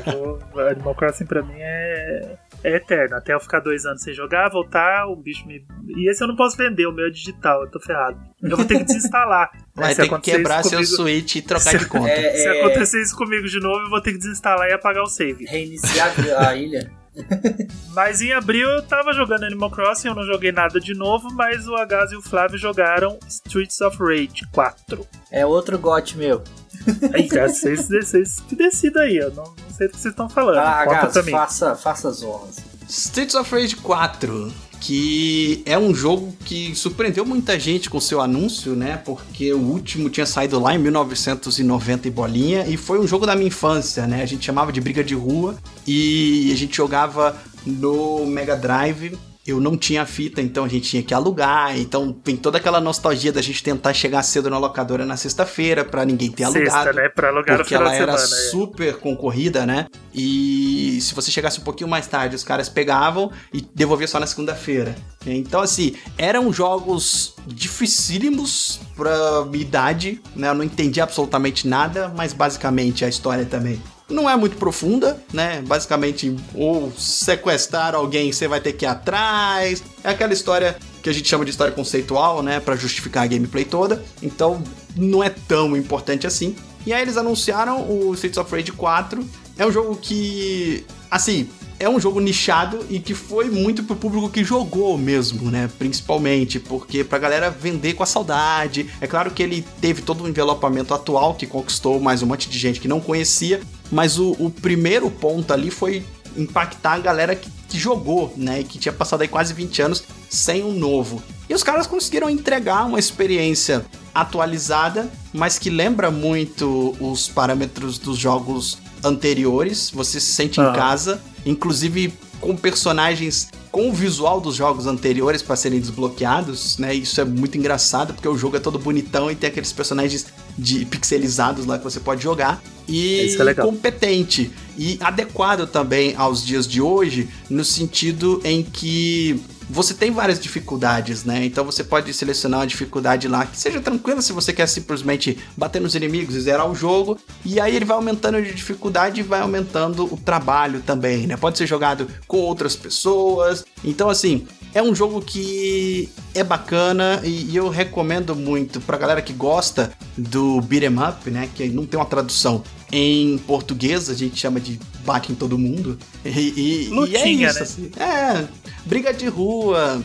[0.07, 3.17] Eu vou- Animal Crossing pra mim é, é eterno.
[3.17, 5.65] Até eu ficar dois anos sem jogar, voltar, o bicho me.
[5.97, 8.19] E esse eu não posso vender, o meu é digital, eu tô ferrado.
[8.43, 9.51] Eu vou ter que desinstalar.
[9.75, 12.11] Vai ter que quebrar isso seu comigo- Switch e trocar Se- de conta.
[12.11, 15.03] É, Se é, acontecer isso comigo de novo, eu vou ter que desinstalar e apagar
[15.03, 15.45] o save.
[15.47, 16.91] Reiniciar a ilha.
[17.95, 21.67] Mas em abril eu tava jogando Animal Crossing, eu não joguei nada de novo, mas
[21.67, 25.07] o Agaz e o Flávio jogaram Streets of Rage 4.
[25.31, 26.43] É outro gote meu.
[27.13, 30.31] Aí, cara, vocês, vocês que decidam aí, eu não, não sei do que vocês estão
[30.31, 30.59] falando.
[30.59, 31.31] Ah, mim.
[31.31, 32.57] faça, faça as honras.
[32.89, 38.75] Streets of Rage 4, que é um jogo que surpreendeu muita gente com seu anúncio,
[38.75, 38.97] né?
[38.97, 43.37] Porque o último tinha saído lá em 1990 e bolinha, e foi um jogo da
[43.37, 44.23] minha infância, né?
[44.23, 45.57] A gente chamava de briga de rua
[45.87, 47.37] e a gente jogava
[47.67, 49.19] no Mega Drive.
[49.47, 51.79] Eu não tinha fita, então a gente tinha que alugar.
[51.79, 56.05] Então tem toda aquela nostalgia da gente tentar chegar cedo na locadora na sexta-feira pra
[56.05, 56.71] ninguém ter alugado.
[56.71, 57.09] Sexta, né?
[57.09, 58.43] Pra alugar Porque ela era semana.
[58.47, 58.51] é.
[58.51, 59.87] super concorrida, né?
[60.15, 64.27] E se você chegasse um pouquinho mais tarde, os caras pegavam e devolvia só na
[64.27, 64.95] segunda-feira.
[65.27, 70.49] Então, assim, eram jogos dificílimos pra minha idade, né?
[70.49, 73.81] Eu não entendi absolutamente nada, mas basicamente a história também
[74.11, 75.63] não é muito profunda, né?
[75.63, 79.83] Basicamente, ou sequestrar alguém, você vai ter que ir atrás.
[80.05, 82.61] É aquela história que a gente chama de história conceitual, né?
[82.61, 84.05] Pra justificar a gameplay toda.
[84.23, 84.63] Então,
[84.97, 86.57] não é tão importante assim.
[86.85, 89.25] E aí eles anunciaram o Streets of Rage 4.
[89.57, 91.49] É um jogo que, assim,
[91.81, 95.69] é um jogo nichado e que foi muito pro público que jogou mesmo, né?
[95.79, 98.89] Principalmente, porque pra galera vender com a saudade.
[99.01, 102.59] É claro que ele teve todo o envelopamento atual que conquistou mais um monte de
[102.59, 106.05] gente que não conhecia, mas o, o primeiro ponto ali foi
[106.37, 108.61] impactar a galera que, que jogou, né?
[108.61, 111.23] E que tinha passado aí quase 20 anos sem um novo.
[111.49, 118.19] E os caras conseguiram entregar uma experiência atualizada, mas que lembra muito os parâmetros dos
[118.19, 119.91] jogos anteriores.
[119.95, 120.71] Você se sente Ah.
[120.71, 126.93] em casa, inclusive com personagens com o visual dos jogos anteriores para serem desbloqueados, né?
[126.93, 130.27] Isso é muito engraçado porque o jogo é todo bonitão e tem aqueles personagens
[130.59, 133.67] de pixelizados lá que você pode jogar e é legal.
[133.67, 139.41] competente e adequado também aos dias de hoje, no sentido em que
[139.71, 141.45] você tem várias dificuldades, né?
[141.45, 145.81] Então você pode selecionar uma dificuldade lá que seja tranquila se você quer simplesmente bater
[145.81, 149.41] nos inimigos e zerar o jogo, e aí ele vai aumentando de dificuldade e vai
[149.41, 151.37] aumentando o trabalho também, né?
[151.37, 153.65] Pode ser jogado com outras pessoas.
[153.85, 159.33] Então assim, é um jogo que é bacana e eu recomendo muito pra galera que
[159.33, 161.49] gosta do beat'em up, né?
[161.55, 165.99] Que não tem uma tradução em português, a gente chama de bate em todo mundo.
[166.25, 167.63] E, e- e é Lutinha, isso, né?
[167.63, 167.91] assim.
[167.99, 168.45] É,
[168.87, 170.03] briga de rua.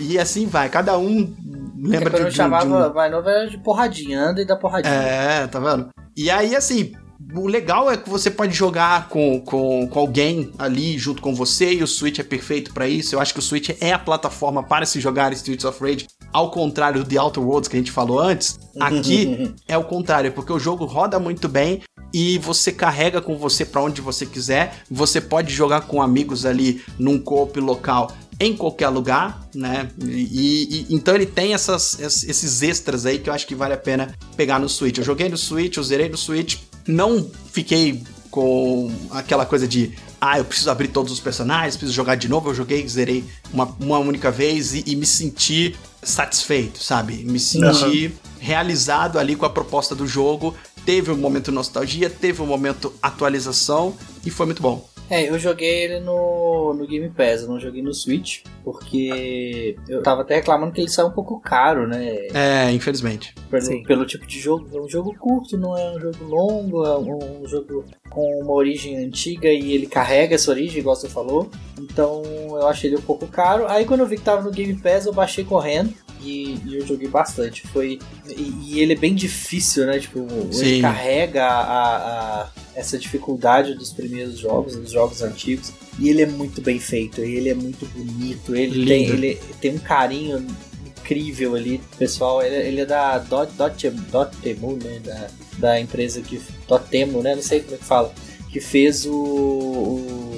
[0.00, 1.32] E assim vai, cada um
[1.78, 4.44] lembra É quando de, eu chamava de um- mais novo era de porradinha, anda e
[4.44, 4.92] dá porradinha.
[4.92, 5.88] é, tá vendo?
[6.16, 6.92] E aí, assim,
[7.34, 11.74] o legal é que você pode jogar com, com, com alguém ali junto com você,
[11.74, 13.14] e o Switch é perfeito pra isso.
[13.14, 16.50] Eu acho que o Switch é a plataforma para se jogar Streets of Rage, ao
[16.50, 18.58] contrário do The Outer Worlds que a gente falou antes.
[18.80, 21.82] Aqui é o contrário, porque o jogo roda muito bem
[22.18, 24.82] e você carrega com você pra onde você quiser.
[24.90, 28.10] Você pode jogar com amigos ali num coop local
[28.40, 29.90] em qualquer lugar, né?
[30.02, 33.76] E, e- então ele tem essas, esses extras aí que eu acho que vale a
[33.76, 34.96] pena pegar no Switch.
[34.96, 36.56] Eu joguei no Switch, eu zerei no Switch,
[36.88, 42.14] não fiquei com aquela coisa de ah, eu preciso abrir todos os personagens, preciso jogar
[42.14, 42.48] de novo.
[42.48, 47.24] Eu joguei, zerei uma, uma única vez e, e me senti satisfeito, sabe?
[47.24, 50.54] Me senti realizado ali com a proposta do jogo.
[50.86, 53.94] Teve um momento nostalgia, teve um momento atualização
[54.24, 54.88] e foi muito bom.
[55.08, 60.02] É, eu joguei ele no, no Game Pass, eu não joguei no Switch, porque eu
[60.02, 62.28] tava até reclamando que ele saiu um pouco caro, né?
[62.34, 63.32] É, infelizmente.
[63.48, 64.68] Pelo, pelo tipo de jogo.
[64.72, 68.52] É um jogo curto, não é um jogo longo, é um, um jogo com uma
[68.52, 71.50] origem antiga e ele carrega essa origem, igual você falou.
[71.80, 73.66] Então eu achei ele um pouco caro.
[73.68, 75.94] Aí quando eu vi que tava no Game Pass, eu baixei correndo.
[76.22, 77.66] E, e eu joguei bastante.
[77.68, 77.98] Foi.
[78.28, 79.98] E, e ele é bem difícil, né?
[79.98, 80.64] Tipo, Sim.
[80.66, 81.96] ele carrega a,
[82.42, 85.72] a- essa dificuldade dos primeiros jogos, dos jogos antigos.
[85.98, 88.86] E ele é muito bem feito, ele é muito bonito, ele, Lindo.
[88.88, 90.44] tem, ele tem um carinho
[90.86, 92.42] incrível ali, pessoal.
[92.42, 95.00] Ele, ele é da Dot, Dot, Dotemu, né?
[95.04, 95.28] Da,
[95.58, 96.40] da empresa que.
[96.68, 97.34] Dotemu, né?
[97.34, 98.12] Não sei como é que fala.
[98.52, 100.35] Que fez o, o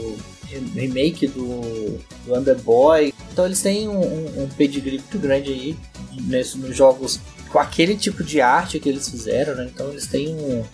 [0.74, 3.12] remake do, do Underboy.
[3.32, 5.76] Então eles têm um, um, um pedigree muito grande aí
[6.26, 9.70] nesse, nos jogos com aquele tipo de arte que eles fizeram, né?
[9.72, 10.64] Então eles têm um.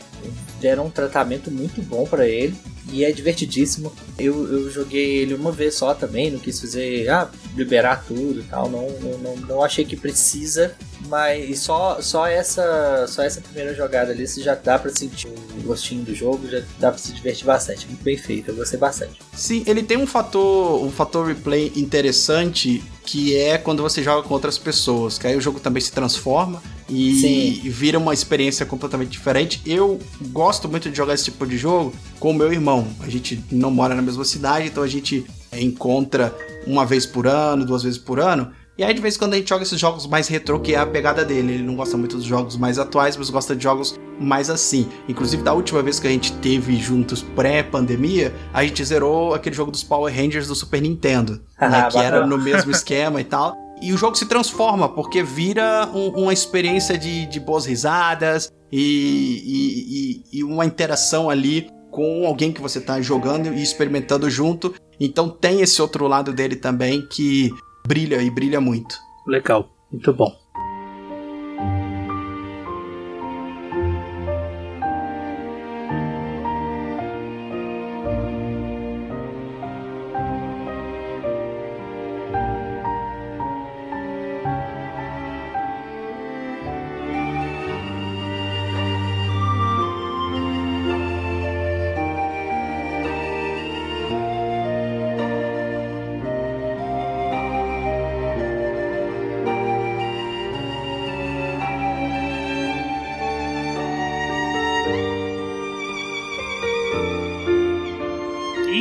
[0.60, 2.54] deram um tratamento muito bom pra ele.
[2.94, 3.92] E é divertidíssimo.
[4.16, 8.44] Eu, eu joguei ele uma vez só também, não quis fazer, ah, liberar tudo e
[8.44, 8.70] tal.
[8.70, 8.88] Não,
[9.18, 10.76] não, não, achei que precisa.
[11.08, 15.62] Mas só, só, essa, só essa primeira jogada ali, você já dá pra sentir o
[15.62, 17.84] gostinho do jogo, já dá pra se divertir bastante.
[17.88, 19.18] Muito bem feito, eu gostei bastante.
[19.32, 24.32] Sim, ele tem um fator, um fator replay interessante que é quando você joga com
[24.32, 27.20] outras pessoas, que aí o jogo também se transforma e,
[27.62, 27.70] Sim.
[27.70, 29.60] vira uma experiência completamente diferente.
[29.64, 29.98] Eu
[30.28, 32.86] gosto muito de jogar esse tipo de jogo com o meu irmão.
[33.00, 36.34] A gente não mora na mesma cidade, então a gente encontra
[36.66, 38.50] uma vez por ano, duas vezes por ano.
[38.76, 40.78] E aí, de vez em quando, a gente joga esses jogos mais retrô, que é
[40.78, 41.52] a pegada dele.
[41.54, 44.88] Ele não gosta muito dos jogos mais atuais, mas gosta de jogos mais assim.
[45.08, 49.70] Inclusive, da última vez que a gente teve juntos pré-pandemia, a gente zerou aquele jogo
[49.70, 53.56] dos Power Rangers do Super Nintendo, né, Ah, que era no mesmo esquema e tal.
[53.82, 59.42] E o jogo se transforma, porque vira um- uma experiência de, de boas risadas e,
[59.44, 64.74] e- e- e uma interação ali com alguém que você tá jogando e experimentando junto.
[64.98, 67.52] Então tem esse outro lado dele também que
[67.86, 68.96] brilha e brilha muito.
[69.26, 70.32] Legal, muito bom.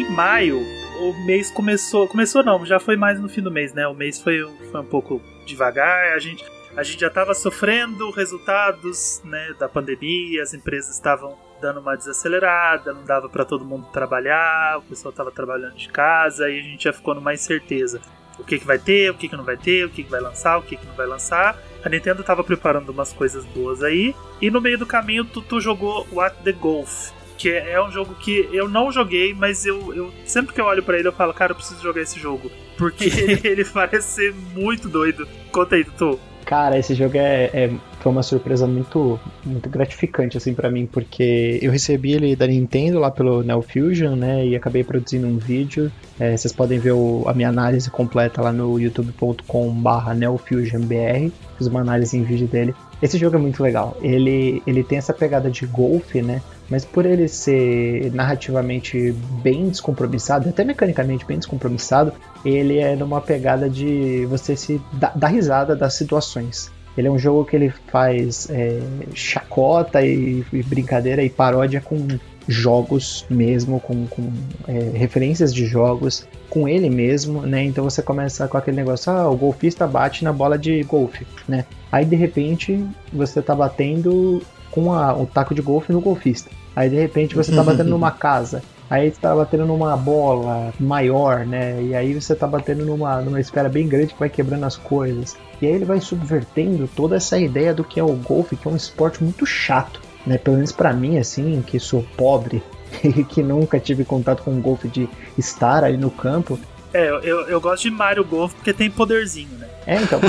[0.04, 0.60] Em maio,
[1.00, 2.10] o mês começou.
[2.10, 3.88] Começou não, já foi mais no fim do mês, né?
[3.88, 6.14] O mês foi, foi um pouco devagar.
[6.14, 6.44] A gente,
[6.76, 12.94] a gente já estava sofrendo resultados né, da pandemia, as empresas estavam dando uma desacelerada,
[12.94, 16.84] não dava para todo mundo trabalhar, o pessoal estava trabalhando de casa e a gente
[16.84, 18.02] já ficou numa incerteza.
[18.38, 20.20] O que, que vai ter, o que, que não vai ter, o que, que vai
[20.20, 21.58] lançar, o que, que não vai lançar.
[21.82, 24.14] A Nintendo estava preparando umas coisas boas aí.
[24.42, 28.14] E no meio do caminho, tu, tu jogou What the Golf, que é um jogo
[28.16, 31.34] que eu não joguei, mas eu, eu sempre que eu olho para ele eu falo,
[31.34, 32.52] cara, eu preciso jogar esse jogo.
[32.78, 33.06] Porque
[33.44, 35.28] ele parece ser muito doido.
[35.52, 36.20] Conta aí, Tutu.
[36.46, 41.58] Cara, esse jogo é, é- foi uma surpresa muito, muito gratificante assim para mim, porque
[41.62, 45.90] eu recebi ele da Nintendo lá pelo Neo Fusion, né, e acabei produzindo um vídeo.
[46.20, 51.32] É, vocês podem ver o- a minha análise completa lá no youtube.com/neofusionbr.
[51.58, 52.74] Fiz uma análise em vídeo dele.
[53.02, 53.98] Esse jogo é muito legal.
[54.02, 56.42] Ele, ele tem essa pegada de golfe, né?
[56.74, 59.14] Mas por ele ser narrativamente
[59.44, 62.12] bem descompromissado, até mecanicamente bem descompromissado,
[62.44, 66.72] ele é numa pegada de você se dar, risada das situações.
[66.98, 68.80] Ele é um jogo que ele faz é,
[69.14, 72.08] chacota e, e brincadeira e paródia com
[72.48, 74.32] jogos mesmo, com, com
[74.68, 77.64] é, referências de jogos, com ele mesmo, né?
[77.64, 81.66] Então você começa com aquele negócio, ah, o golfista bate na bola de golfe, né?
[81.92, 82.84] Aí de repente
[83.14, 84.42] você tá batendo
[84.72, 86.50] com a- o taco de golfe no golfista.
[86.76, 88.62] Aí de repente você tá batendo numa casa.
[88.90, 91.82] Aí você tá batendo numa bola maior, né?
[91.82, 95.36] E aí você tá batendo numa, numa esfera bem grande que vai quebrando as coisas.
[95.62, 98.72] E aí ele vai subvertendo toda essa ideia do que é o golfe, que é
[98.72, 100.38] um esporte muito chato, né?
[100.38, 102.62] Pelo menos pra mim, assim, que sou pobre
[103.04, 106.60] e que nunca tive contato com o golfe de estar ali no campo.
[106.94, 109.68] É, eu, eu, gosto de Mario Golf porque tem poderzinho, né?
[109.86, 110.20] É, então,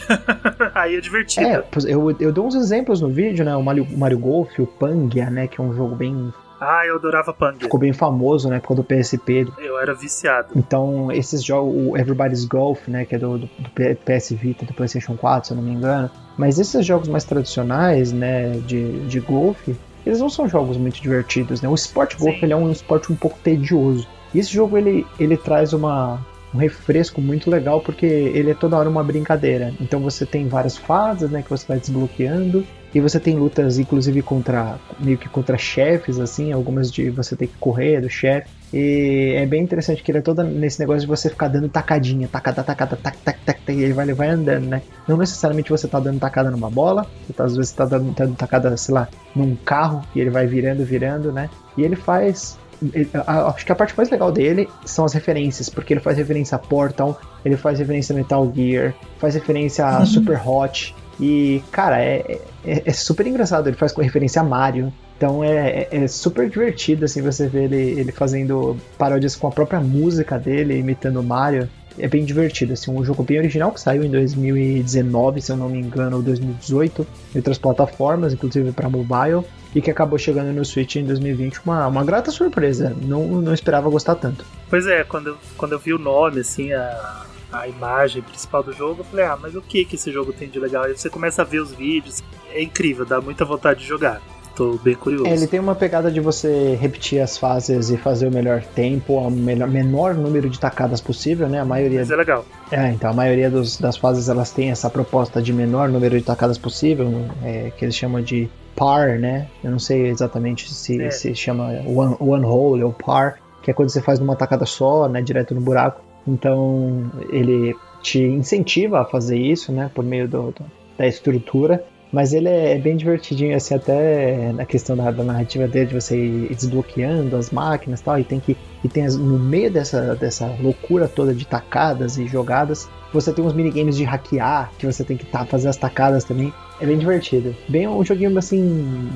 [0.74, 1.46] aí é divertido.
[1.46, 3.56] é, eu, eu dou uns exemplos no vídeo, né?
[3.56, 5.48] O Mario, Mario Golf, o Pangia, né?
[5.48, 6.32] Que é um jogo bem.
[6.60, 7.58] Ah, eu adorava Pang.
[7.58, 8.60] ficou bem famoso, né?
[8.60, 9.46] Por causa do PSP.
[9.58, 10.48] Eu era viciado.
[10.54, 14.72] Então, esses jogos, o Everybody's Golf, né, que é do, do, do PS Vita, do
[14.72, 16.10] PlayStation 4, se eu não me engano.
[16.38, 19.76] Mas esses jogos mais tradicionais, né, de, de golfe,
[20.06, 21.68] eles não são jogos muito divertidos, né?
[21.68, 24.06] O esporte golfe, ele é um esporte um pouco tedioso.
[24.34, 26.20] E esse jogo, ele, ele traz uma,
[26.54, 29.72] um refresco muito legal, porque ele é toda hora uma brincadeira.
[29.80, 32.64] Então você tem várias fases, né, que você vai desbloqueando.
[32.94, 37.48] E você tem lutas, inclusive, contra meio que contra chefes, assim, algumas de você ter
[37.48, 38.46] que correr do chefe.
[38.72, 42.28] E é bem interessante que ele é todo nesse negócio de você ficar dando tacadinha,
[42.28, 44.82] tacada, tacada, tac, tac, tac, tac, e ele vai, vai andando, né?
[45.08, 48.36] Não necessariamente você tá dando tacada numa bola, você tá- às vezes tá dando, dando
[48.36, 51.50] tacada, sei lá, num carro, e ele vai virando, virando, né?
[51.76, 52.58] E ele faz.
[52.92, 56.16] Ele- a- Acho que a parte mais legal dele são as referências, porque ele faz
[56.18, 60.94] referência a Portal, ele faz referência a Metal Gear, faz referência a Super Hot.
[61.20, 63.68] E, cara, é, é, é super engraçado.
[63.68, 64.92] Ele faz com referência a Mario.
[65.16, 69.50] Então é, é- é super divertido assim você ver ele, ele fazendo paródias com a
[69.50, 71.68] própria música dele, imitando o Mario.
[71.98, 75.68] É bem divertido, assim, um jogo bem original que saiu em 2019, se eu não
[75.68, 79.44] me engano, ou 2018, em outras plataformas, inclusive para mobile,
[79.74, 82.96] e que acabou chegando no Switch em 2020, uma, uma grata surpresa.
[83.02, 84.44] Não, não esperava gostar tanto.
[84.68, 88.72] Pois é, quando eu, quando eu vi o nome, assim, a, a imagem principal do
[88.72, 90.84] jogo, eu falei, ah, mas o que que esse jogo tem de legal?
[90.84, 92.22] Aí você começa a ver os vídeos,
[92.52, 94.20] é incrível, dá muita vontade de jogar.
[94.56, 95.26] Tô bem curioso.
[95.26, 99.14] É, ele tem uma pegada de você repetir as fases e fazer o melhor tempo,
[99.14, 101.60] o melhor, menor número de tacadas possível, né?
[101.60, 102.44] A maioria Mas é legal.
[102.70, 106.24] É, então a maioria dos- das fases elas têm essa proposta de menor número de
[106.24, 107.10] tacadas possível,
[107.42, 109.48] é, que eles chamam de par, né?
[109.62, 111.10] Eu não sei exatamente se É.
[111.10, 115.08] se chama one, one hole ou par, que é quando você faz numa tacada só,
[115.08, 116.00] né, direto no buraco.
[116.26, 120.64] Então ele te incentiva a fazer isso, né, por meio do- do-
[120.98, 121.82] da estrutura.
[122.14, 126.16] Mas ele é bem divertidinho, assim, até na questão da, da narrativa dele, de você
[126.16, 128.56] ir desbloqueando as máquinas e tal, e tem que.
[128.84, 133.44] E tem as- no meio dessa, dessa loucura toda de tacadas e jogadas, você tem
[133.44, 136.52] uns minigames de hackear, que você tem que tá, fazer as tacadas também.
[136.80, 137.52] É bem divertido.
[137.68, 138.62] Bem um joguinho assim,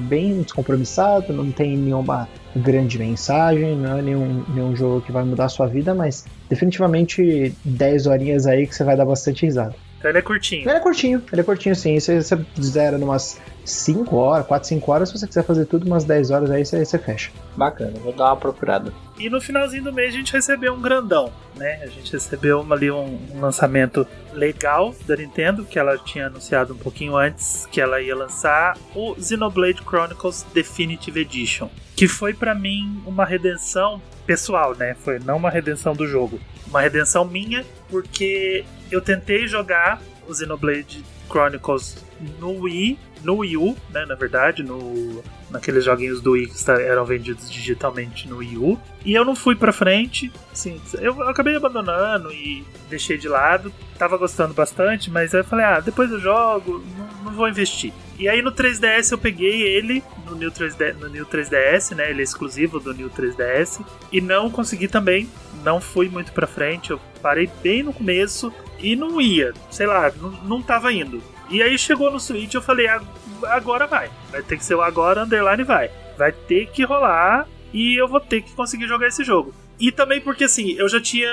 [0.08, 5.44] bem descompromissado, não tem nenhuma grande mensagem, não é nenhum, nenhum jogo que vai mudar
[5.44, 9.74] a sua vida, mas definitivamente 10 horinhas aí que você vai dar bastante risada.
[9.98, 10.62] Então ele é curtinho.
[10.62, 11.98] Ele é curtinho, ele é curtinho sim.
[11.98, 12.20] Você,
[12.60, 13.40] zera numas
[13.70, 15.08] 5 horas, 4, 5 horas.
[15.08, 17.30] Se você quiser fazer tudo, umas 10 horas aí você, você fecha.
[17.56, 18.92] Bacana, vou dar uma procurada.
[19.18, 21.80] E no finalzinho do mês a gente recebeu um grandão, né?
[21.82, 26.72] A gente recebeu uma- ali um, um lançamento legal da Nintendo, que ela tinha anunciado
[26.74, 32.54] um pouquinho antes que ela ia lançar, o Xenoblade Chronicles Definitive Edition, que foi pra
[32.54, 34.94] mim uma redenção pessoal, né?
[34.94, 41.02] Foi não uma redenção do jogo, uma redenção minha, porque eu tentei jogar o Xenoblade
[41.28, 41.96] Chronicles
[42.38, 47.04] no Wii no Wii U, né, na verdade, no naqueles joguinhos do Wii que eram
[47.04, 48.78] vendidos digitalmente no Wii U.
[49.04, 53.72] E eu não fui pra frente, assim, eu acabei abandonando e deixei de lado.
[53.98, 57.92] Tava gostando bastante, mas aí eu falei, ah, depois eu jogo, não, não vou investir.
[58.18, 62.10] E aí no 3DS eu peguei ele no New 3D, no New 3DS, né?
[62.10, 63.80] Ele é exclusivo do New 3DS
[64.12, 65.28] e não consegui também,
[65.64, 70.12] não fui muito pra frente, eu parei bem no começo e não ia, sei lá,
[70.20, 71.22] não, não tava indo.
[71.50, 73.00] E aí chegou no Switch eu falei, "Ah,
[73.46, 74.10] agora vai.
[74.30, 75.90] Vai ter que ser o agora, underline vai.
[76.16, 79.54] Vai ter que rolar e eu vou ter que conseguir jogar esse jogo.
[79.78, 81.28] E também porque assim, eu já tinha.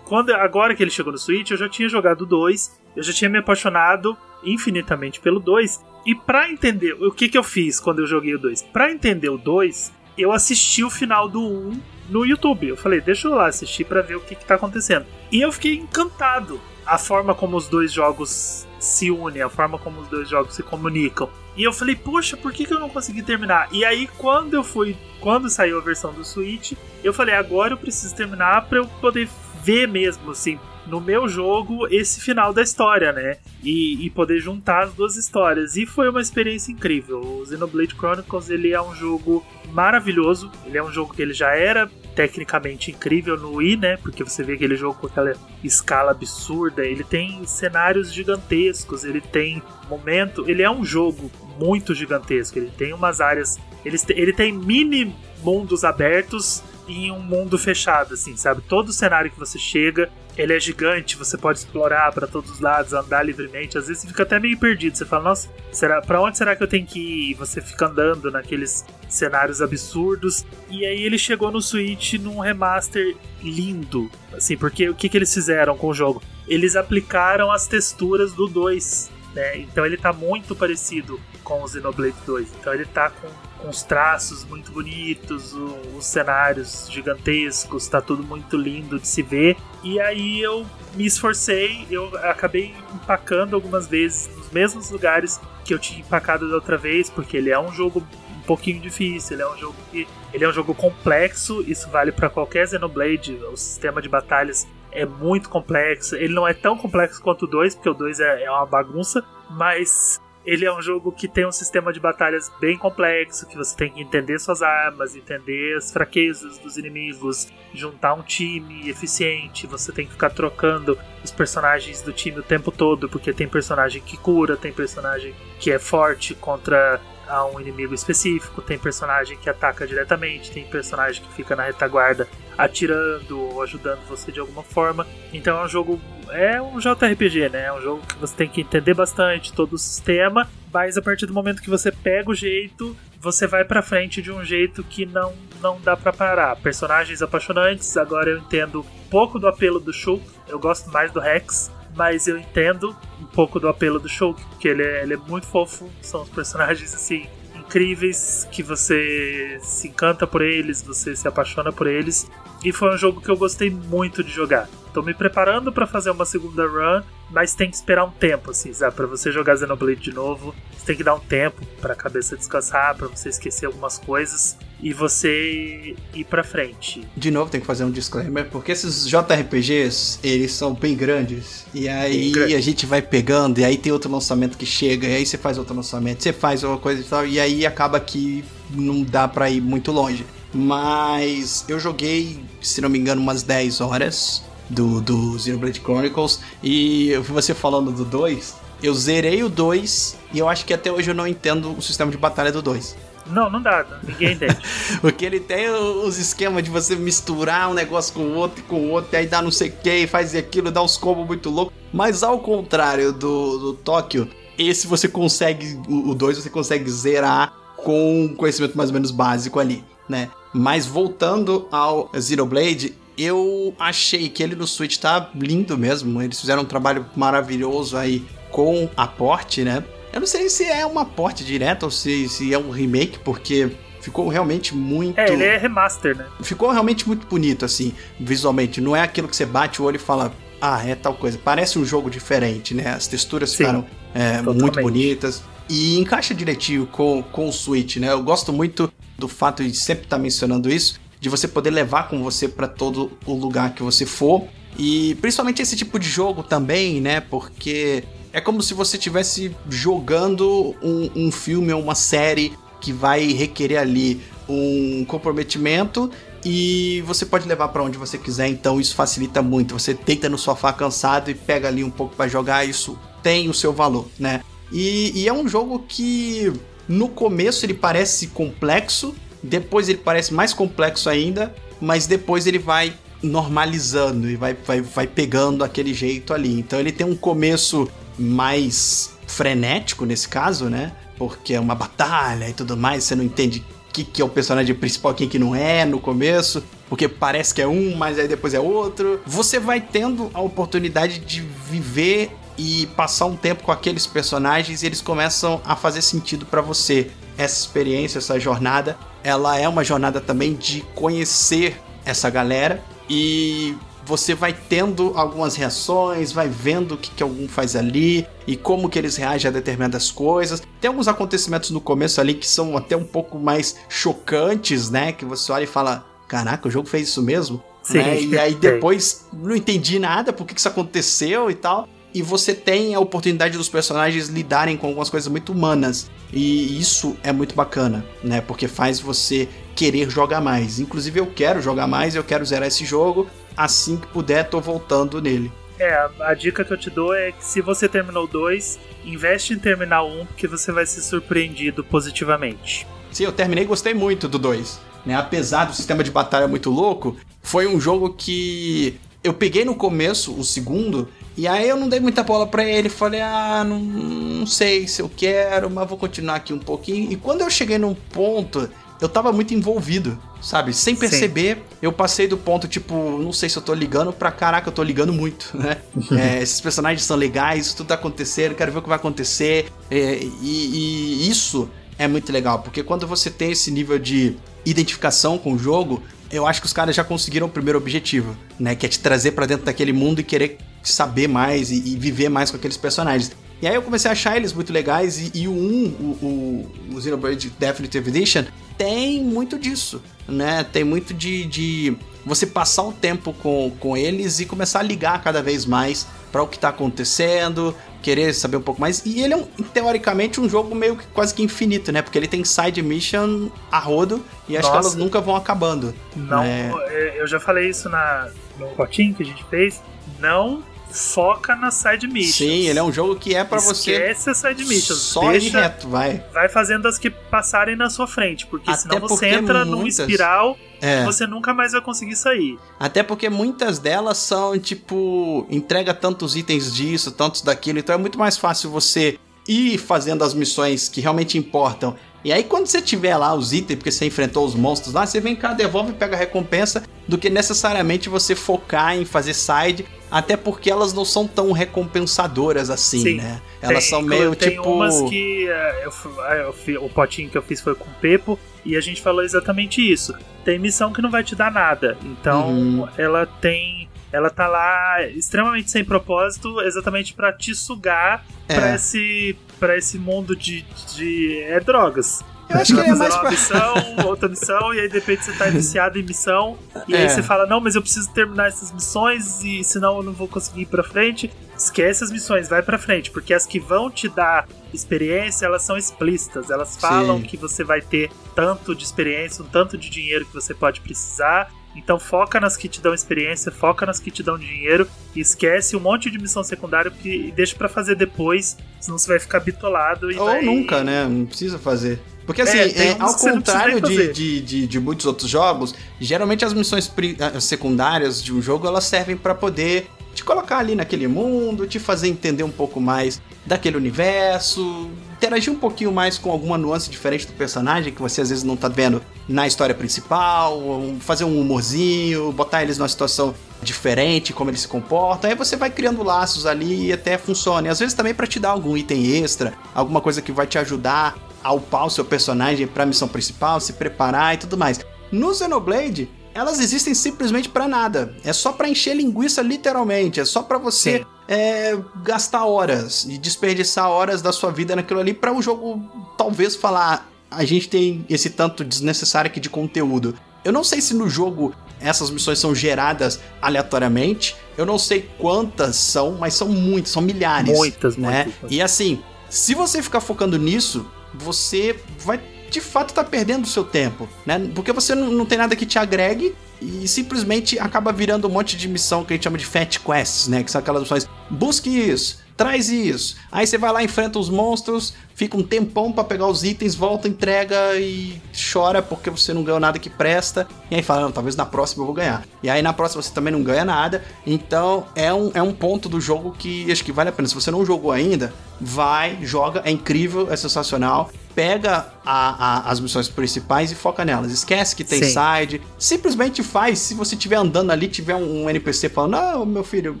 [0.04, 3.12] Quando, agora que ele chegou no Switch, eu já tinha jogado o 2, eu já
[3.12, 5.84] tinha me apaixonado infinitamente pelo 2.
[6.04, 9.28] E pra entender o que, que eu fiz quando eu joguei o 2, pra entender
[9.28, 12.68] o 2, eu assisti o final do 1 no YouTube.
[12.68, 15.06] Eu falei, deixa eu lá assistir pra ver o que, que tá acontecendo.
[15.32, 20.00] E eu fiquei encantado a forma como os dois jogos se unem, a forma como
[20.00, 21.28] os dois jogos se comunicam.
[21.56, 23.68] E eu falei, poxa, por que, que eu não consegui terminar?
[23.72, 24.96] E aí, quando eu fui.
[25.20, 29.28] Quando saiu a versão do Switch, eu falei, agora eu preciso terminar pra eu poder
[29.64, 33.36] ver mesmo, assim, no meu jogo, esse final da história, né?
[33.62, 35.76] E, e poder juntar as duas histórias.
[35.76, 37.20] E foi uma experiência incrível.
[37.20, 40.50] O Xenoblade Chronicles, ele é um jogo maravilhoso.
[40.64, 43.96] Ele é um jogo que ele já era tecnicamente incrível no Wii, né?
[43.96, 46.84] Porque você vê aquele jogo com aquela escala absurda.
[46.84, 50.48] Ele tem cenários gigantescos, ele tem momento.
[50.48, 52.58] Ele é um jogo muito gigantesco.
[52.58, 53.58] Ele tem umas áreas.
[53.84, 58.62] Ele, ele tem mini mundos abertos em um mundo fechado, assim, sabe?
[58.62, 62.92] Todo cenário que você chega, ele é gigante, você pode explorar para todos os lados,
[62.92, 63.78] andar livremente.
[63.78, 64.96] Às vezes você fica até meio perdido.
[64.96, 67.30] Você fala, nossa, será para onde será que eu tenho que ir?
[67.30, 70.44] E você fica andando naqueles cenários absurdos.
[70.68, 75.32] E aí ele chegou no Switch num remaster lindo, assim, porque o que, que eles
[75.32, 76.22] fizeram com o jogo?
[76.46, 79.10] Eles aplicaram as texturas do 2.
[79.34, 79.58] Né?
[79.58, 82.48] Então ele tá muito parecido com o Xenoblade 2.
[82.60, 83.28] Então ele tá com,
[83.60, 89.56] com os traços muito bonitos, os cenários gigantescos, tá tudo muito lindo de se ver.
[89.82, 95.78] E aí eu me esforcei, eu acabei empacando algumas vezes nos mesmos lugares que eu
[95.78, 98.06] tinha empacado da outra vez, porque ele é um jogo
[98.36, 102.12] um pouquinho difícil, ele é um jogo que ele é um jogo complexo, isso vale
[102.12, 106.16] para qualquer Xenoblade, o sistema de batalhas é muito complexo.
[106.16, 109.22] Ele não é tão complexo quanto o 2, porque o 2 é, é uma bagunça,
[109.50, 113.76] mas ele é um jogo que tem um sistema de batalhas bem complexo, que você
[113.76, 119.90] tem que entender suas armas, entender as fraquezas dos inimigos, juntar um time eficiente, você
[119.90, 124.16] tem que ficar trocando os personagens do time o tempo todo, porque tem personagem que
[124.16, 129.86] cura, tem personagem que é forte contra a um inimigo específico, tem personagem que ataca
[129.86, 135.06] diretamente, tem personagem que fica na retaguarda atirando ou ajudando você de alguma forma.
[135.32, 136.00] Então é um jogo.
[136.30, 137.66] É um JRPG, né?
[137.66, 141.26] É um jogo que você tem que entender bastante todo o sistema, mas a partir
[141.26, 145.06] do momento que você pega o jeito, você vai pra frente de um jeito que
[145.06, 146.56] não, não dá pra parar.
[146.56, 151.70] Personagens apaixonantes, agora eu entendo pouco do apelo do Shulk, eu gosto mais do Rex,
[151.94, 152.94] mas eu entendo
[153.36, 156.94] pouco do apelo do Shulk, porque ele é, ele é muito fofo, são os personagens
[156.94, 162.30] assim incríveis que você se encanta por eles, você se apaixona por eles.
[162.64, 164.68] E foi um jogo que eu gostei muito de jogar.
[164.94, 168.72] Tô me preparando pra fazer uma segunda run, mas tem que esperar um tempo, assim,
[168.72, 168.96] sabe?
[168.96, 172.96] Pra você jogar Xenoblade de novo, você tem que dar um tempo pra cabeça descansar,
[172.96, 177.02] pra você esquecer algumas coisas e você ir pra frente.
[177.16, 181.64] De novo, tem que fazer um disclaimer, porque esses JRPGs, eles são bem grandes.
[181.72, 182.54] E aí grande.
[182.54, 185.58] a gente vai pegando, e aí tem outro lançamento que chega, e aí você faz
[185.58, 189.48] outro lançamento, você faz uma coisa e tal, e aí acaba que não dá pra
[189.50, 190.26] ir muito longe.
[190.52, 197.10] Mas eu joguei, se não me engano, umas 10 horas do, do Xenoblade Chronicles, e
[197.10, 198.66] eu vi você falando do 2.
[198.82, 202.10] Eu zerei o 2 e eu acho que até hoje eu não entendo o sistema
[202.10, 202.94] de batalha do 2.
[203.28, 204.56] Não, não dá, ninguém entende.
[205.00, 208.76] Porque ele tem os esquemas de você misturar um negócio com o outro e com
[208.76, 211.50] o outro, e aí dá não sei o que, faz aquilo, dá uns combos muito
[211.50, 211.74] loucos.
[211.92, 214.28] Mas ao contrário do, do Tóquio,
[214.58, 219.60] esse você consegue, o 2 você consegue zerar com um conhecimento mais ou menos básico
[219.60, 220.30] ali, né?
[220.52, 226.20] Mas voltando ao Xenoblade, eu achei que ele no Switch tá lindo mesmo.
[226.22, 229.84] Eles fizeram um trabalho maravilhoso aí com a porte, né?
[230.16, 233.70] Eu não sei se é uma porte direta ou se, se é um remake, porque
[234.00, 235.18] ficou realmente muito.
[235.18, 236.24] É, ele é remaster, né?
[236.40, 238.80] Ficou realmente muito bonito, assim, visualmente.
[238.80, 241.38] Não é aquilo que você bate o olho e fala, ah, é tal coisa.
[241.44, 242.94] Parece um jogo diferente, né?
[242.94, 245.42] As texturas Sim, ficaram é, muito bonitas.
[245.68, 248.10] E encaixa direitinho com, com o Switch, né?
[248.10, 252.22] Eu gosto muito do fato de sempre estar mencionando isso, de você poder levar com
[252.22, 254.44] você para todo o lugar que você for.
[254.78, 257.20] E principalmente esse tipo de jogo também, né?
[257.20, 258.02] Porque
[258.36, 262.52] é como se você estivesse jogando um, um filme ou uma série
[262.82, 266.10] que vai requerer ali um comprometimento
[266.44, 269.72] e você pode levar para onde você quiser, então isso facilita muito.
[269.72, 273.54] Você deita no sofá cansado e pega ali um pouco para jogar, isso tem o
[273.54, 274.42] seu valor, né?
[274.70, 276.52] E, e, é um jogo que
[276.86, 282.92] no começo ele parece complexo, depois ele parece mais complexo ainda, mas depois ele vai
[283.22, 286.52] normalizando e vai, vai, vai pegando aquele jeito ali.
[286.58, 290.92] Então ele tem um começo mais frenético nesse caso, né?
[291.18, 294.74] Porque é uma batalha e tudo mais, você não entende que, que é o personagem
[294.74, 298.52] principal, quem que não é no começo, porque parece que é um, mas aí depois
[298.52, 299.20] é outro.
[299.26, 304.86] Você vai tendo a oportunidade de viver e passar um tempo com aqueles personagens e
[304.86, 307.10] eles começam a fazer sentido para você.
[307.38, 313.76] Essa experiência, essa jornada, ela é uma jornada também de conhecer essa galera e
[314.06, 318.88] você vai tendo algumas reações, vai vendo o que, que algum faz ali e como
[318.88, 320.62] que eles reagem a determinadas coisas.
[320.80, 325.10] Tem alguns acontecimentos no começo ali que são até um pouco mais chocantes, né?
[325.10, 327.60] Que você olha e fala: caraca, o jogo fez isso mesmo?
[327.82, 328.22] Sim, né?
[328.22, 331.88] E aí depois não entendi nada, por que, que isso aconteceu e tal.
[332.14, 336.08] E você tem a oportunidade dos personagens lidarem com algumas coisas muito humanas.
[336.32, 338.40] E isso é muito bacana, né?
[338.40, 340.78] Porque faz você querer jogar mais.
[340.78, 343.26] Inclusive eu quero jogar mais, eu quero zerar esse jogo
[343.56, 345.50] assim que puder, tô voltando nele.
[345.78, 349.52] É, a, a dica que eu te dou é que se você terminou dois, investe
[349.52, 352.86] em terminar um, porque você vai ser surpreendido positivamente.
[353.12, 354.80] Sim, eu terminei e gostei muito do 2.
[355.04, 355.14] Né?
[355.14, 360.32] Apesar do sistema de batalha muito louco, foi um jogo que eu peguei no começo,
[360.38, 362.88] o segundo, e aí eu não dei muita bola para ele.
[362.88, 367.12] Falei, ah, não, não sei se eu quero, mas vou continuar aqui um pouquinho.
[367.12, 368.68] E quando eu cheguei num ponto
[369.00, 370.72] eu tava muito envolvido, sabe?
[370.72, 371.62] Sem perceber, Sim.
[371.82, 374.82] eu passei do ponto, tipo, não sei se eu tô ligando pra caraca, eu tô
[374.82, 375.78] ligando muito, né?
[376.18, 379.66] é, esses personagens são legais, tudo tá acontecendo, quero ver o que vai acontecer.
[379.90, 381.68] É, e, e isso
[381.98, 386.46] é muito legal, porque quando você tem esse nível de identificação com o jogo, eu
[386.46, 388.74] acho que os caras já conseguiram o primeiro objetivo, né?
[388.74, 392.28] Que é te trazer para dentro daquele mundo e querer saber mais e, e, viver
[392.28, 393.32] mais com aqueles personagens.
[393.60, 396.96] E aí eu comecei a achar eles muito legais e, e o 1, o, o,
[396.96, 398.44] o Xenoblade Definitive Edition,
[398.76, 400.64] tem muito disso, né?
[400.64, 405.22] Tem muito de, de você passar o tempo com, com eles e começar a ligar
[405.22, 409.02] cada vez mais para o que tá acontecendo, querer saber um pouco mais.
[409.06, 412.02] E ele é, um, teoricamente, um jogo meio que quase que infinito, né?
[412.02, 415.94] Porque ele tem side mission a rodo e acho que elas nunca vão acabando.
[416.14, 416.70] Não, né?
[417.16, 418.28] eu já falei isso na,
[418.58, 419.80] no potinho que a gente fez.
[420.20, 422.36] Não foca na side missions.
[422.36, 423.92] Sim, ele é um jogo que é para você.
[423.92, 424.98] Esquece as side missions.
[424.98, 426.24] Só Deixa, ir reto, vai.
[426.32, 429.66] Vai fazendo as que passarem na sua frente, porque Até senão você entra muitas...
[429.66, 431.04] numa espiral é.
[431.04, 432.58] você nunca mais vai conseguir sair.
[432.78, 438.18] Até porque muitas delas são tipo, entrega tantos itens disso, tantos daquilo, então é muito
[438.18, 439.18] mais fácil você
[439.48, 441.96] ir fazendo as missões que realmente importam.
[442.26, 445.20] E aí, quando você tiver lá os itens, porque você enfrentou os monstros lá, você
[445.20, 449.86] vem cá, devolve e pega a recompensa, do que necessariamente você focar em fazer side
[450.10, 453.40] até porque elas não são tão recompensadoras assim, Sim, né?
[453.62, 454.68] Elas tem, são meio tem tipo.
[454.68, 455.46] umas que.
[455.48, 455.92] Uh,
[456.24, 458.36] eu, eu, o potinho que eu fiz foi com o Pepo.
[458.64, 460.12] E a gente falou exatamente isso.
[460.44, 461.96] Tem missão que não vai te dar nada.
[462.04, 462.88] Então uhum.
[462.98, 463.88] ela tem.
[464.12, 468.54] Ela tá lá extremamente sem propósito, exatamente para te sugar é.
[468.54, 470.62] para esse, pra esse mundo de,
[470.94, 471.42] de.
[471.42, 472.24] É drogas.
[472.48, 473.30] Eu acho que é mais uma pra...
[473.30, 473.74] missão,
[474.06, 476.56] outra missão, e aí de repente você tá viciado em missão,
[476.86, 477.02] e é.
[477.02, 480.28] aí você fala, não, mas eu preciso terminar essas missões, e senão eu não vou
[480.28, 481.30] conseguir ir pra frente.
[481.56, 485.76] Esquece as missões, vai pra frente, porque as que vão te dar experiência, elas são
[485.76, 487.24] explícitas, elas falam Sim.
[487.24, 491.50] que você vai ter tanto de experiência, um tanto de dinheiro que você pode precisar,
[491.76, 495.76] então foca nas que te dão experiência, foca nas que te dão dinheiro e esquece
[495.76, 500.08] um monte de missão secundária e deixa para fazer depois, senão você vai ficar bitolado.
[500.18, 500.42] Ou vai...
[500.42, 501.06] nunca, né?
[501.06, 502.00] Não precisa fazer.
[502.26, 506.52] Porque assim, é, é, ao contrário de, de, de, de, muitos outros jogos, geralmente as
[506.52, 511.68] missões eh, secundárias de um jogo elas servem para poder te colocar ali naquele mundo,
[511.68, 516.90] te fazer entender um pouco mais daquele universo, interagir um pouquinho mais com alguma nuance
[516.90, 520.62] diferente do personagem que você às vezes não tá vendo na história principal,
[521.00, 525.30] fazer um humorzinho, botar eles numa situação diferente, como eles se comportam.
[525.30, 527.66] Aí você vai criando laços ali e até funciona.
[527.66, 530.58] E às vezes também para te dar algum item extra, alguma coisa que vai te
[530.58, 534.80] ajudar a upar o seu personagem para a missão principal, se preparar e tudo mais.
[535.10, 538.14] No Xenoblade, elas existem simplesmente para nada.
[538.22, 540.20] É só para encher linguiça, literalmente.
[540.20, 545.12] É só para você é, gastar horas e desperdiçar horas da sua vida naquilo ali
[545.12, 545.82] para o jogo
[546.16, 547.10] talvez falar.
[547.30, 550.14] A gente tem esse tanto desnecessário aqui de conteúdo.
[550.44, 554.36] Eu não sei se no jogo essas missões são geradas aleatoriamente.
[554.56, 557.56] Eu não sei quantas são, mas são muitas, são milhares.
[557.56, 558.24] Muitas, né?
[558.24, 558.50] muitas.
[558.50, 562.20] E assim, se você ficar focando nisso, você vai
[562.50, 564.50] de fato estar perdendo o seu tempo, né?
[564.54, 568.56] Porque você não, não tem nada que te agregue e simplesmente acaba virando um monte
[568.56, 570.42] de missão que a gente chama de fat quests, né?
[570.42, 573.16] Que são aquelas missões, busque isso, traz isso.
[573.30, 577.08] Aí você vai lá, enfrenta os monstros, fica um tempão pra pegar os itens, volta,
[577.08, 578.20] entrega e
[578.52, 580.46] chora porque você não ganhou nada que presta.
[580.70, 582.24] E aí fala, não, talvez na próxima eu vou ganhar.
[582.42, 584.04] E aí na próxima você também não ganha nada.
[584.26, 587.28] Então é um, é um ponto do jogo que acho que vale a pena.
[587.28, 591.10] Se você não jogou ainda, vai, joga, é incrível, é sensacional.
[591.34, 594.32] Pega a- a- as missões principais e foca nelas.
[594.32, 595.14] Esquece que tem Sim.
[595.14, 595.60] side.
[595.78, 596.78] Simplesmente faz.
[596.78, 600.00] Se você estiver andando ali, tiver um, NPC falando, não, meu filho,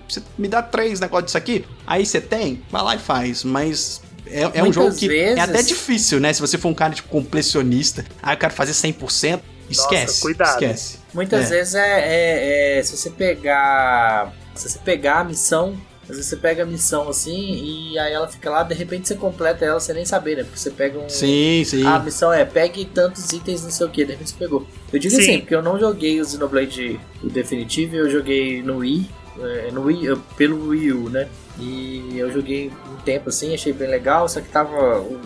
[0.08, 1.64] você me dá três negócios disso aqui.
[1.86, 3.44] Aí você tem, vai lá e faz.
[3.44, 6.32] Mas é, é um jogo que vezes- é até difícil, né?
[6.32, 10.22] Se você for um cara tipo completionista, aí eu quero fazer 100%, esquece.
[10.22, 10.52] cuidado.
[10.62, 10.98] Esquece.
[11.12, 11.56] Muitas É.
[11.56, 14.32] vezes é, é- é- Se você pegar.
[14.54, 15.76] Se você pegar a missão.
[16.08, 19.16] Às vezes você pega a missão assim e aí ela fica lá, de repente você
[19.16, 20.44] completa ela sem nem saber, né?
[20.44, 21.08] Porque você pega um.
[21.08, 21.84] Sim, sim.
[21.84, 24.66] A missão é pegue tantos itens, não sei o que, de repente você pegou.
[24.92, 25.20] Eu digo Sim.
[25.20, 29.10] assim, porque eu não joguei o Xenoblade o definitivo, eu joguei no Wii,
[29.40, 31.28] é, no Wii, pelo Wii U, né?
[31.58, 35.00] E eu joguei um tempo assim, achei bem legal, só que tava.
[35.00, 35.18] O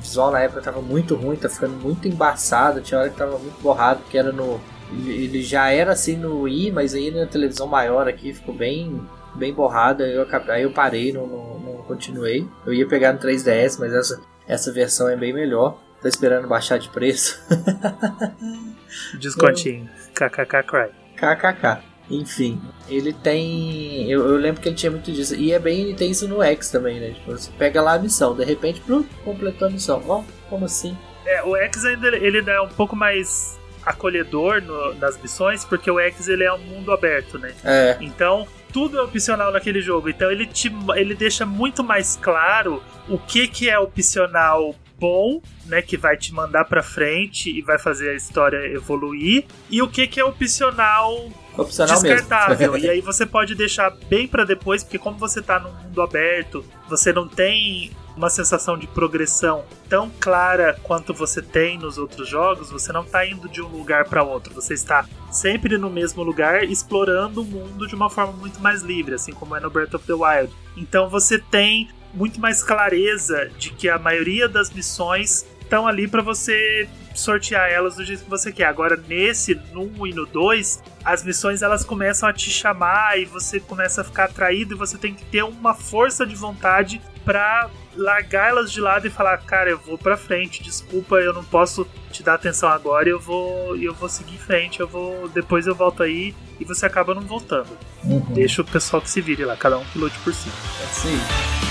[0.00, 3.60] visual na época tava muito ruim, tá ficando muito embaçado, tinha hora que tava muito
[3.60, 4.60] borrado, porque era no.
[4.90, 9.00] Ele ele já era assim no Wii, mas aí na televisão maior aqui ficou bem.
[9.38, 12.46] Bem borrado, aí eu, aí eu parei, não, não, não continuei.
[12.66, 15.78] Eu ia pegar no 3DS, mas essa, essa versão é bem melhor.
[16.02, 17.40] Tô esperando baixar de preço.
[19.18, 19.88] Descontinho.
[20.14, 20.90] KKK Cry.
[21.16, 21.82] KKK.
[22.10, 24.10] Enfim, ele tem.
[24.10, 25.34] Eu, eu lembro que ele tinha muito disso.
[25.34, 25.82] E é bem.
[25.82, 27.10] Ele tem isso no X também, né?
[27.10, 30.02] Tipo, você pega lá a missão, de repente, plum, completou a missão.
[30.08, 30.96] Ó, como assim?
[31.26, 35.98] É, o X ainda ele é um pouco mais acolhedor no- nas missões, porque o
[36.00, 37.52] X ele é um mundo aberto, né?
[37.62, 37.96] É.
[38.00, 40.08] Então, tudo é opcional naquele jogo.
[40.08, 45.80] Então, ele, te, ele deixa muito mais claro o que, que é opcional bom, né?
[45.80, 49.44] Que vai te mandar pra frente e vai fazer a história evoluir.
[49.70, 52.76] E o que, que é opcional Opcional descartável.
[52.78, 56.64] e aí você pode deixar bem pra depois, porque como você tá num mundo aberto,
[56.88, 62.68] você não tem uma sensação de progressão tão clara quanto você tem nos outros jogos,
[62.68, 66.64] você não tá indo de um lugar pra outro, você está sempre no mesmo lugar,
[66.64, 70.04] explorando o mundo de uma forma muito mais livre, assim como é no Breath of
[70.04, 70.52] the Wild.
[70.76, 76.20] Então você tem muito mais clareza de que a maioria das missões estão ali pra
[76.20, 78.64] você sortear elas do jeito que você quer.
[78.64, 83.24] Agora, nesse, no 1 e no 2, as missões elas começam a te chamar e
[83.24, 87.68] você começa a ficar atraído e você tem que ter uma força de vontade pra
[87.98, 91.86] largar elas de lado e falar, cara, eu vou pra frente, desculpa, eu não posso
[92.12, 95.74] te dar atenção agora, eu vou eu vou seguir em frente, eu vou depois eu
[95.74, 97.76] volto aí e você acaba não voltando.
[98.04, 98.20] Uhum.
[98.30, 100.48] Deixa o pessoal que se vire lá, cada um lute por si.
[100.80, 101.67] É isso aí.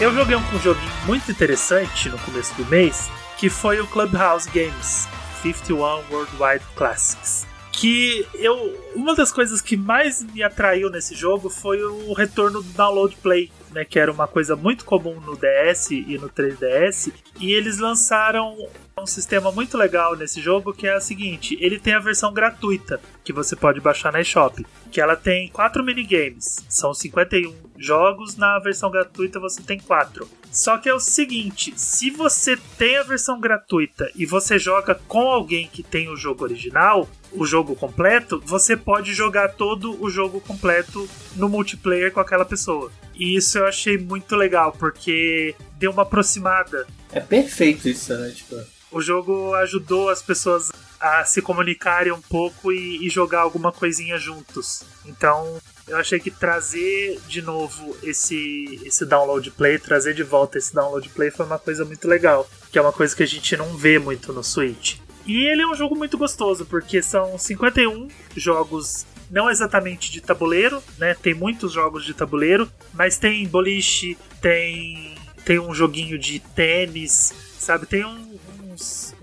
[0.00, 5.06] Eu joguei um joguinho muito interessante no começo do mês, que foi o Clubhouse Games
[5.42, 5.76] 51
[6.10, 7.46] Worldwide Classics.
[7.70, 8.78] Que eu.
[8.94, 13.52] Uma das coisas que mais me atraiu nesse jogo foi o retorno do download play,
[13.72, 13.84] né?
[13.84, 17.12] Que era uma coisa muito comum no DS e no 3DS.
[17.38, 18.56] E eles lançaram
[18.98, 23.00] um sistema muito legal nesse jogo que é o seguinte: ele tem a versão gratuita
[23.22, 28.58] que você pode baixar na eShop, que ela tem quatro minigames, são 51 jogos, na
[28.58, 30.28] versão gratuita você tem quatro.
[30.50, 35.30] Só que é o seguinte, se você tem a versão gratuita e você joga com
[35.30, 40.40] alguém que tem o jogo original, o jogo completo, você pode jogar todo o jogo
[40.40, 42.90] completo no multiplayer com aquela pessoa.
[43.14, 48.30] E isso eu achei muito legal, porque deu uma aproximada É perfeito isso, né?
[48.30, 48.56] Tipo,
[48.90, 54.18] o jogo ajudou as pessoas a se comunicarem um pouco e, e jogar alguma coisinha
[54.18, 54.82] juntos.
[55.06, 55.58] Então,
[55.88, 61.08] eu achei que trazer de novo esse, esse download play, trazer de volta esse download
[61.10, 63.98] play foi uma coisa muito legal, que é uma coisa que a gente não vê
[63.98, 64.96] muito no Switch.
[65.26, 70.82] E ele é um jogo muito gostoso, porque são 51 jogos não exatamente de tabuleiro,
[70.98, 71.14] né?
[71.14, 75.14] Tem muitos jogos de tabuleiro, mas tem boliche, tem
[75.44, 77.86] tem um joguinho de tênis, sabe?
[77.86, 78.38] Tem um-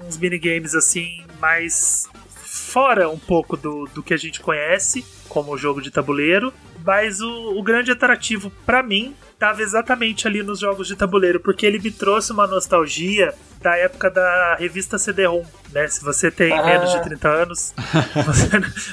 [0.08, 5.82] uns, minigames assim mais fora um pouco do, do que a gente conhece como jogo
[5.82, 6.54] de tabuleiro,
[6.86, 11.66] mas o, o grande atrativo para mim estava exatamente ali nos jogos de tabuleiro, porque
[11.66, 15.88] ele me trouxe uma nostalgia da época da revista CD-ROM, né?
[15.88, 16.64] Se você tem Ah.
[16.64, 17.74] menos de 30 anos,
[18.26, 18.50] você,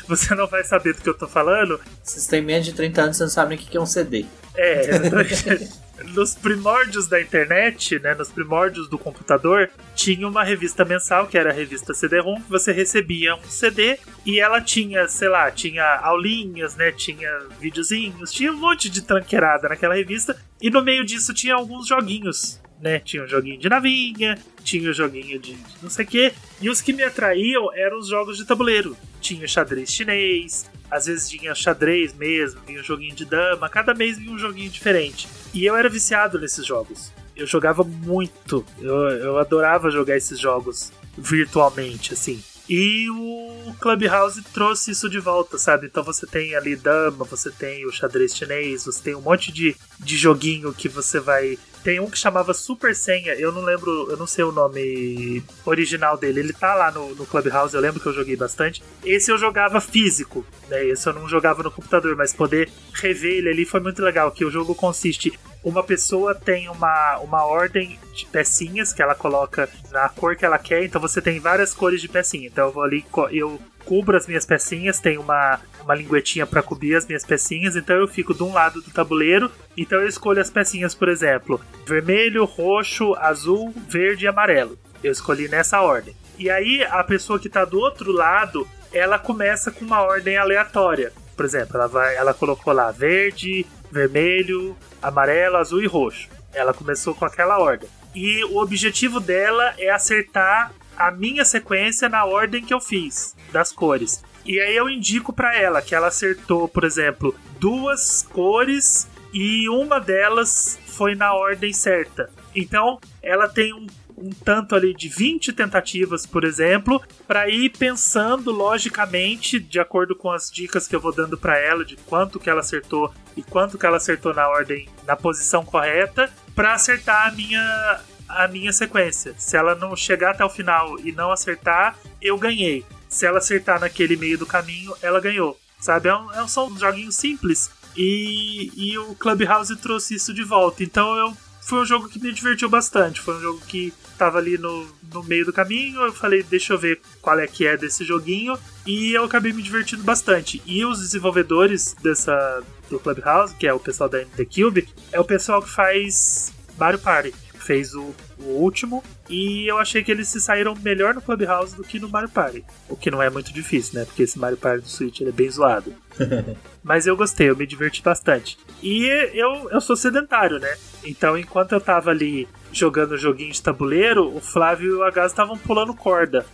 [0.09, 1.81] você não vai saber do que eu tô falando.
[2.03, 3.87] Se vocês têm menos de 30 anos, vocês não sabem o que que é um
[3.87, 4.27] CD.
[4.55, 5.71] É, exatamente.
[6.03, 11.51] nos primórdios da internet, né, nos primórdios do computador, tinha uma revista mensal, que era
[11.51, 16.77] a revista CD-ROM, que você recebia um CD e ela tinha, sei lá, tinha aulinhas,
[16.77, 17.31] né, tinha
[17.61, 22.61] videozinhos, tinha um monte de tranqueirada naquela revista e no meio disso tinha alguns joguinhos.
[22.81, 26.69] Né, tinha um joguinho de navinha, tinha um joguinho de, não sei o que, e
[26.69, 28.95] os que me atraíam eram os jogos de tabuleiro.
[29.23, 34.19] Tinha xadrez chinês, às vezes tinha xadrez mesmo, vinha um joguinho de dama, cada mês
[34.19, 35.27] vinha um joguinho diferente.
[35.55, 37.13] E eu era viciado nesses jogos.
[37.37, 42.43] Eu jogava muito, eu, eu adorava jogar esses jogos virtualmente, assim.
[42.69, 45.87] E o Clubhouse trouxe isso de volta, sabe?
[45.87, 49.77] Então você tem ali dama, você tem o xadrez chinês, você tem um monte de,
[50.01, 51.59] de joguinho que você vai.
[51.85, 56.17] Tem um que chamava Super Senha, eu não lembro, eu não sei o nome original
[56.17, 56.41] dele.
[56.41, 58.83] Ele tá lá no, no Clubhouse, eu lembro que eu joguei bastante.
[59.05, 60.83] Esse eu jogava físico, né?
[60.87, 64.33] Esse eu não jogava no computador, mas poder rever ele ali foi muito legal.
[64.33, 69.69] Que o jogo consiste uma pessoa tem uma, uma ordem de pecinhas que ela coloca
[69.91, 72.47] na cor que ela quer, então você tem várias cores de pecinha.
[72.47, 76.95] Então eu vou ali, eu cubro as minhas pecinhas, tem uma, uma linguetinha para cobrir
[76.95, 80.51] as minhas pecinhas, então eu fico de um lado do tabuleiro, então eu escolho as
[80.51, 84.79] pecinhas, por exemplo, vermelho, roxo, azul, verde e amarelo.
[85.03, 86.17] Eu escolhi nessa ordem.
[86.39, 91.13] E aí a pessoa que tá do outro lado, ela começa com uma ordem aleatória.
[91.37, 96.29] Por exemplo, ela vai, ela colocou lá verde, vermelho, amarelo, azul e roxo.
[96.53, 97.89] Ela começou com aquela ordem.
[98.15, 103.73] E o objetivo dela é acertar a minha sequência na ordem que eu fiz das
[103.73, 104.23] cores.
[104.45, 109.99] E aí eu indico pra ela que ela acertou, por exemplo, duas cores e uma
[109.99, 112.31] delas foi na ordem certa.
[112.55, 118.53] Então, ela tem um, um tanto ali de 20 tentativas, por exemplo, para ir pensando
[118.53, 122.49] logicamente, de acordo com as dicas que eu vou dando para ela, de quanto que
[122.49, 127.33] ela acertou e quanto que ela acertou na ordem, na posição correta, para acertar a
[127.33, 128.01] minha
[128.35, 129.35] a minha sequência.
[129.39, 132.85] Se ela não chegar até o final e não acertar, eu ganhei.
[133.09, 135.59] Se ela acertar naquele meio do caminho, ela ganhou.
[135.81, 136.09] Sabe?
[136.09, 137.71] É um, é um, são uns joguinhos simples.
[137.97, 140.83] E, e o Clubhouse trouxe isso de volta.
[140.83, 143.21] Então eu foi um jogo que me divertiu bastante.
[143.21, 146.03] Foi um jogo que tava ali no, no meio do caminho.
[146.03, 148.59] Eu falei, deixa eu ver qual é que é desse joguinho.
[148.87, 150.63] E eu acabei me divertindo bastante.
[150.67, 155.25] E os desenvolvedores dessa do Clubhouse, que é o pessoal da The Cube, é o
[155.25, 157.35] pessoal que faz Mario Party.
[157.59, 159.03] Fez o, o último.
[159.29, 162.65] E eu achei que eles se saíram melhor no Clubhouse do que no Mario Party.
[162.89, 164.05] O que não é muito difícil, né?
[164.05, 165.95] Porque esse Mario Party do Switch ele é bem zoado.
[166.83, 168.59] Mas eu gostei, eu me diverti bastante.
[168.83, 170.77] E eu, eu sou sedentário, né?
[171.05, 175.57] Então, enquanto eu tava ali jogando joguinho de tabuleiro, o Flávio e o Agas estavam
[175.57, 176.45] pulando corda.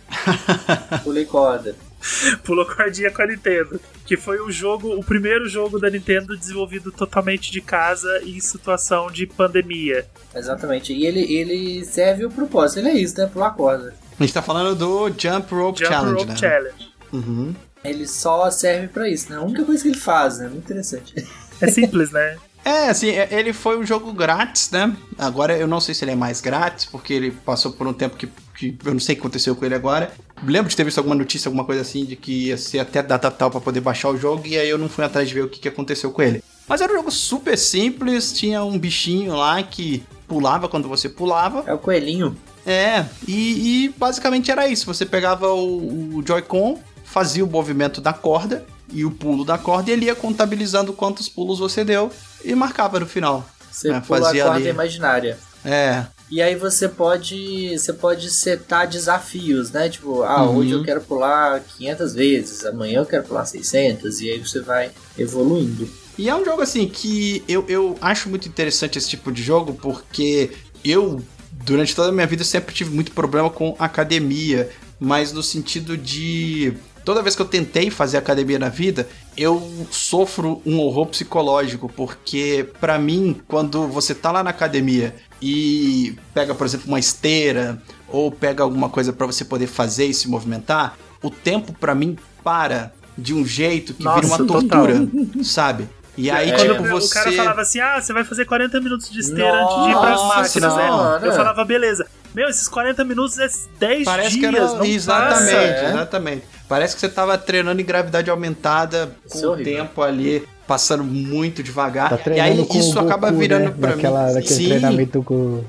[1.03, 1.75] Pulei corda.
[2.43, 3.79] Pulou cordinha com a Nintendo.
[4.05, 9.09] Que foi o jogo, o primeiro jogo da Nintendo desenvolvido totalmente de casa em situação
[9.11, 10.05] de pandemia.
[10.35, 10.93] Exatamente.
[10.93, 12.79] E ele, ele serve o propósito.
[12.79, 13.27] Ele é isso, né?
[13.27, 13.93] Pular corda.
[14.19, 16.35] A gente tá falando do Jump Rope Jump Challenge, Rope né?
[16.35, 16.91] Challenge.
[17.13, 17.55] Uhum.
[17.83, 19.37] Ele só serve pra isso, né?
[19.37, 20.47] A única coisa que ele faz, né?
[20.47, 21.13] Muito interessante.
[21.59, 22.37] É simples, né?
[22.63, 24.95] É, assim, é- ele foi um jogo grátis, né?
[25.17, 28.15] Agora eu não sei se ele é mais grátis, porque ele passou por um tempo
[28.15, 28.29] que,
[28.69, 30.11] que eu não sei o que aconteceu com ele agora.
[30.43, 33.31] Lembro de ter visto alguma notícia, alguma coisa assim, de que ia ser até data
[33.31, 35.49] tal pra poder baixar o jogo, e aí eu não fui atrás de ver o
[35.49, 36.43] que, que aconteceu com ele.
[36.67, 41.63] Mas era um jogo super simples, tinha um bichinho lá que pulava quando você pulava.
[41.67, 42.35] É o coelhinho.
[42.65, 44.85] É, e, e basicamente era isso.
[44.85, 48.63] Você pegava o, o Joy-Con, fazia o movimento da corda
[48.93, 52.11] e o pulo da corda, e ele ia contabilizando quantos pulos você deu
[52.45, 53.45] e marcava no final.
[53.71, 54.69] Você É, pula a fazia corda ali.
[54.69, 55.39] imaginária.
[55.65, 59.89] É, E aí você pode você pode setar desafios, né?
[59.89, 60.57] Tipo, ah, Uhum.
[60.57, 64.91] hoje eu quero pular 500 vezes, amanhã eu quero pular 600, e aí você vai
[65.17, 65.89] evoluindo.
[66.17, 69.73] E é um jogo assim que eu, eu acho muito interessante esse tipo de jogo
[69.73, 70.51] porque
[70.85, 71.21] eu,
[71.51, 76.73] durante toda a minha vida, sempre tive muito problema com academia, mas no sentido de.
[77.03, 82.67] Toda vez que eu tentei fazer academia na vida, eu sofro um horror psicológico, porque
[82.79, 88.31] pra mim, quando você tá lá na academia e pega, por exemplo, uma esteira ou
[88.31, 92.91] pega alguma coisa pra você poder fazer e se movimentar, o tempo pra mim para
[93.17, 94.85] de um jeito que vira Nossa, uma total.
[94.87, 95.87] tortura, sabe?
[96.17, 96.55] E aí, É.
[96.55, 97.07] tipo, você.
[97.07, 99.93] o cara falava assim: ah, você vai fazer 40 minutos de esteira antes de ir
[99.99, 101.19] pras Nossa máquinas, senhora.
[101.19, 101.27] né?
[101.27, 102.05] Eu falava, beleza.
[102.33, 103.47] Meu, esses 40 minutos é
[103.79, 104.73] 10 Parece dias, que era.
[104.75, 105.57] não exatamente, passa.
[105.61, 105.89] é.
[105.89, 106.43] exatamente.
[106.67, 109.73] Parece que você tava treinando em gravidade aumentada com Isso é o horrível.
[109.77, 112.09] tempo ali, passando muito devagar.
[112.17, 113.73] Tá e aí com isso o acaba Goku, virando né?
[113.77, 114.33] pra naquela, mim.
[114.35, 115.63] Naquele Sim, treinamento com,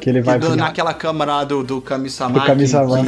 [0.00, 2.38] que ele vai do- naquela câmara lá do, do Kami-sama.
[2.38, 2.98] Do Kami-sama.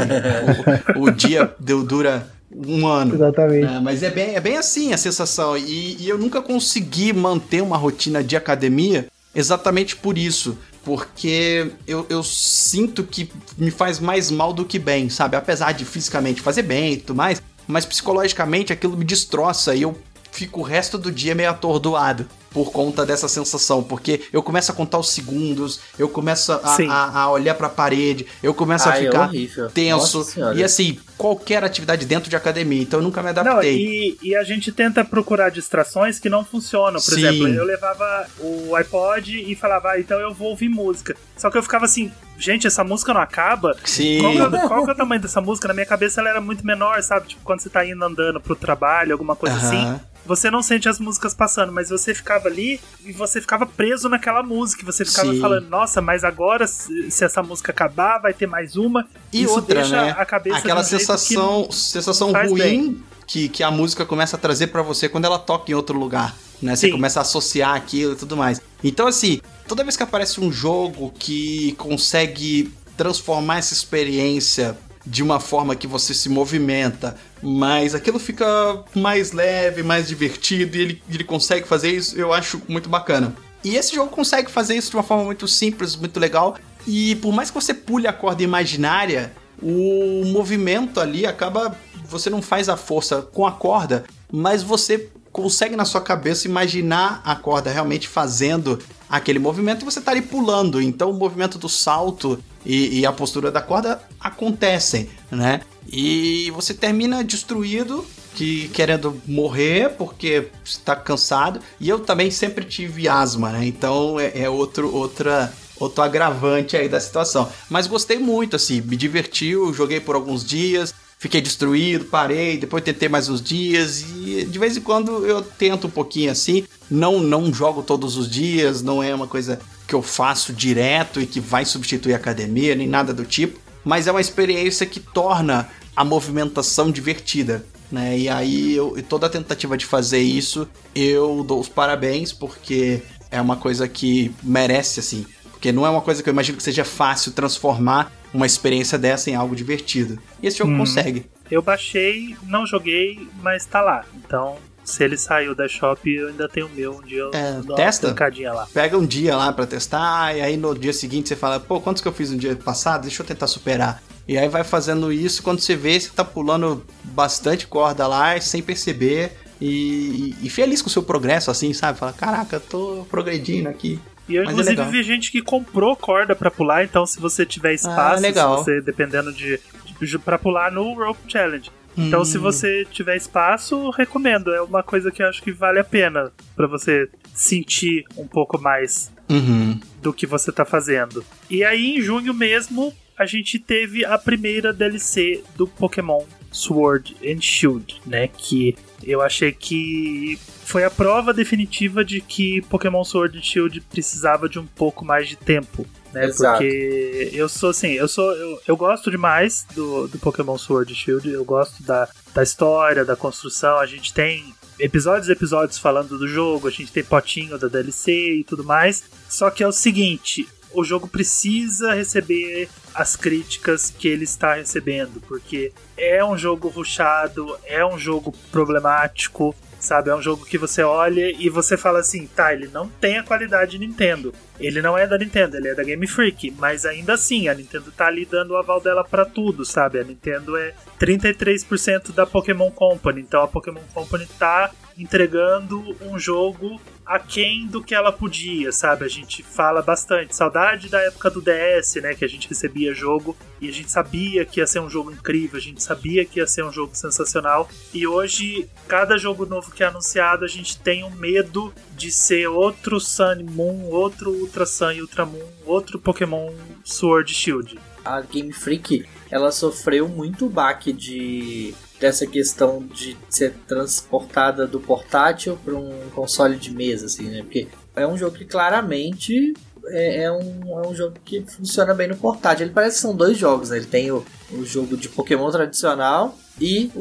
[0.96, 3.14] o, o dia deu, dura um ano.
[3.14, 3.72] Exatamente.
[3.72, 5.56] É, mas é bem, é bem assim a sensação.
[5.56, 10.58] E, e eu nunca consegui manter uma rotina de academia exatamente por isso.
[10.88, 15.36] Porque eu, eu sinto que me faz mais mal do que bem, sabe?
[15.36, 19.94] Apesar de fisicamente fazer bem e tudo mais, mas psicologicamente aquilo me destroça e eu
[20.32, 23.82] fico o resto do dia meio atordoado por conta dessa sensação.
[23.82, 28.26] Porque eu começo a contar os segundos, eu começo a, a- a olhar pra parede,
[28.42, 29.70] eu começo a Ai, é ficar horrível.
[29.70, 30.26] tenso.
[30.56, 32.82] E assim, qualquer atividade dentro de academia.
[32.82, 33.76] Então eu nunca me Não, adaptei.
[33.76, 37.00] e, e a gente tenta procurar distrações que não funcionam.
[37.00, 37.26] Por Sim.
[37.26, 41.16] exemplo, eu levava o iPod e falava, ah, então eu vou ouvir música.
[41.36, 43.76] Só que eu ficava assim, gente, essa música não acaba?
[43.84, 44.18] Sim.
[44.20, 45.68] Qual é, qual é o tamanho dessa música?
[45.68, 47.28] Na minha cabeça ela era muito menor, sabe?
[47.28, 50.00] Tipo, quando você tá indo andando pro trabalho, alguma coisa assim.
[50.28, 54.42] Você não sente as músicas passando, mas você ficava ali e você ficava preso naquela
[54.42, 54.84] música.
[54.84, 55.40] Você ficava Sim.
[55.40, 59.08] falando, nossa, mas agora, se essa música acabar, vai ter mais uma.
[59.32, 60.14] E Isso outra, deixa né?
[60.18, 65.08] a cabeça Aquela sensação, sensação ruim que, que a música começa a trazer pra você
[65.08, 66.76] quando ela toca em outro lugar, né?
[66.76, 66.92] Você Sim.
[66.92, 68.60] começa a associar aquilo e tudo mais.
[68.84, 74.76] Então, assim, toda vez que aparece um jogo que consegue transformar essa experiência
[75.08, 78.46] de uma forma que você se movimenta, mas aquilo fica
[78.94, 83.34] mais leve, mais divertido e ele, ele consegue fazer isso, eu acho muito bacana.
[83.64, 86.56] E esse jogo consegue fazer isso de uma forma muito simples, muito legal.
[86.86, 89.32] E por mais que você pule a corda imaginária,
[89.62, 91.76] o movimento ali acaba.
[92.04, 97.20] Você não faz a força com a corda, mas você consegue na sua cabeça imaginar
[97.24, 98.78] a corda realmente fazendo
[99.08, 100.80] aquele movimento e você tá ali pulando.
[100.80, 105.60] Então o movimento do salto e, e a postura da corda acontecem, né?
[105.90, 108.04] E você termina destruído,
[108.34, 111.60] que querendo morrer porque está cansado.
[111.80, 113.66] E eu também sempre tive asma, né?
[113.66, 117.50] Então é, é outro, outra, outro agravante aí da situação.
[117.70, 120.94] Mas gostei muito, assim, me divertiu, joguei por alguns dias.
[121.18, 125.88] Fiquei destruído, parei, depois tentei mais uns dias e de vez em quando eu tento
[125.88, 126.64] um pouquinho assim.
[126.88, 131.26] Não, não jogo todos os dias, não é uma coisa que eu faço direto e
[131.26, 133.58] que vai substituir a academia, nem nada do tipo.
[133.84, 137.64] Mas é uma experiência que torna a movimentação divertida.
[137.90, 138.18] Né?
[138.18, 143.40] E aí, eu, toda a tentativa de fazer isso, eu dou os parabéns, porque é
[143.40, 145.26] uma coisa que merece, assim.
[145.50, 149.30] Porque não é uma coisa que eu imagino que seja fácil transformar uma experiência dessa
[149.30, 150.18] em algo divertido.
[150.42, 150.78] E esse jogo Hum.
[150.78, 151.26] consegue.
[151.50, 154.04] Eu baixei, não joguei, mas tá lá.
[154.16, 156.98] Então, se ele saiu da shop, eu ainda tenho o meu.
[156.98, 158.08] Um dia eu É, dou testa.
[158.08, 158.68] uma lá.
[158.72, 162.02] Pega um dia lá pra testar, e aí no dia seguinte você fala, pô, quantos
[162.02, 163.02] que eu fiz no dia passado?
[163.02, 164.02] Deixa eu tentar superar.
[164.26, 168.62] E aí vai fazendo isso, quando você vê, você tá pulando bastante corda lá, sem
[168.62, 171.98] perceber, e, e feliz com o seu progresso, assim, sabe?
[171.98, 173.98] Fala, caraca, tô progredindo aqui.
[174.28, 174.90] E eu, Mas é inclusive, legal.
[174.92, 178.58] vi gente que comprou corda pra pular, então se você tiver espaço, legal.
[178.58, 179.58] se você, dependendo de,
[180.00, 181.70] de pra pular no Rope Challenge.
[181.96, 182.24] Então, Hum.
[182.24, 184.54] se você tiver espaço, recomendo.
[184.54, 188.60] É uma coisa que eu acho que vale a pena pra você sentir um pouco
[188.60, 189.80] mais Uhum.
[190.00, 191.24] do que você tá fazendo.
[191.50, 196.22] E aí, em junho mesmo, a gente teve a primeira DLC do Pokémon
[196.52, 198.28] Sword and Shield, né?
[198.28, 200.38] Que eu achei que
[200.68, 205.26] foi a prova definitiva de que Pokémon Sword and Shield precisava de um pouco mais
[205.26, 205.86] de tempo.
[206.12, 206.58] Né, Exato.
[206.58, 210.96] porque eu sou assim, eu sou eu, eu gosto demais do, do Pokémon Sword and
[210.96, 216.18] Shield, eu gosto da, da história, da construção, a gente tem episódios e episódios falando
[216.18, 219.04] do jogo, a gente tem potinho da DLC e tudo mais.
[219.28, 225.20] Só que é o seguinte, o jogo precisa receber as críticas que ele está recebendo,
[225.26, 229.54] porque é um jogo ruchado, é um jogo problemático,
[229.88, 230.10] sabe?
[230.10, 233.22] É um jogo que você olha e você fala assim, tá, ele não tem a
[233.22, 234.34] qualidade de Nintendo.
[234.60, 237.90] Ele não é da Nintendo, ele é da Game Freak, mas ainda assim, a Nintendo
[237.92, 239.98] tá ali dando o aval dela pra tudo, sabe?
[239.98, 246.80] A Nintendo é 33% da Pokémon Company, então a Pokémon Company tá entregando um jogo
[247.08, 249.04] aquém do que ela podia, sabe?
[249.04, 250.36] A gente fala bastante.
[250.36, 252.14] Saudade da época do DS, né?
[252.14, 255.58] Que a gente recebia jogo e a gente sabia que ia ser um jogo incrível,
[255.58, 257.68] a gente sabia que ia ser um jogo sensacional.
[257.94, 262.46] E hoje, cada jogo novo que é anunciado, a gente tem um medo de ser
[262.48, 266.52] outro Sun Moon, outro Ultra Sun e Ultra Moon, outro Pokémon
[266.84, 267.78] Sword Shield.
[268.04, 275.58] a Game Freak ela sofreu muito baque de dessa questão de ser transportada do portátil
[275.64, 277.42] para um console de mesa, assim, né?
[277.42, 279.54] Porque é um jogo que claramente
[279.86, 282.66] é, é um, é um jogo que funciona bem no portátil.
[282.66, 283.78] Ele parece que são dois jogos, né?
[283.78, 287.00] Ele tem o, o jogo de Pokémon tradicional e o,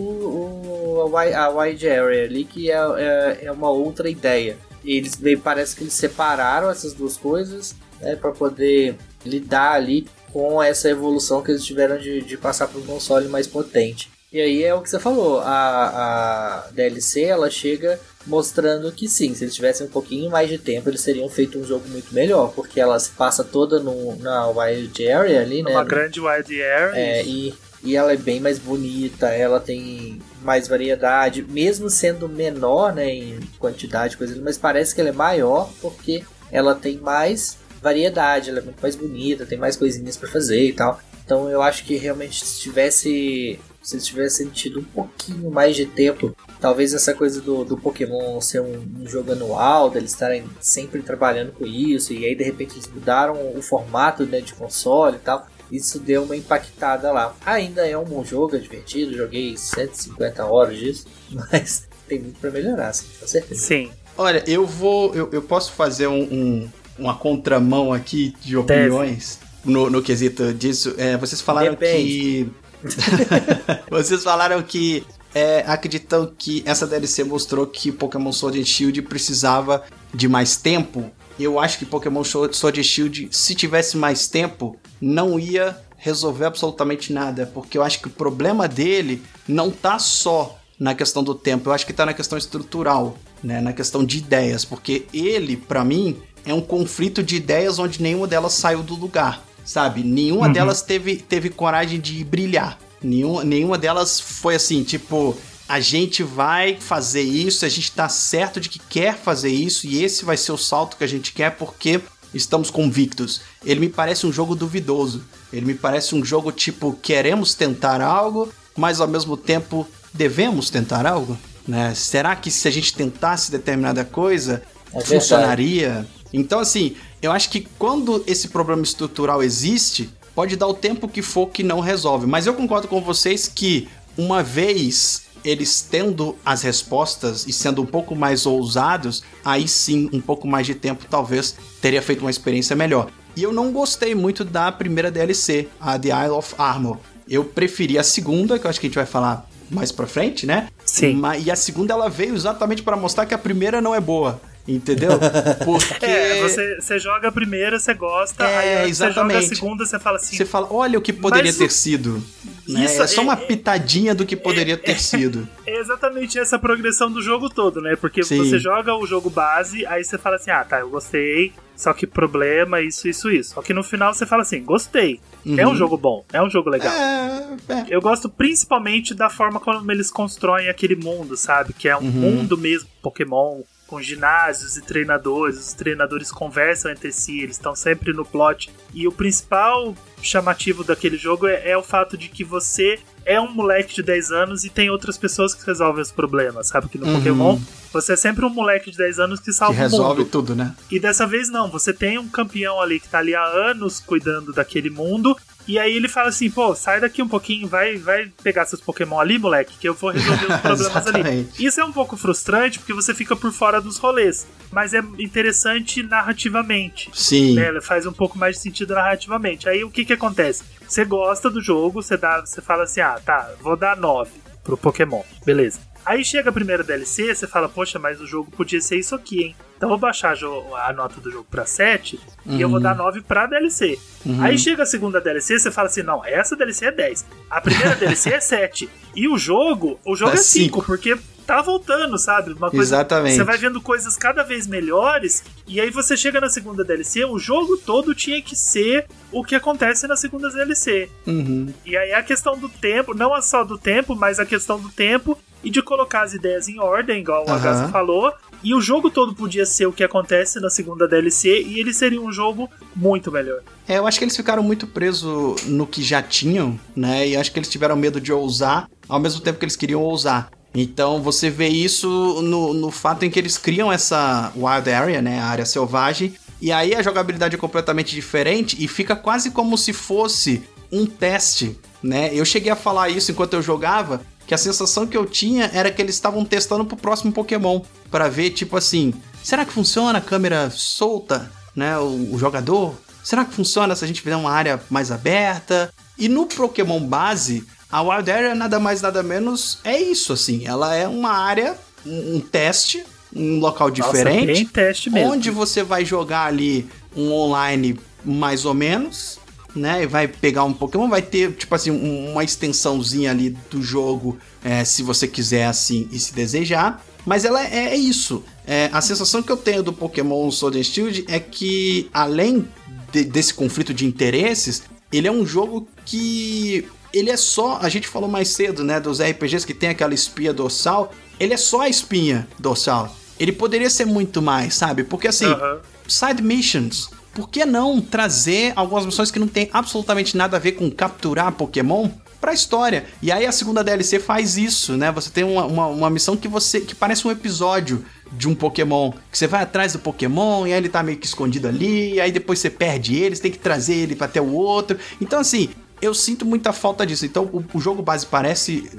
[1.09, 4.57] o, a a wide area ali, que é, é, é uma outra ideia.
[4.83, 8.95] Eles bem, parece que eles separaram essas duas coisas né, para poder
[9.25, 13.47] lidar ali com essa evolução que eles tiveram de, de passar para um console mais
[13.47, 14.09] potente.
[14.31, 19.33] E aí é o que você falou, a, a DLC ela chega mostrando que sim,
[19.33, 22.51] se eles tivessem um pouquinho mais de tempo, eles teriam feito um jogo muito melhor,
[22.53, 25.71] porque ela se passa toda no, na Wild Area ali, né?
[25.71, 26.99] Uma grande wide area.
[26.99, 32.93] É, e, e ela é bem mais bonita, ela tem mais variedade, mesmo sendo menor
[32.93, 36.21] né, em quantidade, coisa, mas parece que ela é maior porque
[36.51, 40.73] ela tem mais variedade, ela é muito mais bonita, tem mais coisinhas pra fazer e
[40.73, 40.99] tal.
[41.23, 43.59] Então eu acho que realmente se tivesse.
[43.87, 48.41] Se eles tivessem tido um pouquinho mais de tempo, talvez essa coisa do, do Pokémon
[48.41, 52.73] ser um, um jogo anual, deles estarem sempre trabalhando com isso, e aí de repente
[52.73, 55.47] eles mudaram o formato né, de console e tal.
[55.71, 57.33] Isso deu uma impactada lá.
[57.45, 62.51] Ainda é um bom jogo, é divertido, joguei 150 horas disso, mas tem muito pra
[62.51, 63.61] melhorar, sim, com certeza.
[63.61, 63.89] Sim.
[64.17, 65.15] Olha, eu vou.
[65.15, 66.69] Eu, eu posso fazer um, um-
[66.99, 70.93] uma contramão aqui de opiniões no, no quesito disso.
[70.97, 72.49] É, vocês falaram que.
[73.89, 79.83] vocês falaram que é, acreditam que essa DLC mostrou que Pokémon Sword and Shield precisava
[80.13, 81.11] de mais tempo.
[81.39, 87.11] Eu acho que Pokémon Sword and Shield, se tivesse mais tempo, não ia resolver absolutamente
[87.11, 91.69] nada, porque eu acho que o problema dele não tá só na questão do tempo,
[91.69, 95.83] eu acho que tá na questão estrutural, né, na questão de ideias, porque ele, pra
[95.83, 100.01] mim, é um conflito de ideias onde nenhuma delas saiu do lugar, sabe?
[100.03, 100.53] Nenhuma Uhum.
[100.53, 102.79] delas teve, teve coragem de brilhar.
[103.03, 105.37] Nenhuma, nenhuma delas foi assim, tipo,
[105.67, 110.03] a gente vai fazer isso, a gente tá certo de que quer fazer isso e
[110.03, 111.99] esse vai ser o salto que a gente quer porque
[112.33, 113.41] estamos convictos.
[113.65, 115.23] Ele me parece um jogo duvidoso.
[115.51, 121.05] Ele me parece um jogo tipo, queremos tentar algo, mas ao mesmo tempo devemos tentar
[121.05, 121.37] algo,
[121.67, 121.93] né?
[121.93, 125.07] Será que se a gente tentasse determinada coisa, É verdade.
[125.13, 126.07] funcionaria?
[126.33, 131.21] Então assim, eu acho que quando esse problema estrutural existe, pode dar o tempo que
[131.21, 132.27] for que não resolve.
[132.27, 133.87] Mas eu concordo com vocês que
[134.17, 140.19] uma vez eles tendo as respostas e sendo um pouco mais ousados, aí sim, um
[140.19, 143.09] pouco mais de tempo talvez teria feito uma experiência melhor.
[143.35, 146.97] E eu não gostei muito da primeira DLC, a The Isle of Armor.
[147.29, 150.45] Eu preferi a segunda, que eu acho que a gente vai falar mais pra frente,
[150.45, 150.69] né?
[150.85, 151.21] Sim.
[151.43, 154.41] E a segunda ela veio exatamente pra mostrar que a primeira não é boa.
[154.67, 155.11] Entendeu?
[155.63, 159.23] Porque É, você, você joga a primeira, você gosta, É, aí que você joga a
[159.39, 159.47] exatamente.
[159.55, 160.35] segunda, você fala assim.
[160.35, 162.21] você fala, olha o que poderia ter o- sido.
[162.67, 162.83] né?
[162.83, 165.47] Isso é só uma é- pitadinha do que poderia ter sido.
[165.67, 167.95] É exatamente essa progressão do jogo todo, né?
[167.95, 168.37] Porque Sim.
[168.37, 172.07] você joga o jogo base, aí você fala assim: ah, tá, eu gostei, só que
[172.07, 173.53] problema, isso, isso, isso.
[173.53, 175.19] Só que no final você fala assim: gostei.
[175.57, 175.75] É um Uhum.
[175.75, 176.93] jogo bom, é um jogo legal.
[176.93, 177.85] É, é.
[177.89, 181.73] Eu gosto principalmente da forma como eles constroem aquele mundo, sabe?
[181.73, 182.11] Que é um Uhum.
[182.11, 185.57] mundo mesmo, Pokémon, com ginásios e treinadores.
[185.57, 188.69] Os treinadores conversam entre si, eles estão sempre no plot.
[188.93, 193.51] E o principal chamativo daquele jogo é, é o fato de que você é um
[193.51, 196.87] moleque de 10 anos e tem outras pessoas que resolvem os problemas, sabe?
[196.89, 197.17] Que no Uhum.
[197.17, 197.59] Pokémon
[197.93, 200.29] você é sempre um moleque de 10 anos que Que salva o resolve mundo.
[200.29, 200.75] tudo, né?
[200.91, 204.51] E dessa vez não, você tem um campeão ali que tá ali há anos cuidando
[204.53, 205.35] daquele mundo.
[205.67, 209.19] E aí ele fala assim, pô, sai daqui um pouquinho, vai, vai pegar seus Pokémon
[209.19, 211.49] ali, moleque, que eu vou resolver os problemas ali.
[211.59, 214.47] Isso é um pouco frustrante porque você fica por fora dos rolês.
[214.71, 217.09] Mas é interessante narrativamente.
[217.13, 217.55] Sim.
[217.55, 217.81] Né?
[217.81, 219.67] Faz um pouco mais de sentido narrativamente.
[219.67, 220.63] Aí o que que acontece?
[220.87, 224.31] Você gosta do jogo, você dá, você fala assim, ah, tá, vou dar 9
[224.63, 225.23] pro Pokémon.
[225.45, 225.79] Beleza.
[226.05, 229.43] Aí chega a primeira DLC, você fala, poxa, mas o jogo podia ser isso aqui,
[229.43, 229.55] hein?
[229.77, 233.21] Então eu vou baixar a nota do jogo pra 7 e eu vou dar 9
[233.21, 233.99] pra DLC.
[234.25, 234.41] Uhum.
[234.43, 237.25] Aí chega a segunda DLC, você fala assim, não, essa DLC é 10.
[237.49, 238.89] A primeira DLC é 7.
[239.15, 240.83] E o jogo, o jogo É é 5, cinco.
[240.83, 242.51] porque tá voltando, sabe?
[242.53, 243.35] Uma coisa Exatamente.
[243.35, 247.39] você vai vendo coisas cada vez melhores, e aí você chega na segunda DLC, o
[247.39, 251.09] jogo todo tinha que ser o que acontece na segunda DLC.
[251.25, 251.73] Uhum.
[251.85, 255.37] E aí a questão do tempo, não só do tempo, mas a questão do tempo
[255.63, 257.51] e de colocar as ideias em ordem, igual o.
[257.51, 258.33] Agassi falou.
[258.63, 262.21] E o jogo todo podia ser o que acontece na segunda DLC, e ele seria
[262.21, 263.61] um jogo muito melhor.
[263.87, 267.27] É, eu acho que eles ficaram muito presos no que já tinham, né?
[267.27, 270.49] E acho que eles tiveram medo de ousar, ao mesmo tempo que eles queriam ousar.
[270.73, 275.39] Então você vê isso no, no fato em que eles criam essa Wild Area, né?
[275.39, 276.33] A área selvagem.
[276.61, 281.79] E aí a jogabilidade é completamente diferente e fica quase como se fosse um teste,
[282.01, 282.29] né?
[282.33, 285.91] Eu cheguei a falar isso enquanto eu jogava, que a sensação que eu tinha era
[285.91, 289.13] que eles estavam testando pro próximo Pokémon, Pra ver tipo assim,
[289.43, 292.95] será que funciona a câmera solta, né, o, o jogador?
[293.21, 295.93] Será que funciona se a gente fizer uma área mais aberta?
[296.17, 300.65] E no Pokémon base, A Wild Area nada mais nada menos é isso, assim.
[300.65, 303.03] Ela é uma área, um, um teste,
[303.35, 305.33] um local Nossa, diferente, bem teste mesmo.
[305.33, 309.39] onde você vai jogar ali um online mais ou menos,
[309.77, 310.03] né?
[310.03, 314.37] E vai pegar um Pokémon, vai ter, tipo assim, um- uma extensãozinha ali do jogo,
[314.63, 317.03] é, se você quiser assim e se desejar.
[317.25, 318.43] Mas ela é, é isso.
[318.65, 322.67] É, a sensação que eu tenho do Pokémon Sword and Shield é que, além
[323.11, 326.87] de- desse conflito de interesses, ele é um jogo que.
[327.13, 327.79] Ele é só.
[327.81, 328.99] A gente falou mais cedo, né?
[328.99, 331.13] Dos RPGs que tem aquela espinha dorsal.
[331.39, 333.15] Ele é só a espinha dorsal.
[333.39, 335.03] Ele poderia ser muito mais, sabe?
[335.03, 335.79] Porque assim Aham.
[336.07, 337.09] side missions.
[337.37, 341.51] Por que não trazer algumas missões que não tem absolutamente nada a ver com capturar
[341.51, 342.09] Pokémon
[342.41, 343.05] pra história?
[343.21, 345.11] E aí a segunda DLC faz isso, né?
[345.11, 349.11] Você tem uma, uma, uma missão que você que parece um episódio de um Pokémon.
[349.31, 352.19] Que você vai atrás do Pokémon e aí ele tá meio que escondido ali, e
[352.19, 354.97] aí depois você perde ele, você tem que trazer ele pra até o outro.
[355.21, 355.69] Então, assim,
[356.01, 357.23] eu sinto muita falta disso.
[357.23, 358.89] Então, o, o jogo base parece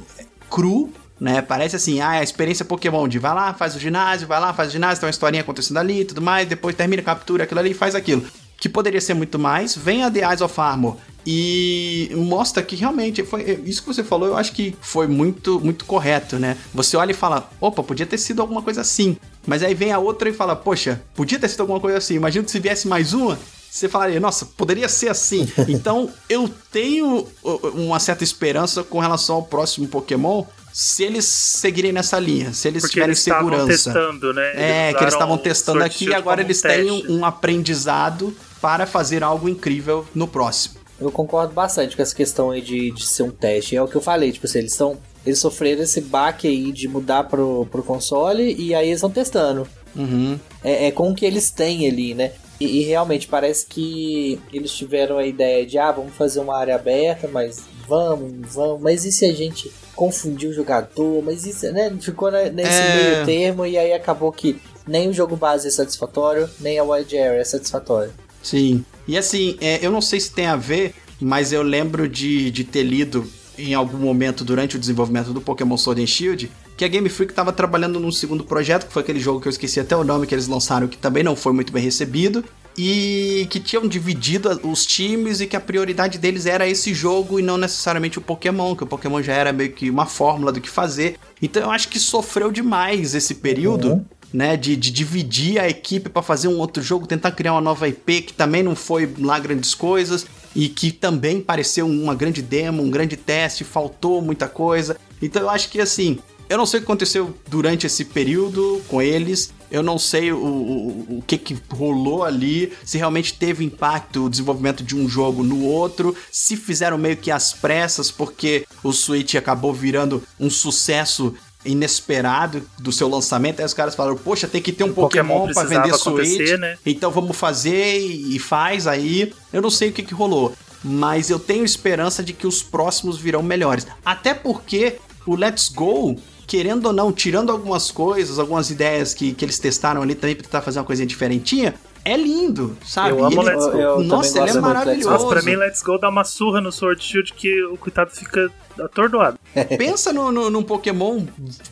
[0.48, 1.42] cru, né?
[1.42, 4.68] Parece assim, ah, a experiência Pokémon de vai lá, faz o ginásio, vai lá, faz
[4.68, 7.70] o ginásio, tem uma historinha acontecendo ali e tudo mais, depois termina, captura aquilo ali
[7.70, 8.24] e faz aquilo.
[8.56, 9.76] Que poderia ser muito mais.
[9.76, 10.96] Vem a The Eyes of Armor
[11.30, 15.84] e mostra que realmente foi isso que você falou, eu acho que foi muito muito
[15.84, 16.56] correto, né?
[16.72, 19.16] Você olha e fala, opa, podia ter sido alguma coisa assim.
[19.46, 22.14] Mas aí vem a outra e fala, poxa, podia ter sido alguma coisa assim.
[22.14, 23.38] Imagina que se viesse mais uma,
[23.70, 25.46] você falaria, nossa, poderia ser assim.
[25.68, 30.44] Então eu tenho uh, uma certa esperança com relação ao próximo Pokémon,
[30.80, 33.92] se eles seguirem nessa linha, se eles Porque tiverem eles estavam segurança.
[33.92, 34.52] testando, né?
[34.54, 38.86] É, que eles estavam testando aqui e agora eles um têm um, um aprendizado para
[38.86, 40.76] fazer algo incrível no próximo.
[41.00, 43.74] Eu concordo bastante com essa questão aí de, de ser um teste.
[43.74, 44.96] É o que eu falei, tipo assim, eles estão.
[45.26, 49.66] Eles sofreram esse baque aí de mudar pro, pro console e aí eles estão testando.
[49.96, 50.38] Uhum.
[50.62, 52.30] É, é com o que eles têm ali, né?
[52.60, 56.74] E, e realmente parece que eles tiveram a ideia de, ah, vamos fazer uma área
[56.74, 58.82] aberta, mas vamos, vamos.
[58.82, 61.22] Mas e se a gente confundir o jogador?
[61.24, 61.94] Mas isso, né?
[62.00, 62.96] Ficou na- nesse É.
[63.14, 67.16] meio termo e aí acabou que nem o jogo base é satisfatório, nem a Wild
[67.18, 68.12] Area é satisfatório.
[68.42, 68.84] Sim.
[69.06, 72.64] E assim, é, eu não sei se tem a ver, mas eu lembro de, de
[72.64, 73.26] ter lido
[73.58, 77.32] em algum momento durante o desenvolvimento do Pokémon Sword and Shield que a Game Freak
[77.32, 80.28] estava trabalhando num segundo projeto, que foi aquele jogo que eu esqueci até o nome
[80.28, 82.44] que eles lançaram, que também não foi muito bem recebido.
[82.80, 87.42] E que tinham dividido os times e que a prioridade deles era esse jogo e
[87.42, 90.70] não necessariamente o Pokémon, que o Pokémon já era meio que uma fórmula do que
[90.70, 91.16] fazer.
[91.42, 96.22] Então eu acho que sofreu demais esse período né, de, de dividir a equipe pra
[96.22, 99.74] fazer um outro jogo, tentar criar uma nova IP que também não foi lá grandes
[99.74, 100.24] coisas
[100.54, 104.96] e que também pareceu uma grande demo, um grande teste, faltou muita coisa.
[105.20, 109.02] Então eu acho que assim, eu não sei o que aconteceu durante esse período com
[109.02, 109.52] eles.
[109.70, 114.30] Eu não sei o, o, o que, que rolou ali, se realmente teve impacto o
[114.30, 119.34] desenvolvimento de um jogo no outro, se fizeram meio que às pressas, porque o Switch
[119.34, 121.34] acabou virando um sucesso
[121.64, 123.60] inesperado do seu lançamento.
[123.60, 125.98] Aí os caras falaram, poxa, tem que ter um O Pokémon Pokémon, pra precisava vender
[125.98, 126.58] Switch.
[126.58, 126.78] né?
[126.86, 129.32] Então vamos fazer e faz aí.
[129.52, 130.54] Eu não sei o que, que rolou.
[130.82, 133.86] Mas eu tenho esperança de que os próximos virão melhores.
[134.04, 136.16] Até porque o Let's Go,
[136.48, 140.44] querendo ou não, tirando algumas coisas, algumas ideias que, que eles testaram ali também pra
[140.44, 143.10] tentar fazer uma coisinha diferentinha, é lindo, sabe?
[143.10, 143.72] Eu amo Ele- Let's Go.
[143.72, 145.10] Eu- eu Nossa, ele é maravilhoso.
[145.10, 148.50] Nossa, pra mim, Let's Go dá uma surra no Sword Shield que o coitado fica
[148.80, 149.38] atordoado.
[149.76, 151.22] Pensa no, no, num Pokémon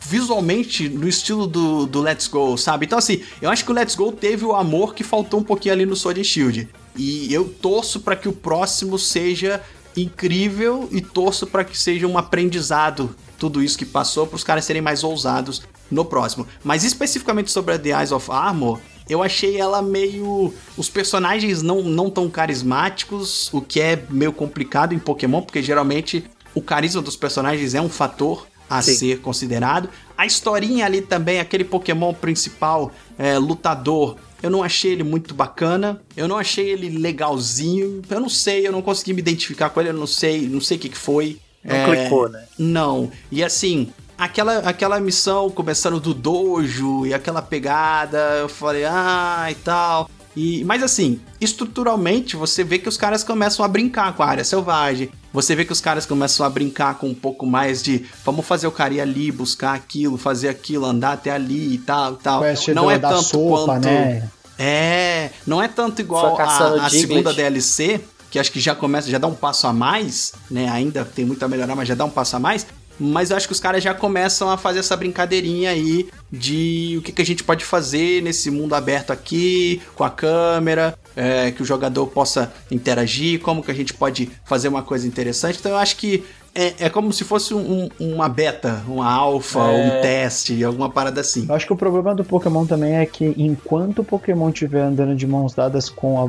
[0.07, 2.85] visualmente no estilo do, do Let's Go, sabe?
[2.85, 5.73] Então, assim, eu acho que o Let's Go teve o amor que faltou um pouquinho
[5.73, 6.69] ali no Sword and Shield.
[6.95, 9.61] E eu torço pra que o próximo seja
[9.95, 14.65] incrível e torço pra que seja um aprendizado tudo isso que passou para os caras
[14.65, 16.47] serem mais ousados no próximo.
[16.63, 20.53] Mas especificamente sobre a The Eyes of Armor, eu achei ela meio.
[20.75, 26.25] Os personagens não, não tão carismáticos, o que é meio complicado em Pokémon, porque geralmente
[26.53, 28.93] o carisma dos personagens é um fator a Sim.
[28.95, 29.89] ser considerado.
[30.17, 36.01] A historinha ali também, aquele Pokémon principal, é, lutador, eu não achei ele muito bacana.
[36.15, 38.01] Eu não achei ele legalzinho.
[38.09, 40.77] Eu não sei, eu não consegui me identificar com ele, eu não sei, não sei
[40.77, 41.39] o que, que foi.
[41.63, 42.45] Não É, clicou, né?
[42.57, 43.11] Não.
[43.31, 49.55] E assim, aquela, aquela missão começando do dojo e aquela pegada, eu falei, ah, e
[49.55, 50.09] tal.
[50.35, 54.43] E, mas assim, estruturalmente você vê que os caras começam a brincar com a área
[54.43, 55.09] selvagem.
[55.33, 58.67] Você vê que os caras começam a brincar com um pouco mais de vamos fazer
[58.67, 62.41] o cara ir ali, buscar aquilo, fazer aquilo, andar até ali e tal, e tal.
[62.41, 64.29] Quest Não é tanto sopa, quanto né?
[64.59, 69.17] é, não é tanto igual a, a segunda DLC, que acho que já começa, já
[69.17, 70.69] dá um passo a mais, né?
[70.69, 72.65] Ainda tem muito a melhorar, mas já dá um passo a mais.
[72.99, 77.01] Mas eu acho que os caras já começam a fazer essa brincadeirinha aí de o
[77.01, 81.61] que, que a gente pode fazer nesse mundo aberto aqui, com a câmera, é, que
[81.61, 85.59] o jogador possa interagir, como que a gente pode fazer uma coisa interessante.
[85.59, 86.23] Então eu acho que
[86.57, 89.63] é, é como se fosse um- uma beta, uma alfa, É.
[89.99, 91.45] um teste, alguma parada assim.
[91.47, 95.15] Eu acho que o problema do Pokémon também é que enquanto o Pokémon estiver andando
[95.15, 96.19] de mãos dadas com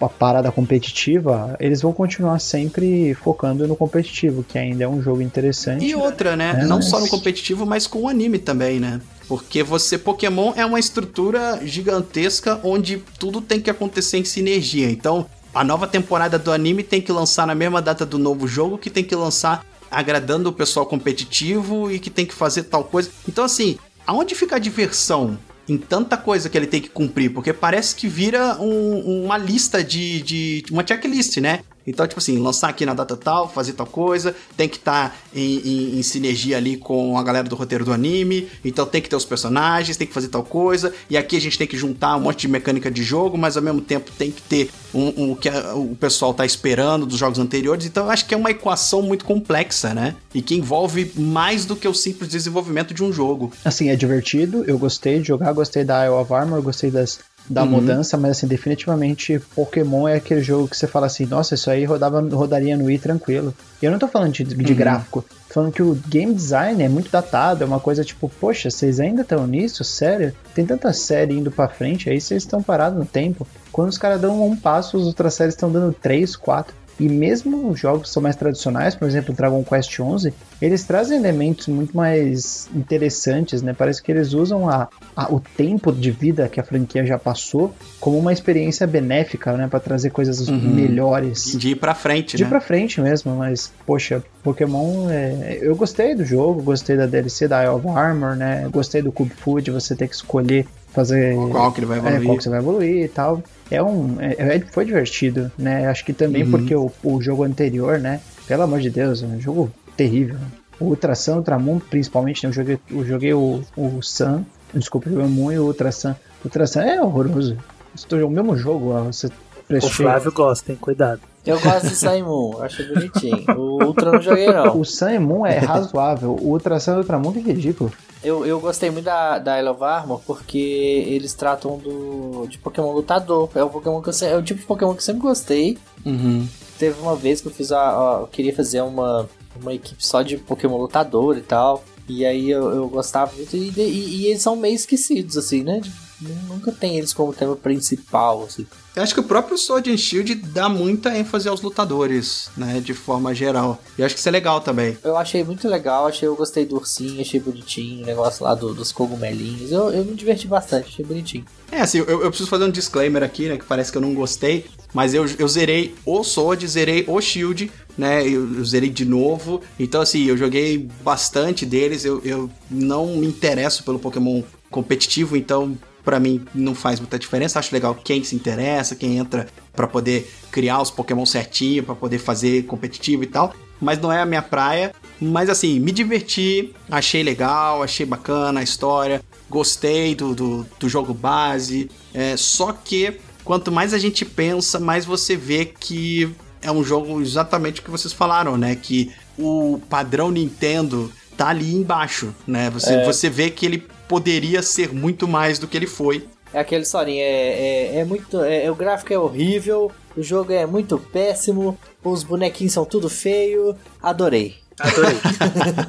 [0.00, 5.02] a, a parada competitiva, eles vão continuar sempre focando no competitivo, que ainda é um
[5.02, 5.84] jogo interessante.
[5.84, 6.58] E outra, né?
[6.60, 9.00] É, Não mas- só no competitivo, mas com o anime também, né?
[9.28, 14.88] Porque você, Pokémon é uma estrutura gigantesca onde tudo tem que acontecer em sinergia.
[14.90, 15.26] Então,
[15.56, 18.90] a nova temporada do anime tem que lançar na mesma data do novo jogo, que
[18.90, 23.10] tem que lançar agradando o pessoal competitivo e que tem que fazer tal coisa.
[23.28, 25.38] Então, assim, aonde fica a diversão
[25.68, 27.30] em tanta coisa que ele tem que cumprir?
[27.32, 30.64] Porque parece que vira um- uma lista de, de.
[30.70, 31.60] uma checklist, né?
[31.86, 35.56] Então, tipo assim, lançar aqui na data tal, fazer tal coisa, tem que estar em,
[35.58, 39.16] em- em sinergia ali com a galera do roteiro do anime, então tem que ter
[39.16, 42.20] os personagens, tem que fazer tal coisa, e aqui a gente tem que juntar um
[42.20, 45.36] monte de mecânica de jogo, mas ao mesmo tempo tem que ter um, um- o
[45.36, 48.50] que a- o pessoal tá esperando dos jogos anteriores, então eu acho que é uma
[48.50, 50.16] equação muito complexa, né?
[50.34, 53.52] E que envolve mais do que o simples desenvolvimento de um jogo.
[53.64, 57.18] Assim, é divertido, eu gostei de jogar, gostei da Isle of Armor, gostei das,
[57.48, 57.70] da Uhum.
[57.70, 61.84] mudança, mas assim, definitivamente Pokémon é aquele jogo que você fala assim, nossa, isso aí
[61.84, 63.54] rodava, rodaria no Wii tranquilo.
[63.80, 64.78] E eu não tô falando de, de Uhum.
[64.78, 68.70] gráfico, tô falando que o game design é muito datado, é uma coisa tipo, poxa,
[68.70, 69.84] vocês ainda estão nisso?
[69.84, 70.32] Sério?
[70.54, 73.46] Tem tanta série indo pra frente, aí vocês estão parados no tempo.
[73.70, 76.74] Quando os caras dão um passo, as outras séries estão dando três, quatro.
[76.98, 80.32] E mesmo os jogos que são mais tradicionais, por exemplo, Dragon Quest XI,
[80.62, 83.74] eles trazem elementos muito mais interessantes, né?
[83.76, 87.74] Parece que eles usam a, a- o tempo de vida que a franquia já passou
[88.00, 89.68] como uma experiência benéfica, né?
[89.68, 90.58] Pra trazer coisas Uhum.
[90.74, 91.52] melhores.
[91.58, 92.48] De ir pra frente, De ir né?
[92.50, 95.58] pra frente mesmo, mas, poxa, Pokémon, é...
[95.60, 98.66] eu gostei do jogo, gostei da DLC da Isle of Armor, né?
[98.72, 102.24] Gostei do Cube Food, você ter que escolher fazer Qual que ele vai é, evoluir.
[102.26, 103.42] qual que você vai evoluir e tal.
[103.70, 104.16] É um.
[104.20, 105.86] É, é- foi divertido, né?
[105.88, 106.50] Acho que também Uhum.
[106.50, 108.20] porque o, o jogo anterior, né?
[108.46, 110.38] Pelo amor de Deus, é um jogo terrível.
[110.78, 112.50] O Ultra Sun, Ultramon, principalmente, né?
[112.50, 114.44] Eu joguei, eu joguei o, o Sun,
[114.74, 116.10] desculpa, o Moon e o Ultra Sun.
[116.10, 117.56] O Ultra Sun é horroroso.
[117.94, 119.28] Estou o mesmo jogo, ó, você
[119.68, 119.80] O.
[119.88, 120.78] Flávio gosta, hein?
[120.80, 121.20] Cuidado.
[121.46, 123.44] Eu gosto de Saimun, acho bonitinho.
[123.56, 124.80] O Ultra não joguei, não.
[124.80, 126.32] O Sun Moon é razoável.
[126.40, 127.92] O Ultra Sun e o Ultramon é ridículo.
[128.24, 130.58] Eu, eu gostei muito da, da Isle of Armor porque
[131.06, 133.48] eles tratam do de Pokémon lutador.
[133.54, 135.78] É o Pokémon que eu, é o tipo de Pokémon que eu sempre gostei.
[136.04, 136.46] Uhum.
[136.78, 139.28] Teve uma vez que eu fiz a, a- eu queria fazer uma,
[139.60, 141.84] uma equipe só de Pokémon lutador e tal.
[142.08, 143.56] E aí eu, eu gostava muito.
[143.56, 145.80] E, e- e eles são meio esquecidos, assim, né?
[146.20, 148.66] De- Nunca tem eles como tema principal, assim.
[148.94, 152.80] Eu acho que o próprio Sword and Shield dá muita ênfase aos lutadores, né?
[152.80, 153.78] De forma geral.
[153.98, 154.96] E eu acho que isso é legal também.
[155.04, 158.72] Eu achei muito legal, achei, eu gostei do ursinho, achei bonitinho, o negócio lá do-
[158.72, 159.70] dos cogumelinhos.
[159.70, 161.44] Eu, eu me diverti bastante, achei bonitinho.
[161.70, 163.58] É, assim, eu, eu preciso fazer um disclaimer aqui, né?
[163.58, 164.64] Que parece que eu não gostei.
[164.94, 168.22] Mas eu, eu zerei o Sword, zerei o Shield, né?
[168.26, 169.60] Eu, eu zerei de novo.
[169.78, 172.02] Então, assim, eu joguei bastante deles.
[172.06, 175.76] Eu, eu não me interesso pelo Pokémon competitivo, então
[176.06, 177.58] pra mim não faz muita diferença.
[177.58, 182.18] Acho legal quem se interessa, quem entra pra poder criar os Pokémon certinho, pra poder
[182.18, 183.52] fazer competitivo e tal.
[183.80, 184.94] Mas não é a minha praia.
[185.20, 189.20] Mas assim, me diverti, achei legal, achei bacana a história,
[189.50, 191.90] gostei do, do, do jogo base.
[192.14, 197.20] É, só que quanto mais a gente pensa, mais você vê que é um jogo
[197.20, 198.76] exatamente o que vocês falaram, né?
[198.76, 202.70] Que o padrão Nintendo tá ali embaixo, né?
[202.70, 203.04] Você, É.
[203.04, 206.26] você vê que ele poderia ser muito mais do que ele foi.
[206.52, 208.40] É aquele historinha, é, é, é muito.
[208.42, 213.76] É, o gráfico é horrível, o jogo é muito péssimo, os bonequinhos são tudo feio.
[214.02, 214.56] Adorei.
[214.78, 215.16] Adorei.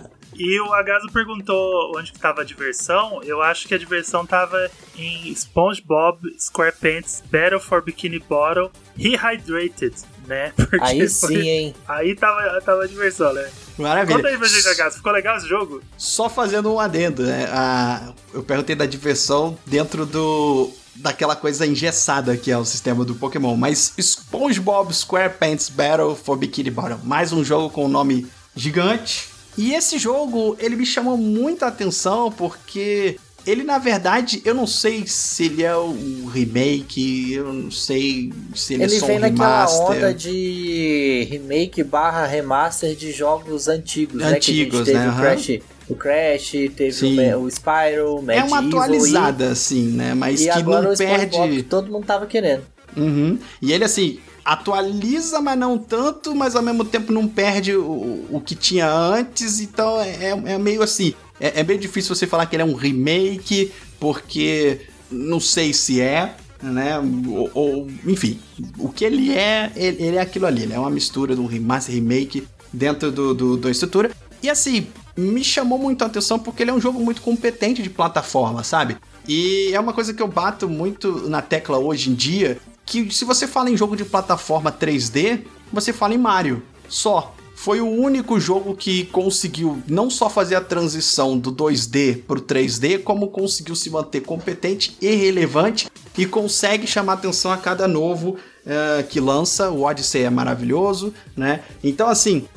[0.40, 3.24] E o Agaso perguntou onde que tava a diversão.
[3.24, 9.96] Eu acho que a diversão tava em SpongeBob SquarePants Battle for Bikini Bottle Rehydrated,
[10.28, 10.52] né?
[10.58, 11.76] Porque Aí foi- sim, hein?
[11.88, 13.50] Aí tava, tava a diversão, né?
[13.78, 14.16] Maravilha.
[14.18, 14.98] Conta aí pra gente, Agaso.
[14.98, 15.82] Ficou legal esse jogo?
[15.98, 17.48] Só fazendo um adendo, né?
[17.52, 23.14] A- eu perguntei da diversão dentro do daquela coisa engessada que é o sistema do
[23.14, 28.26] Pokémon, mas SpongeBob SquarePants Battle for Bikini Bottom, mais um jogo com um nome
[28.56, 29.30] gigante.
[29.56, 35.08] E esse jogo, ele me chamou muita atenção porque ele na verdade, eu não sei
[35.08, 39.20] se ele é um remake, eu não sei se ele, Ele, é só vem um
[39.22, 39.86] naquela remaster.
[39.86, 44.36] onda de remake barra remaster de jogos antigos, né?
[44.36, 45.10] Antigos, que a gente teve né?
[45.10, 45.16] o.
[45.16, 45.60] Crash,
[45.90, 47.34] o Crash, teve Sim.
[47.36, 50.14] o, Spyro, o É uma Medieval atualizada, assim, né?
[50.14, 51.56] Mas e, e que não perde.
[51.56, 52.64] que todo mundo tava querendo.
[52.98, 53.40] Uhum.
[53.62, 58.42] E ele, assim, atualiza, mas não tanto, mas ao mesmo tempo não perde o, o
[58.44, 61.14] que tinha antes, então é, é meio assim.
[61.40, 64.82] É, é meio difícil você falar que ele é um remake, porque
[65.12, 66.98] não sei se é, né?
[67.28, 68.40] Ou, ou- enfim,
[68.78, 71.46] o que ele é, ele, ele é aquilo ali, ele é uma mistura de um
[71.46, 72.48] remaster remake.
[72.74, 74.12] dentro do, do, da estrutura.
[74.44, 77.90] E assim, me chamou muito a atenção porque ele é um jogo muito competente de
[77.90, 78.98] plataforma, sabe?
[79.28, 83.26] E é uma coisa que eu bato muito na tecla hoje em dia, que se
[83.26, 85.42] você fala em jogo de plataforma 3D,
[85.72, 86.62] você fala em Mario.
[86.90, 87.34] Só.
[87.58, 93.02] Foi o único jogo que conseguiu não só fazer a transição do 2D pro 3D,
[93.02, 99.04] como conseguiu se manter competente e relevante e consegue chamar atenção a cada novo uh,
[99.10, 99.72] que lança.
[99.72, 101.64] O Odyssey é maravilhoso, né?
[101.84, 102.48] Então, assim,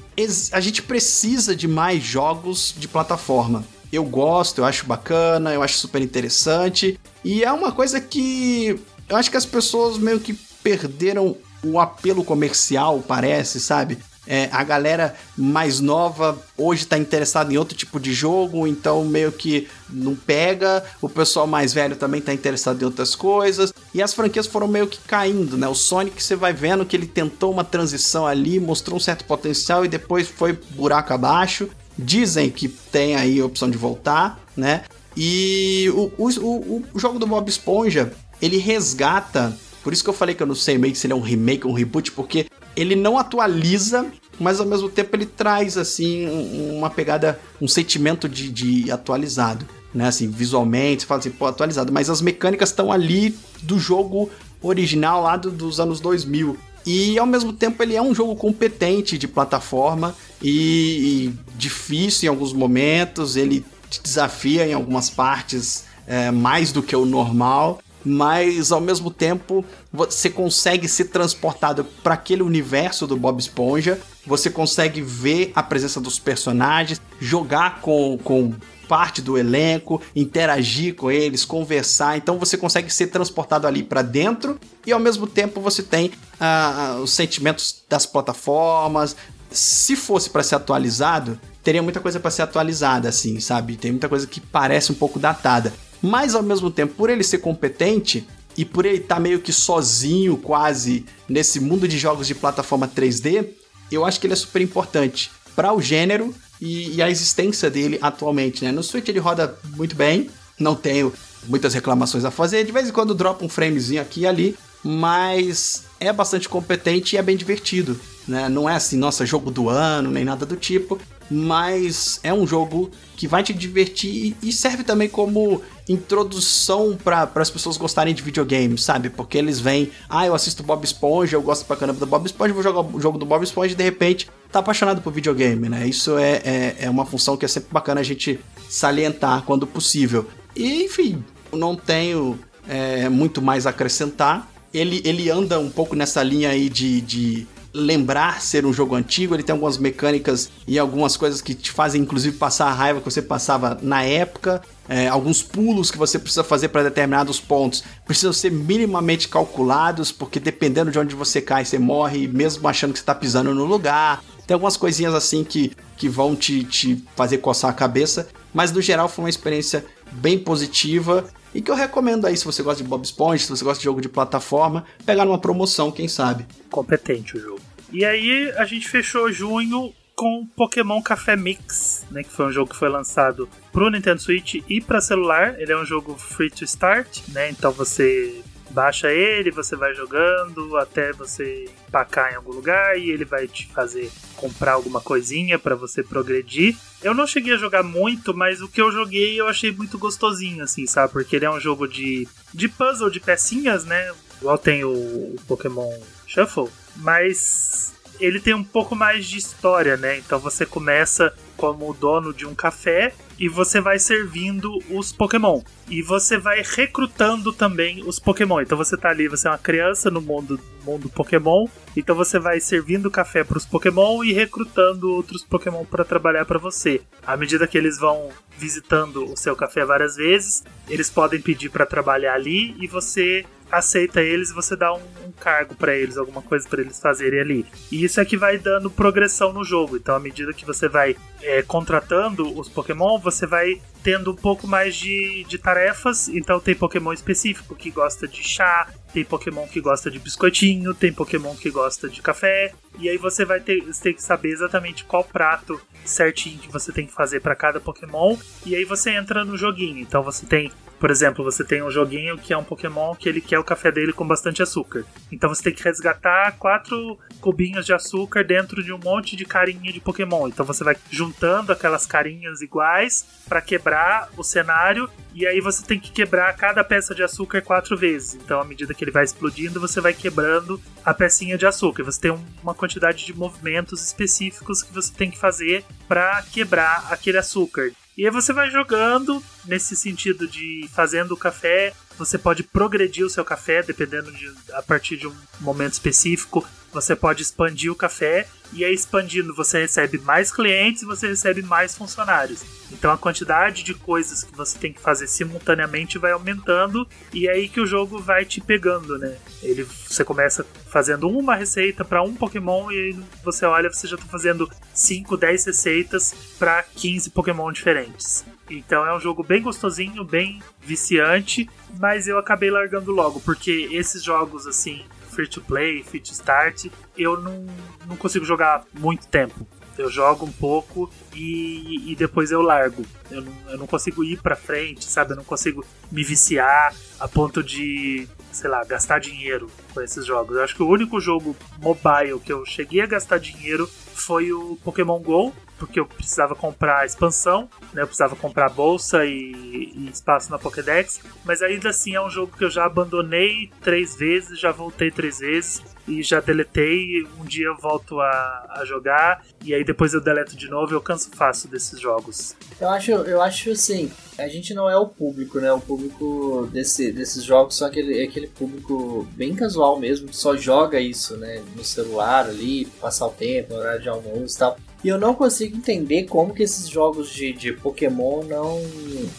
[0.53, 3.65] a gente precisa de mais jogos de plataforma.
[3.91, 7.01] Eu gosto, eu acho bacana, eu acho super interessante.
[7.25, 8.79] E é uma coisa que
[9.09, 13.99] eu acho que as pessoas meio que perderam o apelo comercial, parece, sabe?
[14.27, 19.33] É, a galera mais nova hoje está interessada em outro tipo de jogo, então meio
[19.33, 20.85] que não pega.
[21.01, 23.73] O pessoal mais velho também está interessado em outras coisas.
[23.95, 25.67] E as franquias foram meio que caindo, né?
[25.67, 29.85] O Sonic você vai vendo que ele tentou uma transição ali, mostrou um certo potencial
[29.85, 31.69] e depois foi buraco abaixo.
[31.99, 34.85] Dizem que tem aí a opção de voltar, né?
[35.17, 40.35] E o, o, o, jogo do Bob Esponja, ele resgata por isso que eu falei
[40.35, 42.47] que eu não sei meio se ele é um remake ou um reboot, porque
[42.81, 44.07] ele não atualiza,
[44.39, 46.29] mas ao mesmo tempo ele traz assim
[46.71, 50.09] uma pegada, um sentimento de, de atualizado, né?
[50.09, 54.31] Assim, visualmente, você fala assim, pô, atualizado, mas as mecânicas estão ali do jogo
[54.63, 56.57] original lá do, dos anos 2000.
[56.87, 62.31] E ao mesmo tempo ele é um jogo competente de plataforma e, e difícil em
[62.31, 68.73] alguns momentos, ele te desafia em algumas partes é, mais do que o normal mas
[68.73, 75.01] ao mesmo tempo você consegue ser transportado para aquele universo do Bob Esponja, você consegue
[75.01, 78.55] ver a presença dos personagens, jogar com, com
[78.91, 82.17] parte do elenco, interagir com eles, conversar.
[82.17, 87.01] Então você consegue ser transportado ali para dentro e ao mesmo tempo você tem uh,
[87.01, 89.15] os sentimentos das plataformas.
[89.49, 93.77] Se fosse para ser atualizado, teria muita coisa para ser atualizada, assim, sabe?
[93.77, 95.73] Tem muita coisa que parece um pouco datada.
[96.03, 99.53] Mas ao mesmo tempo, por ele ser competente e por ele estar tá meio que
[99.53, 103.49] sozinho, quase, nesse mundo de jogos de plataforma 3D,
[103.91, 107.99] eu acho que ele é super importante para o gênero e, e, a existência dele
[108.01, 108.71] atualmente, né?
[108.71, 111.13] No Switch ele roda muito bem, não tenho
[111.49, 115.85] muitas reclamações a fazer, de vez em quando dropa um framezinho aqui e ali, mas
[115.99, 117.99] é bastante competente e é bem divertido,
[118.29, 118.49] né?
[118.49, 120.99] Não é assim, nossa, jogo do ano, nem nada do tipo,
[121.31, 127.51] mas é um jogo que vai te divertir e serve também como introdução para as
[127.51, 129.11] pessoas gostarem de videogames, sabe?
[129.11, 132.55] Porque eles vêm, ah, eu assisto Bob Esponja, eu gosto pra caramba do Bob Esponja,
[132.55, 135.87] vou jogar o jogo do Bob Esponja e de repente tá apaixonado por videogame, né?
[135.87, 140.29] Isso é, é, é uma função que é sempre bacana a gente salientar quando possível.
[140.57, 142.39] E, enfim, não tenho
[142.69, 144.49] é, muito mais a acrescentar.
[144.73, 149.35] Ele, ele anda um pouco nessa linha aí de, de lembrar ser um jogo antigo,
[149.35, 153.05] ele tem algumas mecânicas e algumas coisas que te fazem inclusive passar a raiva que
[153.11, 154.63] você passava na época.
[154.89, 160.41] É, alguns pulos que você precisa fazer para determinados pontos precisam ser minimamente calculados, porque
[160.41, 164.23] dependendo de onde você cai, você morre, mesmo achando que você está pisando no lugar.
[164.47, 168.83] Tem algumas coisinhas assim que, que vão te, te fazer coçar a cabeça, mas no
[168.83, 171.25] geral foi uma experiência bem positiva
[171.55, 173.85] e que eu recomendo aí se você gosta de Bob Esponja, se você gosta de
[173.85, 176.47] jogo de plataforma, pegar numa promoção, quem sabe.
[176.71, 177.61] Competente o jogo.
[177.93, 182.71] E aí a gente fechou junho com Pokémon Café Mix, né, que foi um jogo
[182.71, 185.59] que foi lançado pro Nintendo Switch e para celular.
[185.59, 187.49] Ele é um jogo free to start, né?
[187.49, 193.25] Então você baixa ele, você vai jogando até você empacar em algum lugar e ele
[193.25, 196.77] vai te fazer comprar alguma coisinha para você progredir.
[197.03, 200.65] Eu não cheguei a jogar muito, mas o que eu joguei eu achei muito gostosinho,
[200.65, 201.13] assim, sabe?
[201.13, 204.13] Porque ele é um jogo de, de puzzle, de pecinhas, né?
[204.41, 205.93] Igual tem o, o Pokémon
[206.27, 210.19] Shuffle, mas ele tem um pouco mais de história, né?
[210.19, 215.63] Então você começa como dono de um café e você vai servindo os Pokémon.
[215.89, 218.61] E você vai recrutando também os Pokémon.
[218.61, 221.67] Então você tá ali, você é uma criança no mundo, mundo Pokémon.
[221.97, 226.59] Então você vai servindo café para os Pokémon e recrutando outros Pokémon para trabalhar para
[226.59, 227.01] você.
[227.27, 231.87] À medida que eles vão visitando o seu café várias vezes, eles podem pedir para
[231.87, 235.01] trabalhar ali e você aceita eles e você dá um,
[235.41, 237.67] cargo para eles, alguma coisa para eles fazerem ali.
[237.91, 239.97] E isso é que vai dando progressão no jogo.
[239.97, 244.67] Então, à medida que você vai é, contratando os Pokémon, você vai tendo um pouco
[244.67, 246.29] mais de, de tarefas.
[246.29, 251.13] Então, tem Pokémon específico que gosta de chá, tem Pokémon que gosta de biscoitinho, tem
[251.13, 252.73] Pokémon que gosta de café.
[252.99, 256.93] E aí você vai ter, você tem que saber exatamente qual prato certinho que você
[256.93, 258.37] tem que fazer para cada Pokémon.
[258.65, 259.99] E aí você entra no joguinho.
[259.99, 260.71] Então você tem
[261.01, 263.91] por exemplo, você tem um joguinho que é um Pokémon que ele quer o café
[263.91, 265.03] dele com bastante açúcar.
[265.33, 269.91] Então você tem que resgatar quatro cubinhos de açúcar dentro de um monte de carinha
[269.91, 270.47] de Pokémon.
[270.47, 275.99] Então você vai juntando aquelas carinhas iguais para quebrar o cenário e aí você tem
[275.99, 278.35] que quebrar cada peça de açúcar quatro vezes.
[278.35, 282.03] Então, à medida que ele vai explodindo, você vai quebrando a pecinha de açúcar.
[282.05, 287.07] Você tem um- uma quantidade de movimentos específicos que você tem que fazer para quebrar
[287.11, 287.91] aquele açúcar.
[288.21, 291.95] E aí você vai jogando nesse sentido de fazendo o café.
[292.19, 296.63] Você pode progredir o seu café dependendo de a partir de um momento específico.
[296.93, 301.63] Você pode expandir o café e aí expandindo você recebe mais clientes e você recebe
[301.63, 302.65] mais funcionários.
[302.93, 307.53] Então a quantidade de coisas que você tem que fazer simultaneamente vai aumentando e é
[307.53, 309.37] aí que o jogo vai te pegando, né?
[309.63, 314.17] Ele você começa fazendo uma receita para um Pokémon e aí você olha, você já
[314.17, 318.45] tá fazendo 5, 10 receitas para 15 Pokémon diferentes.
[318.69, 321.69] Então é um jogo bem gostosinho, bem viciante,
[321.99, 326.87] mas eu acabei largando logo, porque esses jogos assim, free to play, to start,
[327.17, 327.67] eu não,
[328.07, 329.67] não consigo jogar muito tempo.
[329.99, 333.05] Eu jogo um pouco e, e depois eu largo.
[333.31, 335.33] Eu não, eu não consigo ir pra frente, sabe?
[335.33, 340.57] Eu não consigo me viciar a ponto de, sei lá, gastar dinheiro com esses jogos.
[340.57, 344.77] Eu acho que o único jogo mobile que eu cheguei a gastar dinheiro foi o
[344.83, 347.63] Pokémon GO, porque eu precisava comprar expansão,
[347.95, 348.03] né?
[348.03, 351.21] Eu precisava comprar bolsa e, e espaço na Pokédex.
[351.43, 355.39] Mas ainda assim é um jogo que eu já abandonei três vezes, já voltei três
[355.39, 357.27] vezes e já deletei.
[357.41, 360.93] Um dia eu volto a, a jogar e aí depois eu deleto de novo.
[360.93, 362.55] Eu canso fácil desses jogos.
[362.79, 365.73] Eu acho, eu acho assim, a gente não é o público, né?
[365.73, 370.55] O público desse, desses jogos são aquele, é aquele público bem casual mesmo, que só
[370.57, 371.63] joga isso, né?
[371.75, 374.77] No celular ali, passar o tempo, no horário de almoço e tal.
[375.03, 378.83] E eu não consigo entender como que esses jogos de, de Pokémon não,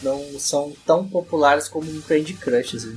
[0.02, 2.76] não são tão populares como um Candy Crush.
[2.76, 2.96] Assim.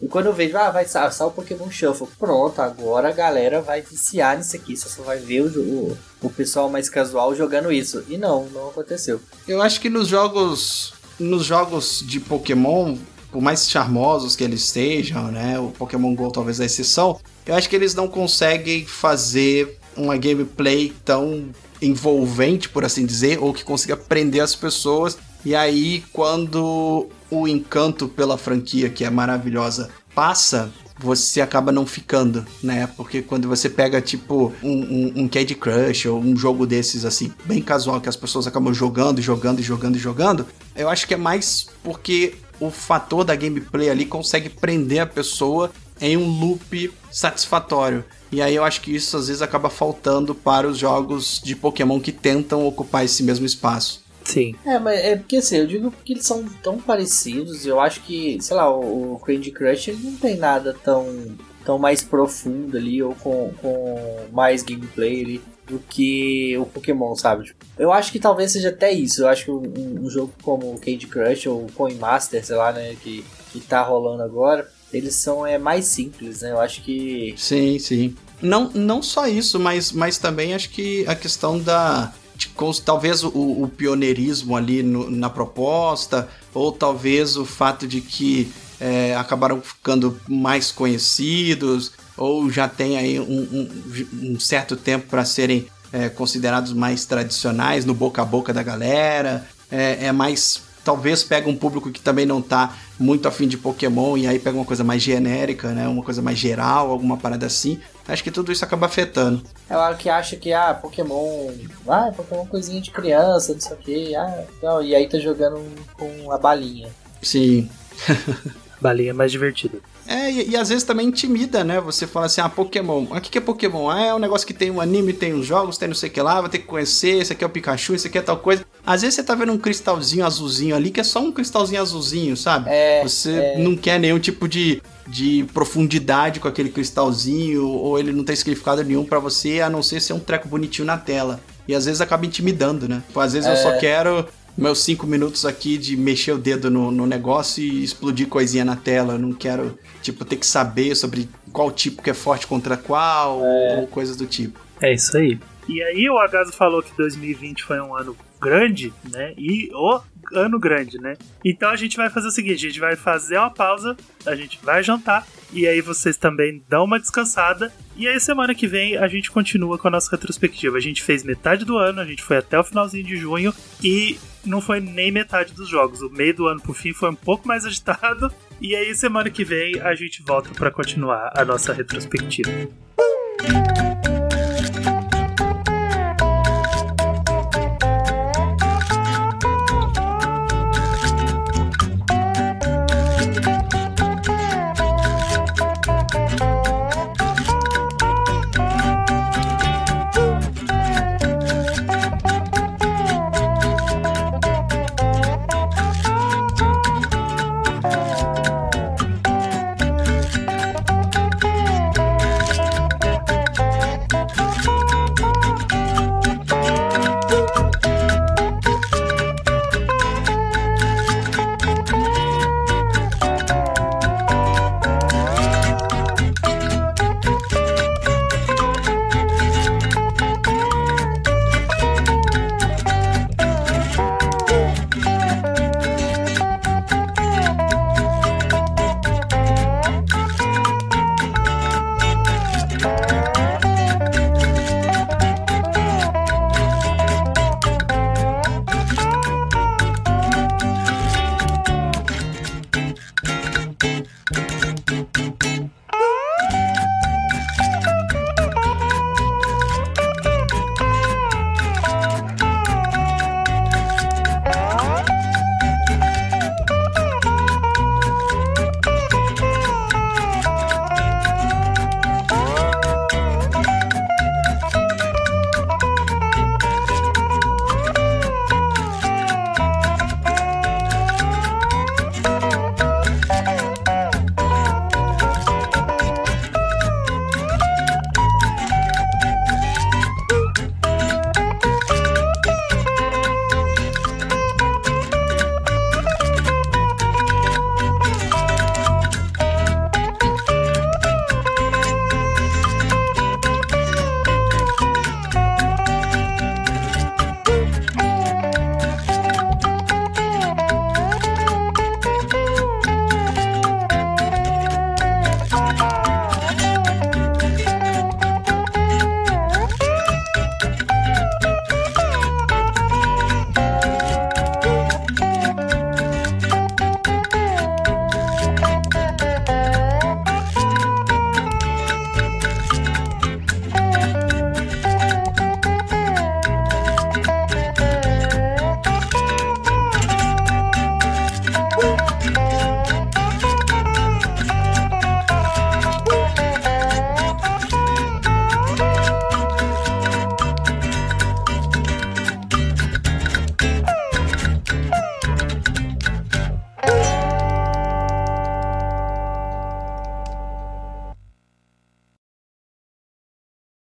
[0.00, 3.82] E quando eu vejo, ah, vai sair o Pokémon Shuffle, pronto, agora a galera vai
[3.82, 4.76] viciar nisso aqui.
[4.76, 8.04] Você só vai ver o, o, o pessoal mais casual jogando isso.
[8.08, 9.20] E não, não aconteceu.
[9.46, 10.94] Eu acho que nos jogos.
[11.18, 12.96] Nos jogos de Pokémon,
[13.32, 15.58] por mais charmosos que eles sejam, né?
[15.58, 17.18] O Pokémon GO talvez é a exceção.
[17.44, 21.48] Eu acho que eles não conseguem fazer uma gameplay tão
[21.80, 25.18] envolvente, por assim dizer, ou que consiga prender as pessoas.
[25.44, 32.44] E aí, quando o encanto pela franquia, que é maravilhosa, passa, você acaba não ficando,
[32.62, 32.88] né?
[32.96, 37.32] Porque quando você pega, tipo, um, um, um Candy Crush ou um jogo desses, assim,
[37.44, 41.68] bem casual, que as pessoas acabam jogando, jogando, jogando, jogando, eu acho que é mais
[41.82, 48.04] porque o fator da gameplay ali consegue prender a pessoa em um loop satisfatório.
[48.30, 51.98] E aí eu acho que isso às vezes acaba faltando para os jogos de Pokémon
[51.98, 54.02] que tentam ocupar esse mesmo espaço.
[54.28, 54.54] Sim.
[54.66, 58.38] É, mas é porque assim, eu digo porque eles são tão parecidos, eu acho que,
[58.42, 63.02] sei lá, o, o Candy Crush ele não tem nada tão, tão mais profundo ali,
[63.02, 67.44] ou com, com mais gameplay ali, do que o Pokémon, sabe?
[67.44, 70.74] Tipo, eu acho que talvez seja até isso, eu acho que um, um jogo como
[70.74, 74.70] o Candy Crush ou o Coin Master, sei lá, né, que, que tá rolando agora,
[74.92, 76.50] eles são é, mais simples, né?
[76.52, 77.34] Eu acho que.
[77.36, 78.14] Sim, sim.
[78.40, 82.12] Não, não só isso, mas, mas também acho que a questão da.
[82.36, 82.48] De,
[82.84, 88.50] talvez o, o pioneirismo ali no- na proposta, ou talvez o fato de que
[88.80, 95.24] é, acabaram ficando mais conhecidos, ou já tem aí um, um- um certo tempo para
[95.24, 99.46] serem é, considerados mais tradicionais no boca a boca da galera.
[99.70, 100.62] É, é mais.
[100.88, 104.56] Talvez pega um público que também não tá muito afim de Pokémon e aí pega
[104.56, 105.86] uma coisa mais genérica, né?
[105.86, 107.78] Uma coisa mais geral, alguma parada assim.
[108.08, 109.42] Acho que tudo isso acaba afetando.
[109.68, 111.50] É o que acha que, ah, Pokémon.
[111.86, 114.16] Ah, Pokémon é coisinha de criança, não sei o que.
[114.16, 115.62] Ah, não, e aí tá jogando
[115.92, 116.88] com a balinha.
[117.20, 117.68] Sim.
[118.80, 119.78] Balinha é mais divertida.
[120.06, 121.80] É, e, e às vezes também intimida, né?
[121.80, 123.06] Você fala assim, ah, Pokémon.
[123.10, 123.90] Ah, O que, que é Pokémon?
[123.90, 126.12] Ah, é um negócio que tem um anime, tem os jogos, tem não sei o
[126.12, 128.38] que lá, vai ter que conhecer, esse aqui é o Pikachu, esse aqui é tal
[128.38, 128.64] coisa.
[128.88, 132.34] Às vezes você tá vendo um cristalzinho azulzinho ali, que é só um cristalzinho azulzinho,
[132.34, 132.70] sabe?
[132.70, 138.24] É, Você não quer nenhum tipo de, de profundidade com aquele cristalzinho, ou ele não
[138.24, 141.38] tem significado nenhum pra você, a não ser ser um treco bonitinho na tela.
[141.68, 143.02] E às vezes acaba intimidando, né?
[143.06, 146.90] Tipo, às vezes eu só quero meus cinco minutos aqui de mexer o dedo no,
[146.90, 149.12] no negócio e explodir coisinha na tela.
[149.12, 153.38] Eu não quero, tipo, ter que saber sobre qual tipo que é forte contra qual,
[153.80, 154.58] ou coisas do tipo.
[154.80, 155.38] É isso aí.
[155.68, 159.34] E aí o Agaso falou que 2020 foi um ano grande, né?
[159.36, 160.00] E o
[160.32, 161.16] ano grande, né?
[161.44, 164.58] Então a gente vai fazer o seguinte, a gente vai fazer uma pausa, a gente
[164.62, 169.08] vai jantar e aí vocês também dão uma descansada e aí semana que vem a
[169.08, 170.76] gente continua com a nossa retrospectiva.
[170.78, 174.18] A gente fez metade do ano, a gente foi até o finalzinho de junho e
[174.46, 176.00] não foi nem metade dos jogos.
[176.00, 179.44] O meio do ano pro fim foi um pouco mais agitado E aí, semana que
[179.44, 182.50] vem, a gente volta pra continuar a nossa retrospectiva.